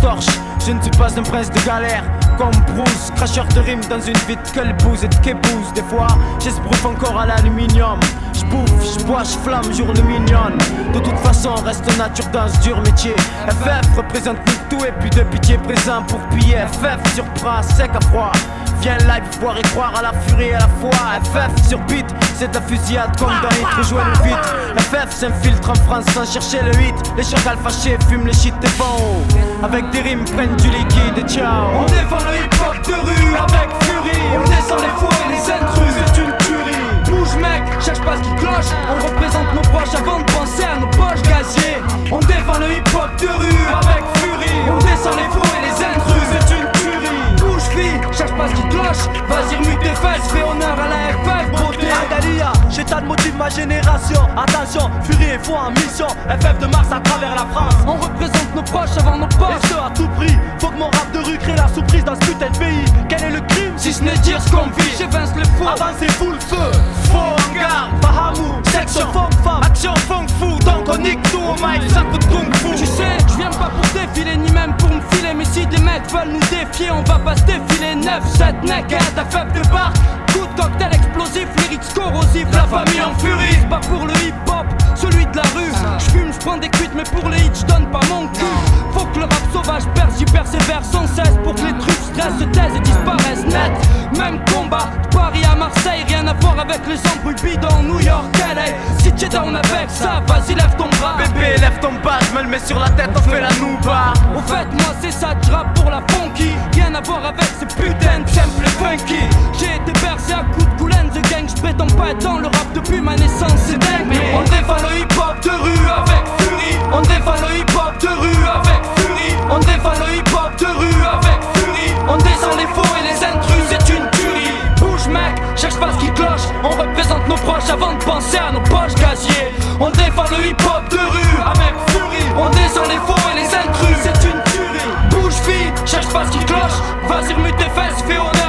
Je 0.67 0.73
ne 0.73 0.81
suis 0.81 0.91
pas 0.93 1.09
un 1.19 1.23
prince 1.23 1.51
de 1.51 1.61
galère 1.67 2.05
comme 2.41 2.75
Bruce. 2.75 3.11
Cracheur 3.15 3.45
de 3.49 3.61
rimes 3.61 3.85
dans 3.91 4.01
une 4.01 4.17
vie 4.27 4.37
de 4.37 4.83
bouse 4.83 5.05
et 5.05 5.09
de 5.09 5.75
Des 5.75 5.83
fois 5.83 6.07
j'esbrouffe 6.43 6.87
encore 6.87 7.21
à 7.21 7.27
l'aluminium. 7.27 8.01
J'bouffe, 8.33 8.99
j'bois, 8.99 9.23
j'flamme, 9.25 9.73
journée 9.75 10.03
mignonne. 10.03 10.57
De 10.95 11.01
toute 11.01 11.19
façon 11.19 11.55
reste 11.57 11.87
nature 11.99 12.27
dans 12.33 12.49
ce 12.49 12.59
dur 12.61 12.81
métier. 12.81 13.15
FF 13.49 13.97
représente 13.97 14.39
tout. 14.71 14.85
Et 14.85 14.93
puis 15.01 15.11
de 15.11 15.23
pitié 15.25 15.59
présent 15.59 16.03
pour 16.05 16.21
piller. 16.29 16.65
FF 16.73 17.15
sur 17.15 17.25
bras 17.43 17.63
sec 17.63 17.91
à 17.95 18.01
froid. 18.07 18.33
Viens 18.81 18.97
live 18.97 19.39
voir 19.41 19.59
et 19.59 19.63
croire 19.63 19.95
à 19.95 20.01
la 20.01 20.13
furie 20.23 20.55
à 20.55 20.61
la 20.61 20.69
fois 20.69 21.21
FF 21.23 21.69
sur 21.69 21.79
beat, 21.81 22.07
c'est 22.39 22.53
la 22.55 22.63
fusillade 22.63 23.15
comme 23.19 23.29
dans 23.29 23.49
Hit 23.51 23.67
Rejoins-nous 23.77 24.25
vite. 24.25 24.81
FF 24.91 25.11
s'infiltre 25.11 25.69
en 25.69 25.75
France 25.75 26.07
sans 26.15 26.25
chercher 26.25 26.63
le 26.63 26.73
hit. 26.81 26.95
Les 27.15 27.23
chacals 27.23 27.59
fâchés 27.59 27.99
fument 28.09 28.27
les 28.27 28.33
shit 28.33 28.59
des 28.61 28.69
bons 28.79 29.23
Avec 29.63 29.91
des 29.91 30.01
rimes 30.01 30.25
prennent 30.25 30.57
du 30.57 30.69
liquide 30.69 31.19
et 31.19 31.29
ciao. 31.29 31.67
On 31.79 31.87
le 32.31 32.37
hip 32.39 32.55
hop 32.63 32.77
de 32.87 32.95
rue 32.95 33.35
avec 33.37 33.69
furie. 33.85 34.23
On 34.35 34.45
descend 34.49 34.81
les 34.81 34.95
fous 34.99 35.15
et 35.25 35.33
les 35.33 35.45
intrus 35.51 35.93
c'est 35.99 36.23
une 36.23 36.33
tuerie. 36.39 36.85
Bouge 37.07 37.37
mec, 37.37 37.63
cherche 37.81 38.01
pas 38.01 38.17
ce 38.17 38.23
qui 38.23 38.35
cloche. 38.37 38.71
On 38.91 39.07
représente 39.07 39.55
nos 39.55 39.63
proches 39.73 39.95
avant 39.95 40.19
de 40.21 40.25
penser 40.33 40.65
à 40.65 40.77
nos 40.79 40.91
poches 40.99 41.23
gaziers. 41.23 41.79
On 42.11 42.21
défend 42.21 42.59
le 42.59 42.73
hip 42.73 42.91
hop 42.95 43.11
de 43.21 43.29
rue 43.29 43.65
avec 43.81 44.03
furie. 44.19 44.61
On 44.69 44.79
descend 44.79 45.17
les 45.17 45.29
fous 45.31 45.51
et 45.57 45.63
les 45.67 45.77
intrus 45.85 46.27
c'est 46.33 46.55
une 46.57 46.69
tuerie. 46.73 47.21
Bouge 47.39 47.69
fille, 47.75 48.01
cherche 48.13 48.33
pas 48.33 48.49
ce 48.49 48.55
qui 48.55 48.69
cloche. 48.69 49.05
Vas-y 49.29 49.57
remue 49.57 49.79
tes 49.79 49.95
fesses, 50.03 50.29
fais 50.33 50.43
honneur 50.43 50.77
à 50.79 50.89
la 50.89 51.01
FF 51.19 51.51
beauté. 51.51 51.87
Adalia, 51.91 52.53
de 52.77 53.07
motifs 53.07 53.35
ma 53.37 53.49
génération. 53.49 54.21
Attention, 54.37 54.91
furie 55.03 55.31
et 55.35 55.39
fou 55.43 55.55
en 55.55 55.71
mission. 55.71 56.07
FF 56.29 56.59
de 56.61 56.67
Mars 56.67 56.89
à 56.93 57.01
travers 57.01 57.35
la 57.35 57.47
France. 57.53 57.75
On 57.87 57.95
représente 57.95 58.55
nos 58.55 58.63
proches 58.63 58.97
avant 58.99 59.19
nos 59.19 59.27
poches 59.27 59.49
Et 59.65 59.67
ce 59.67 59.75
à 59.75 59.91
tout 59.95 60.09
prix, 60.17 60.37
faut 60.59 60.69
que 60.69 60.77
mon 60.79 60.87
rap 60.87 61.11
de 61.13 61.19
rue 61.19 61.39
crée 61.39 61.57
la 61.57 61.69
surprise 61.69 62.05
dans 62.05 62.15
ce 62.15 62.21
putain 62.21 62.49
de 62.51 62.59
pays. 62.59 62.85
Quel 63.09 63.25
est 63.25 63.31
le 63.31 63.41
crime? 63.41 63.73
Si 63.77 63.93
ce 63.93 64.03
n'est 64.03 64.17
dire 64.19 64.41
ce 64.41 64.51
qu'on 64.51 64.67
vit. 64.67 64.91
J'ai 64.97 65.07
Vince 65.07 65.33
le 65.37 65.45
fou 65.45 65.67
Avancez 65.67 66.09
full 66.09 66.39
feu. 66.41 66.71
Faux 67.11 67.19
en 67.19 67.55
garde 67.55 68.01
Bahamou, 68.01 68.55
Section 68.71 69.13
femme 69.13 69.33
femme. 69.43 69.63
Action 69.65 69.95
funk 70.09 70.27
fou. 70.39 70.59
Donc 70.65 70.89
on 70.89 70.99
nique 70.99 71.23
tout 71.31 71.39
au 71.39 71.55
mic. 71.55 71.91
Ça 71.91 72.03
coup 72.03 72.19
de 72.19 72.25
kung 72.25 72.55
fu. 72.55 72.77
Tu 72.77 72.87
sais, 72.87 73.19
je 73.29 73.37
viens 73.37 73.51
pas 73.51 73.71
pour 73.71 73.87
défiler 73.93 74.37
Ni 74.37 74.51
même 74.53 74.77
pour 74.77 74.91
me 74.91 75.01
filer. 75.11 75.35
Mais 75.35 75.45
si 75.45 75.67
des 75.67 75.79
mecs 75.79 76.09
veulent 76.13 76.33
nous 76.33 76.41
défier 76.41 76.91
On 76.93 77.03
va 77.03 77.19
pas 77.19 77.37
se 77.37 77.43
défiler. 77.43 77.97
9, 77.97 78.29
7 78.37 78.65
naked 78.65 79.01
FF 79.01 79.53
débarque 79.53 79.97
Coup 80.33 80.47
de 80.47 80.61
cocktail 80.61 80.95
explosif, 80.95 81.49
lyrics 81.59 81.95
corrosifs 81.95 82.47
La 82.53 82.65
famille 82.65 83.03
en 83.03 83.15
furie. 83.19 83.67
pas 83.69 83.81
pour 83.81 84.07
le 84.07 84.13
hip 84.15 84.35
hop, 84.47 84.67
celui 85.01 85.27
de 85.27 85.37
la 85.37 85.43
rue. 85.55 85.73
J'fume, 85.99 86.33
j'prends 86.33 86.57
des 86.59 86.69
cuites 86.69 86.93
mais 86.95 87.05
pour 87.05 87.29
les 87.29 87.39
hits 87.39 87.61
j'donne 87.61 87.87
pas 87.91 88.01
mon 88.09 88.27
cul. 88.29 88.45
Faut 88.93 89.07
que 89.07 89.19
le 89.19 89.25
rap 89.25 89.43
sauvage 89.53 89.85
perce, 89.95 90.19
j'y 90.19 90.25
persévère 90.25 90.83
sans 90.85 91.07
cesse 91.07 91.37
Pour 91.45 91.55
que 91.55 91.63
les 91.63 91.79
trucs 91.79 92.03
stressent, 92.13 92.39
se 92.39 92.45
taisent 92.45 92.77
et 92.77 92.81
disparaissent 92.81 93.45
net. 93.47 93.73
Même 94.19 94.41
combat, 94.53 94.89
de 95.03 95.17
Paris 95.17 95.45
à 95.51 95.55
Marseille 95.55 96.05
Rien 96.09 96.27
à 96.27 96.35
voir 96.35 96.59
avec 96.59 96.81
les 96.89 96.99
embrouilles 97.11 97.35
bidons 97.43 97.83
New 97.85 98.01
York, 98.01 98.27
LA 98.39 98.67
Si 98.99 99.13
t'es 99.13 99.29
down 99.29 99.55
avec 99.55 99.89
ça, 99.89 100.23
vas-y 100.27 100.55
lève 100.55 100.75
ton 100.77 100.89
bras. 101.01 101.17
Bébé 101.19 101.57
lève 101.61 101.79
ton 101.81 101.93
bas, 102.05 102.19
je 102.29 102.37
me 102.37 102.43
le 102.43 102.49
mets 102.49 102.59
sur 102.59 102.79
la 102.79 102.91
tête, 102.91 103.11
on 103.15 103.31
fait 103.31 103.41
la 103.41 103.53
nouba. 103.61 104.13
Au 104.37 104.41
fait 104.41 104.67
moi 104.73 104.95
c'est 105.01 105.13
ça, 105.13 105.35
j'rappe 105.47 105.75
pour 105.75 105.91
la 105.91 106.03
funky. 106.11 106.51
Rien 106.75 106.95
à 106.95 107.01
voir 107.01 107.25
avec 107.25 107.49
ce 107.59 107.65
putain 107.65 108.21
de 108.21 108.29
simple 108.29 108.67
funky. 108.67 109.21
J'ai 109.59 109.77
été 109.77 109.93
bercé 110.01 110.33
à 110.33 110.45
coups 110.53 110.67
de 110.67 110.79
goulaine 110.79 110.90
Gang, 111.19 111.49
j'prétends 111.49 111.87
pas 111.99 112.11
être 112.11 112.23
dans 112.23 112.39
le 112.39 112.47
rap 112.47 112.73
depuis 112.73 113.01
ma 113.01 113.17
naissance, 113.17 113.59
c'est 113.67 113.79
dingue 113.79 114.17
on 114.33 114.43
défend 114.43 114.77
le 114.89 114.99
hip 114.99 115.15
hop 115.19 115.43
de 115.43 115.51
rue 115.51 115.87
avec 115.91 116.23
furie. 116.39 116.79
On 116.93 117.01
défend 117.03 117.35
le 117.35 117.59
hip 117.59 117.73
hop 117.75 117.99
de 118.01 118.09
rue 118.09 118.47
avec 118.47 118.81
furie. 118.97 119.35
On 119.51 119.59
défend 119.59 119.93
le 119.99 120.15
hip 120.15 120.31
hop 120.33 120.57
de 120.59 120.67
rue 120.67 121.03
avec 121.03 121.41
furie. 121.55 121.95
On 122.09 122.17
descend 122.17 122.57
les 122.57 122.67
faux 122.67 122.95
et 122.99 123.03
les 123.09 123.25
intrus, 123.25 123.65
c'est 123.69 123.89
une 123.93 124.09
tuerie. 124.11 124.55
Bouge 124.79 125.09
mec, 125.09 125.35
cherche 125.57 125.79
pas 125.79 125.93
ce 125.93 125.99
qui 125.99 126.11
cloche. 126.13 126.47
On 126.63 126.71
représente 126.71 127.29
nos 127.29 127.37
proches 127.37 127.71
avant 127.71 127.93
de 127.95 128.05
penser 128.05 128.39
à 128.39 128.53
nos 128.53 128.61
poches 128.61 128.95
gaziers. 128.95 129.51
On 129.81 129.91
défend 129.91 130.25
le 130.31 130.47
hip 130.47 130.63
hop 130.65 130.89
de 130.91 130.99
rue 130.99 131.37
avec 131.43 131.75
furie. 131.91 132.31
On 132.39 132.49
descend 132.51 132.87
les 132.89 133.01
faux 133.07 133.19
et 133.33 133.37
les 133.37 133.51
intrus, 133.55 133.99
c'est 134.03 134.29
une 134.29 134.41
tuerie. 134.53 134.91
Bouge 135.11 135.35
fille, 135.35 135.73
cherche 135.87 136.09
pas 136.09 136.25
ce 136.27 136.31
qui 136.31 136.45
cloche. 136.45 136.79
Vas-y 137.09 137.35
remue 137.35 137.53
tes 137.53 137.71
fesses, 137.71 138.03
fais 138.07 138.19
honneur 138.19 138.40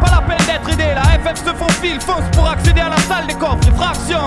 Pas 0.00 0.10
la 0.10 0.22
peine 0.22 0.46
d'être 0.46 0.68
aidé, 0.70 0.94
la 0.94 1.02
FF 1.02 1.38
se 1.44 1.54
faufile 1.54 2.00
Fonce 2.00 2.24
pour 2.32 2.48
accéder 2.48 2.80
à 2.80 2.88
la 2.88 2.96
salle 2.98 3.26
des 3.26 3.34
coffres. 3.34 3.66
Et 3.66 3.76
fractions 3.76 4.24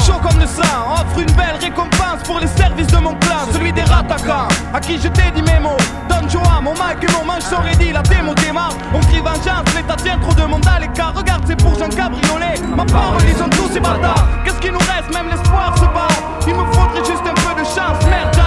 Chaud 0.00 0.20
comme 0.22 0.38
le 0.38 0.46
sang, 0.46 0.62
offre 0.94 1.18
une 1.18 1.30
belle 1.32 1.56
récompense 1.60 2.22
Pour 2.24 2.38
les 2.40 2.46
services 2.46 2.86
de 2.86 2.98
mon 2.98 3.14
clan, 3.16 3.44
celui 3.52 3.72
des 3.72 3.82
rattaquants 3.82 4.48
À 4.72 4.80
qui 4.80 4.98
je 4.98 5.08
t'ai 5.08 5.30
dit 5.34 5.42
mes 5.42 5.58
mots. 5.58 5.76
Donne 6.08 6.30
Joa, 6.30 6.60
mon 6.62 6.72
mic 6.72 7.02
et 7.02 7.12
mon 7.12 7.24
manche 7.24 7.42
sont 7.42 7.60
ready 7.60 7.92
La 7.92 8.02
démo 8.02 8.34
démarre, 8.34 8.72
on 8.94 9.00
crie 9.00 9.20
vengeance 9.20 9.74
L'état 9.74 9.96
tient 9.96 10.18
trop 10.18 10.34
de 10.34 10.44
monde 10.44 10.66
à 10.66 10.80
l'écart. 10.80 11.12
Regarde 11.14 11.42
c'est 11.46 11.56
pour 11.56 11.78
Jean 11.78 11.88
Cabriolet. 11.88 12.54
Ma 12.76 12.84
parole 12.84 13.22
ils 13.28 13.36
sont 13.36 13.48
tous 13.50 13.68
ces 13.72 13.80
bâtards. 13.80 14.26
Qu'est-ce 14.44 14.60
qui 14.60 14.70
nous 14.70 14.78
reste, 14.78 15.12
même 15.12 15.28
l'espoir 15.28 15.74
se 15.76 15.84
bat. 15.84 16.08
Il 16.46 16.54
me 16.54 16.64
faudrait 16.72 17.04
juste 17.04 17.24
un 17.26 17.34
peu 17.34 17.60
de 17.60 17.64
chance. 17.64 17.98
Merde 18.08 18.45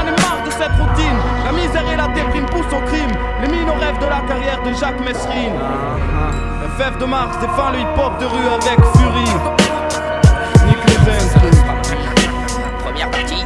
cette 0.59 0.75
routine. 0.75 1.17
La 1.45 1.53
misère 1.53 1.89
et 1.89 1.95
la 1.95 2.07
déprime 2.09 2.45
poussent 2.47 2.73
au 2.73 2.81
crime. 2.91 3.11
Les 3.41 3.47
mines 3.47 3.69
au 3.69 3.79
rêve 3.79 3.97
de 3.97 4.05
la 4.05 4.19
carrière 4.27 4.61
de 4.61 4.73
Jacques 4.73 4.99
Messrine 4.99 5.55
FF 6.77 6.97
de 6.99 7.05
Mars 7.05 7.37
défend 7.39 7.71
le 7.71 7.79
hip-hop 7.79 8.19
de 8.19 8.25
rue 8.25 8.47
avec 8.47 8.79
furie. 8.97 9.35
Les 10.67 11.11
intrus 11.11 11.59
Première 12.83 13.09
partie. 13.09 13.45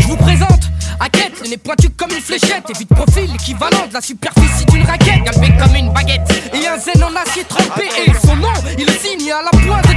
Je 0.00 0.06
vous 0.06 0.16
présente 0.16 0.70
Hackett, 0.98 1.32
le 1.42 1.50
nez 1.50 1.56
pointu 1.58 1.90
comme 1.90 2.10
une 2.10 2.20
fléchette. 2.20 2.64
Et 2.70 2.78
vite 2.78 2.88
profil 2.88 3.30
l'équivalent 3.32 3.86
de 3.88 3.94
la 3.94 4.00
superficie 4.00 4.64
d'une 4.66 4.84
raquette. 4.84 5.22
Galbé 5.24 5.48
comme 5.58 5.76
une 5.76 5.92
baguette 5.92 6.50
Et 6.54 6.66
un 6.66 6.78
zen 6.78 7.02
en 7.04 7.14
acier 7.16 7.44
trempé. 7.44 7.88
Et 8.06 8.26
son 8.26 8.36
nom, 8.36 8.52
il 8.78 8.86
le 8.86 8.92
signe 8.92 9.30
à 9.32 9.42
la 9.42 9.50
pointe. 9.50 9.86
de 9.86 9.89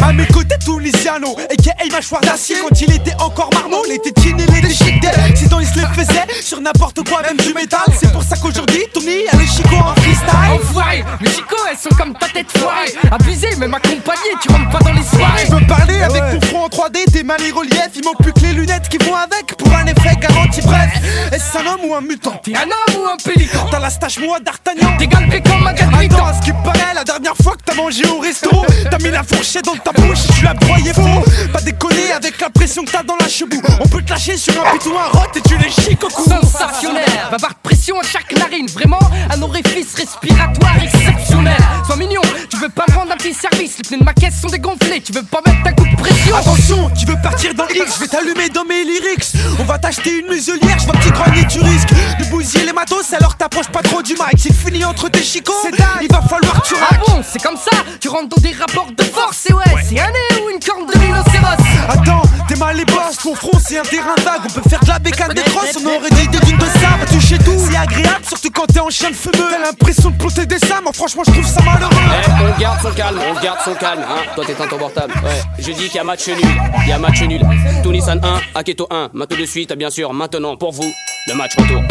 À 0.00 0.12
mes 0.12 0.26
côtés 0.26 0.56
Tunisiano, 0.58 1.36
a.k.a. 1.38 1.92
mâchoire 1.92 2.20
d'acier 2.20 2.56
Quand 2.62 2.80
il 2.80 2.92
était 2.92 3.14
encore 3.20 3.50
marmot, 3.52 3.82
les 3.88 3.98
tétines 3.98 4.38
et 4.40 4.46
les 4.46 4.60
déchiquetés 4.60 5.08
temps 5.48 5.60
il 5.60 5.66
se 5.66 5.74
les 5.74 5.86
faisait 5.94 6.42
sur 6.42 6.60
n'importe 6.60 7.08
quoi, 7.08 7.22
même 7.22 7.36
du 7.36 7.54
métal. 7.54 7.80
C'est 7.98 8.12
pour 8.12 8.22
ça 8.22 8.36
qu'aujourd'hui 8.36 8.82
Tony 8.92 9.28
a 9.32 9.36
les 9.36 9.46
chicots 9.46 9.76
en 9.76 9.94
freestyle. 9.94 10.28
Enfoiré, 10.52 11.04
les 11.20 11.30
chicots 11.30 11.56
elles 11.70 11.78
sont 11.78 11.94
comme 11.96 12.14
ta 12.14 12.28
tête 12.28 12.46
foirée 12.56 12.94
Abusé, 13.10 13.56
même 13.56 13.74
accompagné, 13.74 14.30
tu 14.42 14.52
rentres 14.52 14.70
pas 14.70 14.78
dans 14.78 14.92
les 14.92 15.02
soirées. 15.02 15.44
Je 15.46 15.54
veux 15.54 15.66
parler 15.66 16.02
avec 16.02 16.40
ton 16.40 16.46
en 16.58 16.68
3D, 16.68 17.10
tes 17.12 17.22
mains 17.22 17.36
les 17.38 17.50
reliefs 17.50 17.90
Il 17.94 18.04
manque 18.04 18.22
plus 18.22 18.32
que 18.32 18.40
les 18.40 18.52
lunettes 18.52 18.88
qui 18.88 18.98
vont 18.98 19.14
avec 19.14 19.56
pour 19.56 19.72
un 19.74 19.86
effet 19.86 20.16
garanti. 20.20 20.60
Bref, 20.62 20.90
est-ce 21.32 21.58
un 21.58 21.66
homme 21.66 21.84
ou 21.84 21.94
un 21.94 22.00
mutant? 22.00 22.40
T'es 22.42 22.54
un 22.56 22.62
homme 22.62 23.02
ou 23.02 23.06
un 23.06 23.16
pélican? 23.16 23.66
T'as 23.70 23.78
la 23.78 23.90
stache 23.90 24.18
moi 24.18 24.40
d'Artagnan. 24.40 24.96
T'es 24.98 25.06
galbé 25.06 25.40
comme 25.42 25.66
un 25.66 25.74
Attends, 25.98 26.26
à 26.26 26.34
ce 26.34 26.42
qui 26.42 26.52
paraît, 26.52 26.94
la 26.94 27.04
dernière 27.04 27.36
fois 27.42 27.52
que 27.52 27.62
t'as 27.64 27.74
mangé 27.74 28.06
au 28.06 28.18
resto 28.18 28.50
T'as 28.90 28.98
mis 28.98 29.10
la 29.10 29.22
fourchette 29.22 29.64
dans 29.64 29.76
ta 29.76 29.92
bouche, 29.92 30.18
tu 30.34 30.44
l'as 30.44 30.54
broyé 30.54 30.92
faux 30.92 31.24
Pas 31.52 31.60
déconner 31.60 32.12
avec 32.12 32.40
la 32.40 32.50
pression 32.50 32.84
que 32.84 32.90
t'as 32.90 33.02
dans 33.02 33.16
la 33.20 33.28
chebou 33.28 33.60
On 33.80 33.88
peut 33.88 34.02
te 34.02 34.10
lâcher 34.10 34.36
sur 34.36 34.54
un 34.60 34.72
pitou, 34.72 34.92
un 34.96 35.08
rot 35.16 35.26
et 35.34 35.40
tu 35.40 35.56
les 35.58 35.70
chics 35.70 36.02
au 36.02 36.08
cou 36.08 36.24
Sensationnel, 36.24 37.04
bavard 37.30 37.50
de 37.50 37.68
pression 37.68 37.98
à 37.98 38.02
chaque 38.02 38.32
narine. 38.36 38.68
Vraiment 38.68 38.98
un 39.30 39.42
orifice 39.42 39.94
respiratoire 39.94 40.76
exceptionnel. 40.82 41.56
Sois 41.86 41.96
mignon, 41.96 42.22
tu 42.50 42.56
veux 42.56 42.68
pas 42.68 42.84
me 42.88 42.94
rendre 42.94 43.12
un 43.12 43.16
petit 43.16 43.34
service. 43.34 43.78
Les 43.78 43.88
pneus 43.88 43.98
de 43.98 44.04
ma 44.04 44.14
caisse 44.14 44.40
sont 44.40 44.48
dégonflés, 44.48 45.00
tu 45.00 45.12
veux 45.12 45.22
pas 45.22 45.40
mettre 45.46 45.66
un 45.66 45.72
coup 45.72 45.86
de 45.86 45.96
pression 45.96 46.36
Attention, 46.48 46.90
tu 46.98 47.04
veux 47.04 47.16
partir 47.22 47.52
dans 47.52 47.68
X, 47.68 47.96
je 47.96 48.00
vais 48.00 48.06
t'allumer 48.08 48.48
dans 48.48 48.64
mes 48.64 48.82
lyrics. 48.82 49.32
On 49.60 49.64
va 49.64 49.76
t'acheter 49.78 50.20
une 50.20 50.28
muselière, 50.28 50.78
je 50.78 50.84
vois 50.86 50.94
petit 50.94 51.10
grenier 51.10 51.46
tu 51.46 51.60
risques 51.60 51.90
De 52.18 52.24
bousiller 52.30 52.64
les 52.64 52.72
matos 52.72 53.12
alors 53.12 53.36
t'approches 53.36 53.68
pas 53.68 53.82
trop 53.82 54.00
du 54.00 54.12
mic. 54.14 54.38
C'est 54.38 54.54
fini 54.54 54.82
entre 54.82 55.10
tes 55.10 55.22
chicots, 55.22 55.52
il 56.00 56.08
va 56.10 56.22
falloir 56.22 56.62
que 56.62 56.68
tu 56.68 56.74
Ah 56.80 56.86
raques. 56.94 57.06
bon, 57.06 57.22
c'est 57.22 57.42
comme 57.42 57.56
ça, 57.58 57.76
tu 58.00 58.08
rentres 58.08 58.28
dans 58.34 58.40
des 58.40 58.52
rapports 58.58 58.88
de 58.96 59.02
force 59.04 59.44
Et 59.50 59.52
ouais, 59.52 59.62
c'est 59.86 60.00
un 60.00 60.06
nez 60.06 60.42
ou 60.42 60.48
une 60.48 60.58
corne 60.60 60.86
de 60.86 60.98
rhinocéros. 60.98 61.66
Attends, 61.86 62.22
t'es 62.48 62.56
mal 62.56 62.76
les 62.76 62.84
boss, 62.86 63.18
ton 63.22 63.34
front 63.34 63.58
c'est 63.62 63.78
un 63.78 63.82
terrain 63.82 64.14
vague. 64.24 64.40
On 64.48 64.60
peut 64.60 64.68
faire 64.70 64.80
de 64.80 64.88
la 64.88 64.98
bécane 64.98 65.34
de 65.34 65.40
crosse, 65.42 65.76
on 65.82 65.86
aurait 65.86 66.10
dit 66.10 66.28
des 66.28 66.38
dunes 66.46 66.56
de 66.56 66.64
sable 66.64 67.04
Toucher 67.12 67.38
tout, 67.38 67.58
c'est 67.70 67.76
agréable, 67.76 68.24
surtout 68.26 68.50
quand 68.54 68.66
t'es 68.66 68.80
en 68.80 68.88
chien 68.88 69.10
de 69.10 69.14
fumeux. 69.16 69.32
T'as 69.50 69.66
l'impression 69.66 70.08
de 70.10 70.16
plotter 70.16 70.46
des 70.46 70.56
moi 70.82 70.92
franchement 70.94 71.22
je 71.26 71.32
trouve 71.32 71.46
ça 71.46 71.60
malheureux. 71.62 71.90
Eh, 71.92 72.30
on 72.56 72.58
garde 72.60 72.80
son 72.80 72.90
calme, 72.92 73.18
on 73.30 73.40
garde 73.42 73.58
son 73.64 73.74
calme, 73.74 74.02
hein. 74.08 74.22
Toi 74.34 74.44
t'éteins 74.46 74.66
ton 74.66 74.78
portable. 74.78 75.12
Ouais, 75.24 75.42
je 75.58 75.72
dis 75.72 75.86
qu'il 75.88 75.96
y 75.96 75.98
a 75.98 76.04
match 76.04 76.26
nul, 76.28 76.37
il 76.40 76.88
y 76.88 76.92
a 76.92 76.98
match 76.98 77.22
nul. 77.22 77.40
Tunissan 77.82 78.20
1, 78.22 78.40
Aketo 78.54 78.86
1. 78.90 79.10
Maintenant 79.12 79.38
de 79.38 79.46
suite, 79.46 79.72
bien 79.74 79.90
sûr, 79.90 80.12
maintenant 80.12 80.56
pour 80.56 80.72
vous, 80.72 80.92
le 81.26 81.34
match 81.34 81.56
retour. 81.56 81.82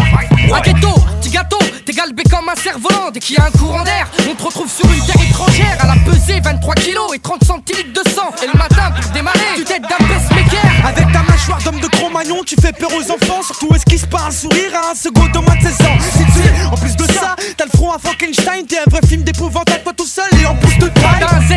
Raquetto, 0.49 0.89
petit 1.19 1.29
gâteau, 1.29 1.59
t'es 1.85 1.93
galbé 1.93 2.23
comme 2.23 2.47
un 2.49 2.55
cerf-volant 2.55 3.11
Dès 3.13 3.19
qu'il 3.19 3.35
y 3.35 3.39
a 3.39 3.45
un 3.45 3.51
courant 3.51 3.83
d'air, 3.83 4.07
on 4.29 4.33
te 4.33 4.43
retrouve 4.43 4.71
sur 4.71 4.85
une 4.85 5.05
terre 5.05 5.21
étrangère 5.29 5.77
À 5.79 5.87
la 5.87 5.95
pesée, 6.05 6.39
23 6.39 6.75
kilos 6.75 7.13
et 7.13 7.19
30 7.19 7.43
centilitres 7.43 7.93
de 7.93 8.09
sang 8.09 8.31
Et 8.41 8.47
le 8.47 8.57
matin, 8.57 8.91
pour 8.99 9.11
démarrer, 9.11 9.39
tu 9.55 9.63
t'aides 9.63 9.81
d'un 9.81 10.05
pacemaker 10.07 10.85
Avec 10.85 11.11
ta 11.11 11.21
mâchoire 11.23 11.61
d'homme 11.63 11.79
de 11.79 11.87
Cro-Magnon, 11.87 12.43
tu 12.45 12.55
fais 12.61 12.71
peur 12.71 12.89
aux 12.91 13.11
enfants. 13.11 13.43
Surtout 13.43 13.75
esquisse 13.75 14.05
pas 14.05 14.25
un 14.27 14.31
sourire 14.31 14.71
à 14.73 14.91
un 14.91 14.95
second 14.95 15.25
de 15.25 15.39
moins 15.39 15.55
de 15.55 15.63
16 15.63 15.81
ans? 15.81 15.97
Si 15.99 16.25
tu 16.25 16.65
en 16.71 16.77
plus 16.77 16.95
de 16.95 17.13
ça, 17.13 17.35
t'as 17.57 17.65
le 17.65 17.71
front 17.71 17.91
à 17.91 17.99
Frankenstein, 17.99 18.65
t'es 18.65 18.77
un 18.79 18.89
vrai 18.89 19.01
film 19.07 19.23
d'épouvantable, 19.23 19.83
toi 19.83 19.93
tout 19.95 20.05
seul 20.07 20.29
et 20.41 20.45
en 20.45 20.55
plus 20.55 20.66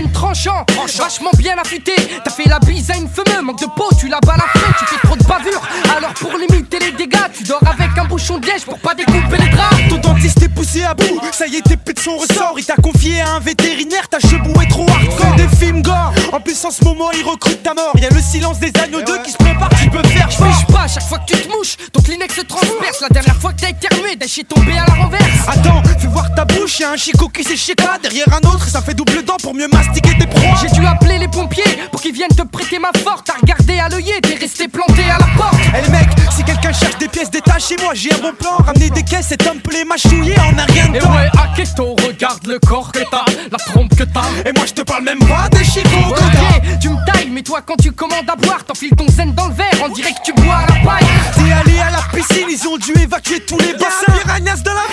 tranchant, 0.09 0.65
vachement 0.97 1.31
bien 1.37 1.57
affûté. 1.59 1.93
T'as 2.25 2.31
fait 2.31 2.49
la 2.49 2.59
bise 2.59 2.91
à 2.91 2.97
une 2.97 3.09
fumeux, 3.09 3.43
manque 3.43 3.61
de 3.61 3.67
peau, 3.67 3.89
tu 3.99 4.09
la 4.09 4.21
balafré 4.21 4.61
Tu 4.79 4.87
fais 4.87 5.07
trop 5.07 5.17
de 5.17 5.25
bavure, 5.25 5.61
alors 5.97 6.15
pour 6.15 6.33
limiter 6.39 6.79
les 6.79 6.93
dégâts 6.93 7.19
Tu 7.37 7.45
dors 7.45 7.63
avec 7.67 7.97
un 7.99 8.05
bouchon 8.05 8.39
de 8.39 8.47
liège 8.47 8.65
pour 8.65 8.79
pas 8.79 8.95
découper 8.95 9.39
les 9.39 9.49
draps. 9.49 9.77
Ton 9.89 9.99
dentiste 9.99 10.43
est 10.43 10.49
poussé 10.49 10.85
à 10.85 10.95
bout, 10.95 11.21
ça 11.33 11.47
y 11.47 11.57
est, 11.57 11.63
t'es 11.63 11.93
de 11.93 11.99
son 11.99 12.17
ressort. 12.17 12.55
Il 12.57 12.65
t'a 12.65 12.77
confié 12.77 13.21
à 13.21 13.35
un 13.35 13.41
vétérinaire, 13.41 14.09
ta 14.09 14.19
chebou 14.21 14.53
est 14.61 14.71
trop 14.71 14.87
hardcore. 14.89 15.37
Des 15.37 15.57
films 15.57 15.83
gore, 15.83 16.13
en 16.33 16.41
plus 16.41 16.65
en 16.65 16.71
ce 16.71 16.85
moment, 16.85 17.11
il 17.13 17.25
recrute 17.25 17.63
ta 17.63 17.75
mort. 17.75 17.93
Y 18.01 18.07
a 18.07 18.11
le 18.11 18.21
silence 18.21 18.59
des 18.61 18.73
agneaux 18.83 19.03
2 19.03 19.23
qui 19.23 19.33
se 19.33 19.37
prépare, 19.37 19.69
tu 19.83 19.91
peux 19.91 20.03
faire 20.09 20.31
Je 20.31 20.37
fort. 20.37 20.55
fiche 20.55 20.67
pas 20.67 20.83
à 20.83 20.89
chaque 20.89 21.03
fois 21.09 21.19
que 21.19 21.33
tu 21.33 21.41
te 21.41 21.49
mouches, 21.49 21.77
ton 21.93 22.03
Kleenex 22.03 22.35
se 22.35 22.43
transperce. 22.43 23.01
La 23.01 23.09
dernière 23.09 23.37
fois 23.37 23.53
que 23.53 23.61
t'as 23.61 23.71
éternué, 23.71 24.17
déchet 24.17 24.45
tombé 24.45 24.73
à 24.79 24.87
la 24.87 24.95
renverse. 24.95 25.25
Attends, 25.49 25.83
fais 25.99 26.07
voir 26.07 26.33
ta 26.35 26.45
bouche, 26.45 26.81
y'a 26.81 26.91
un 26.91 26.97
chico 26.97 27.29
qui 27.29 27.45
s'est 27.45 27.57
chéka 27.57 27.99
derrière 28.03 28.27
un 28.33 28.49
autre, 28.49 28.69
ça 28.69 28.81
fait 28.81 28.95
double 28.95 29.23
dent 29.25 29.37
pour 29.43 29.55
mieux 29.55 29.69
mastiquer 29.69 30.17
tes 30.19 30.27
proies. 30.27 30.55
J'ai 30.61 30.71
dû 30.79 30.87
appeler 30.87 31.19
les 31.19 31.29
pompiers 31.29 31.79
pour 31.91 32.01
qu'ils 32.01 32.15
viennent 32.15 32.29
te 32.37 32.43
prêter 32.43 32.79
ma 32.79 32.91
forte. 33.03 33.27
T'as 33.27 33.41
regardé 33.41 33.79
à 33.79 33.89
l'œillet, 33.89 34.21
t'es 34.23 34.35
resté 34.35 34.69
planté 34.69 35.03
à 35.05 35.19
la 35.19 35.27
porte. 35.37 35.55
Eh 35.79 35.83
les 35.85 35.91
mecs, 35.91 36.09
si 36.37 36.45
quelqu'un 36.45 36.73
cherche 36.73 36.99
des 36.99 37.09
pièces 37.09 37.31
détachées, 37.31 37.77
moi 37.83 37.93
j'ai 37.95 38.13
un 38.13 38.19
bon 38.19 38.33
plan. 38.39 38.57
Ramener 38.65 38.91
des 38.91 39.03
caisses, 39.03 39.27
cet 39.29 39.47
homme 39.47 39.61
peut 39.61 39.73
les 39.73 39.85
mâchouiller 39.85 40.35
en 40.39 40.59
un 40.59 40.65
rien 40.67 40.89
de 40.89 40.97
Et 40.97 41.01
ouais, 41.01 41.31
Aketo, 41.43 41.97
regarde 42.07 42.47
le 42.47 42.59
corps 42.61 42.93
que 42.93 43.01
t'as, 43.11 43.25
la 43.51 43.59
trompe 43.59 43.95
que 43.97 44.05
t'as. 44.05 44.21
Et 44.49 44.53
moi 44.53 44.65
je 44.67 44.73
te 44.75 44.83
parle 44.83 45.05
même 45.05 45.19
pas 45.21 45.49
des 45.51 45.65
chicots, 45.65 46.15
Ok, 46.21 46.79
tu 46.81 46.89
me 46.89 47.05
tailles, 47.05 47.31
mais 47.31 47.43
toi 47.43 47.61
quand 47.65 47.77
tu 47.77 47.93
commandes 47.93 48.29
à 48.29 48.37
boire, 48.37 48.65
t'enfiles 48.65 48.95
ton 48.97 49.09
zen 49.09 49.33
dans 49.35 49.49
le 49.49 49.55
verre, 49.55 49.75
on 49.85 49.89
dirait 49.89 50.13
que 50.13 50.23
tu 50.25 50.33
bois 50.33 50.57
à 50.57 50.67
la 50.67 50.75
paille 50.85 51.07
T'es 51.35 51.53
allé 51.53 51.79
à 51.81 51.91
la 51.91 52.03
piscine, 52.13 52.47
ils 52.49 52.69
ont 52.69 52.77
dû 52.77 52.93
évacuer 53.03 53.41
tous 53.41 53.59
les 53.59 53.73
bassins. 53.75 54.13
piranhas 54.13 54.63
de 54.63 54.71
la 54.71 54.91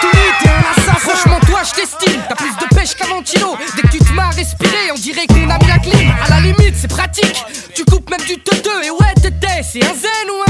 tout 0.00 0.06
nu, 0.16 0.22
t'es 0.42 0.48
un 0.48 0.70
assassin. 0.70 0.98
Franchement, 0.98 1.40
toi, 1.46 1.60
je 1.64 1.80
t'estime. 1.80 2.20
T'as 2.28 2.34
plus 2.34 2.56
de 2.56 2.74
pêche 2.74 2.94
ventilo. 3.08 3.56
Dès 3.76 3.82
que 3.82 3.88
tu 3.88 3.98
te 3.98 4.12
mets 4.12 4.22
à 4.22 4.30
respirer, 4.30 4.92
on 4.92 4.98
dirait 4.98 5.26
qu'on 5.26 5.50
a 5.50 5.58
mis 5.58 5.66
la 5.66 5.78
clim. 5.78 6.12
À 6.24 6.30
la 6.30 6.40
limite, 6.40 6.74
c'est 6.80 6.88
pratique. 6.88 7.44
Tu 7.74 7.84
coupes 7.84 8.08
même 8.10 8.20
du 8.26 8.38
teuteux. 8.38 8.84
Et 8.84 8.90
ouais, 8.90 9.14
t'étais, 9.20 9.62
c'est 9.62 9.84
un 9.84 9.94
zen 9.94 10.26
ou 10.30 10.49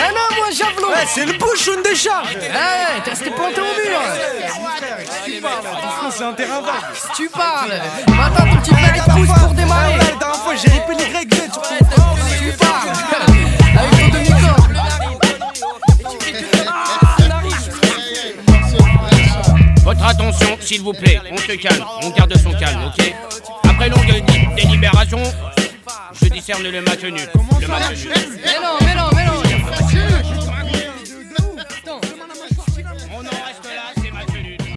homme 0.00 0.38
ou 0.38 0.42
un 0.48 0.54
javelot 0.54 0.88
Ouais, 0.90 1.06
c'est 1.06 1.24
le 1.26 1.32
bouchon 1.34 1.80
déjà. 1.84 2.22
Ouais, 2.22 3.00
t'es 3.04 3.10
resté 3.10 3.30
planté 3.30 3.60
au 3.60 3.64
mur. 3.64 4.00
C'est 6.10 6.24
un 6.24 6.32
terrain 6.32 6.60
vague. 6.60 6.74
Si 6.94 7.22
tu 7.22 7.28
parles. 7.28 7.72
Maintenant, 8.08 8.52
ton 8.52 8.60
petit 8.60 8.74
frère, 8.74 8.94
il 8.96 9.02
pousse 9.26 9.38
pour 9.40 9.54
démarrer. 9.54 9.96
La 9.96 10.04
dernière 10.04 10.36
fois, 10.36 10.54
j'ai 10.56 10.68
ripé 10.70 10.94
les 10.98 11.04
sur 11.52 11.62
Si 11.64 12.38
tu 12.38 12.52
parles. 12.58 12.90
Avec 13.78 13.90
ton 14.00 14.18
demi-corps. 14.18 14.68
Votre 19.84 20.04
attention, 20.04 20.56
s'il 20.60 20.82
vous 20.82 20.92
plaît, 20.92 21.20
on 21.30 21.36
se 21.36 21.52
calme, 21.56 21.84
on 22.02 22.10
garde 22.10 22.34
son 22.38 22.52
calme, 22.52 22.84
ok? 22.86 23.14
Après 23.68 23.88
longue 23.88 24.06
dé- 24.26 24.48
délibération, 24.56 25.20
je 26.20 26.28
discerne 26.28 26.62
le 26.62 26.80
match 26.82 27.02
nul. 27.02 27.28
Comment 27.32 27.58
le 27.60 27.66
match 27.66 28.04
nul. 28.04 28.12
Mais 28.44 28.60
non, 28.62 28.76
mais 28.80 28.94
non, 28.94 29.10
mais 29.14 29.24
non. 29.24 29.42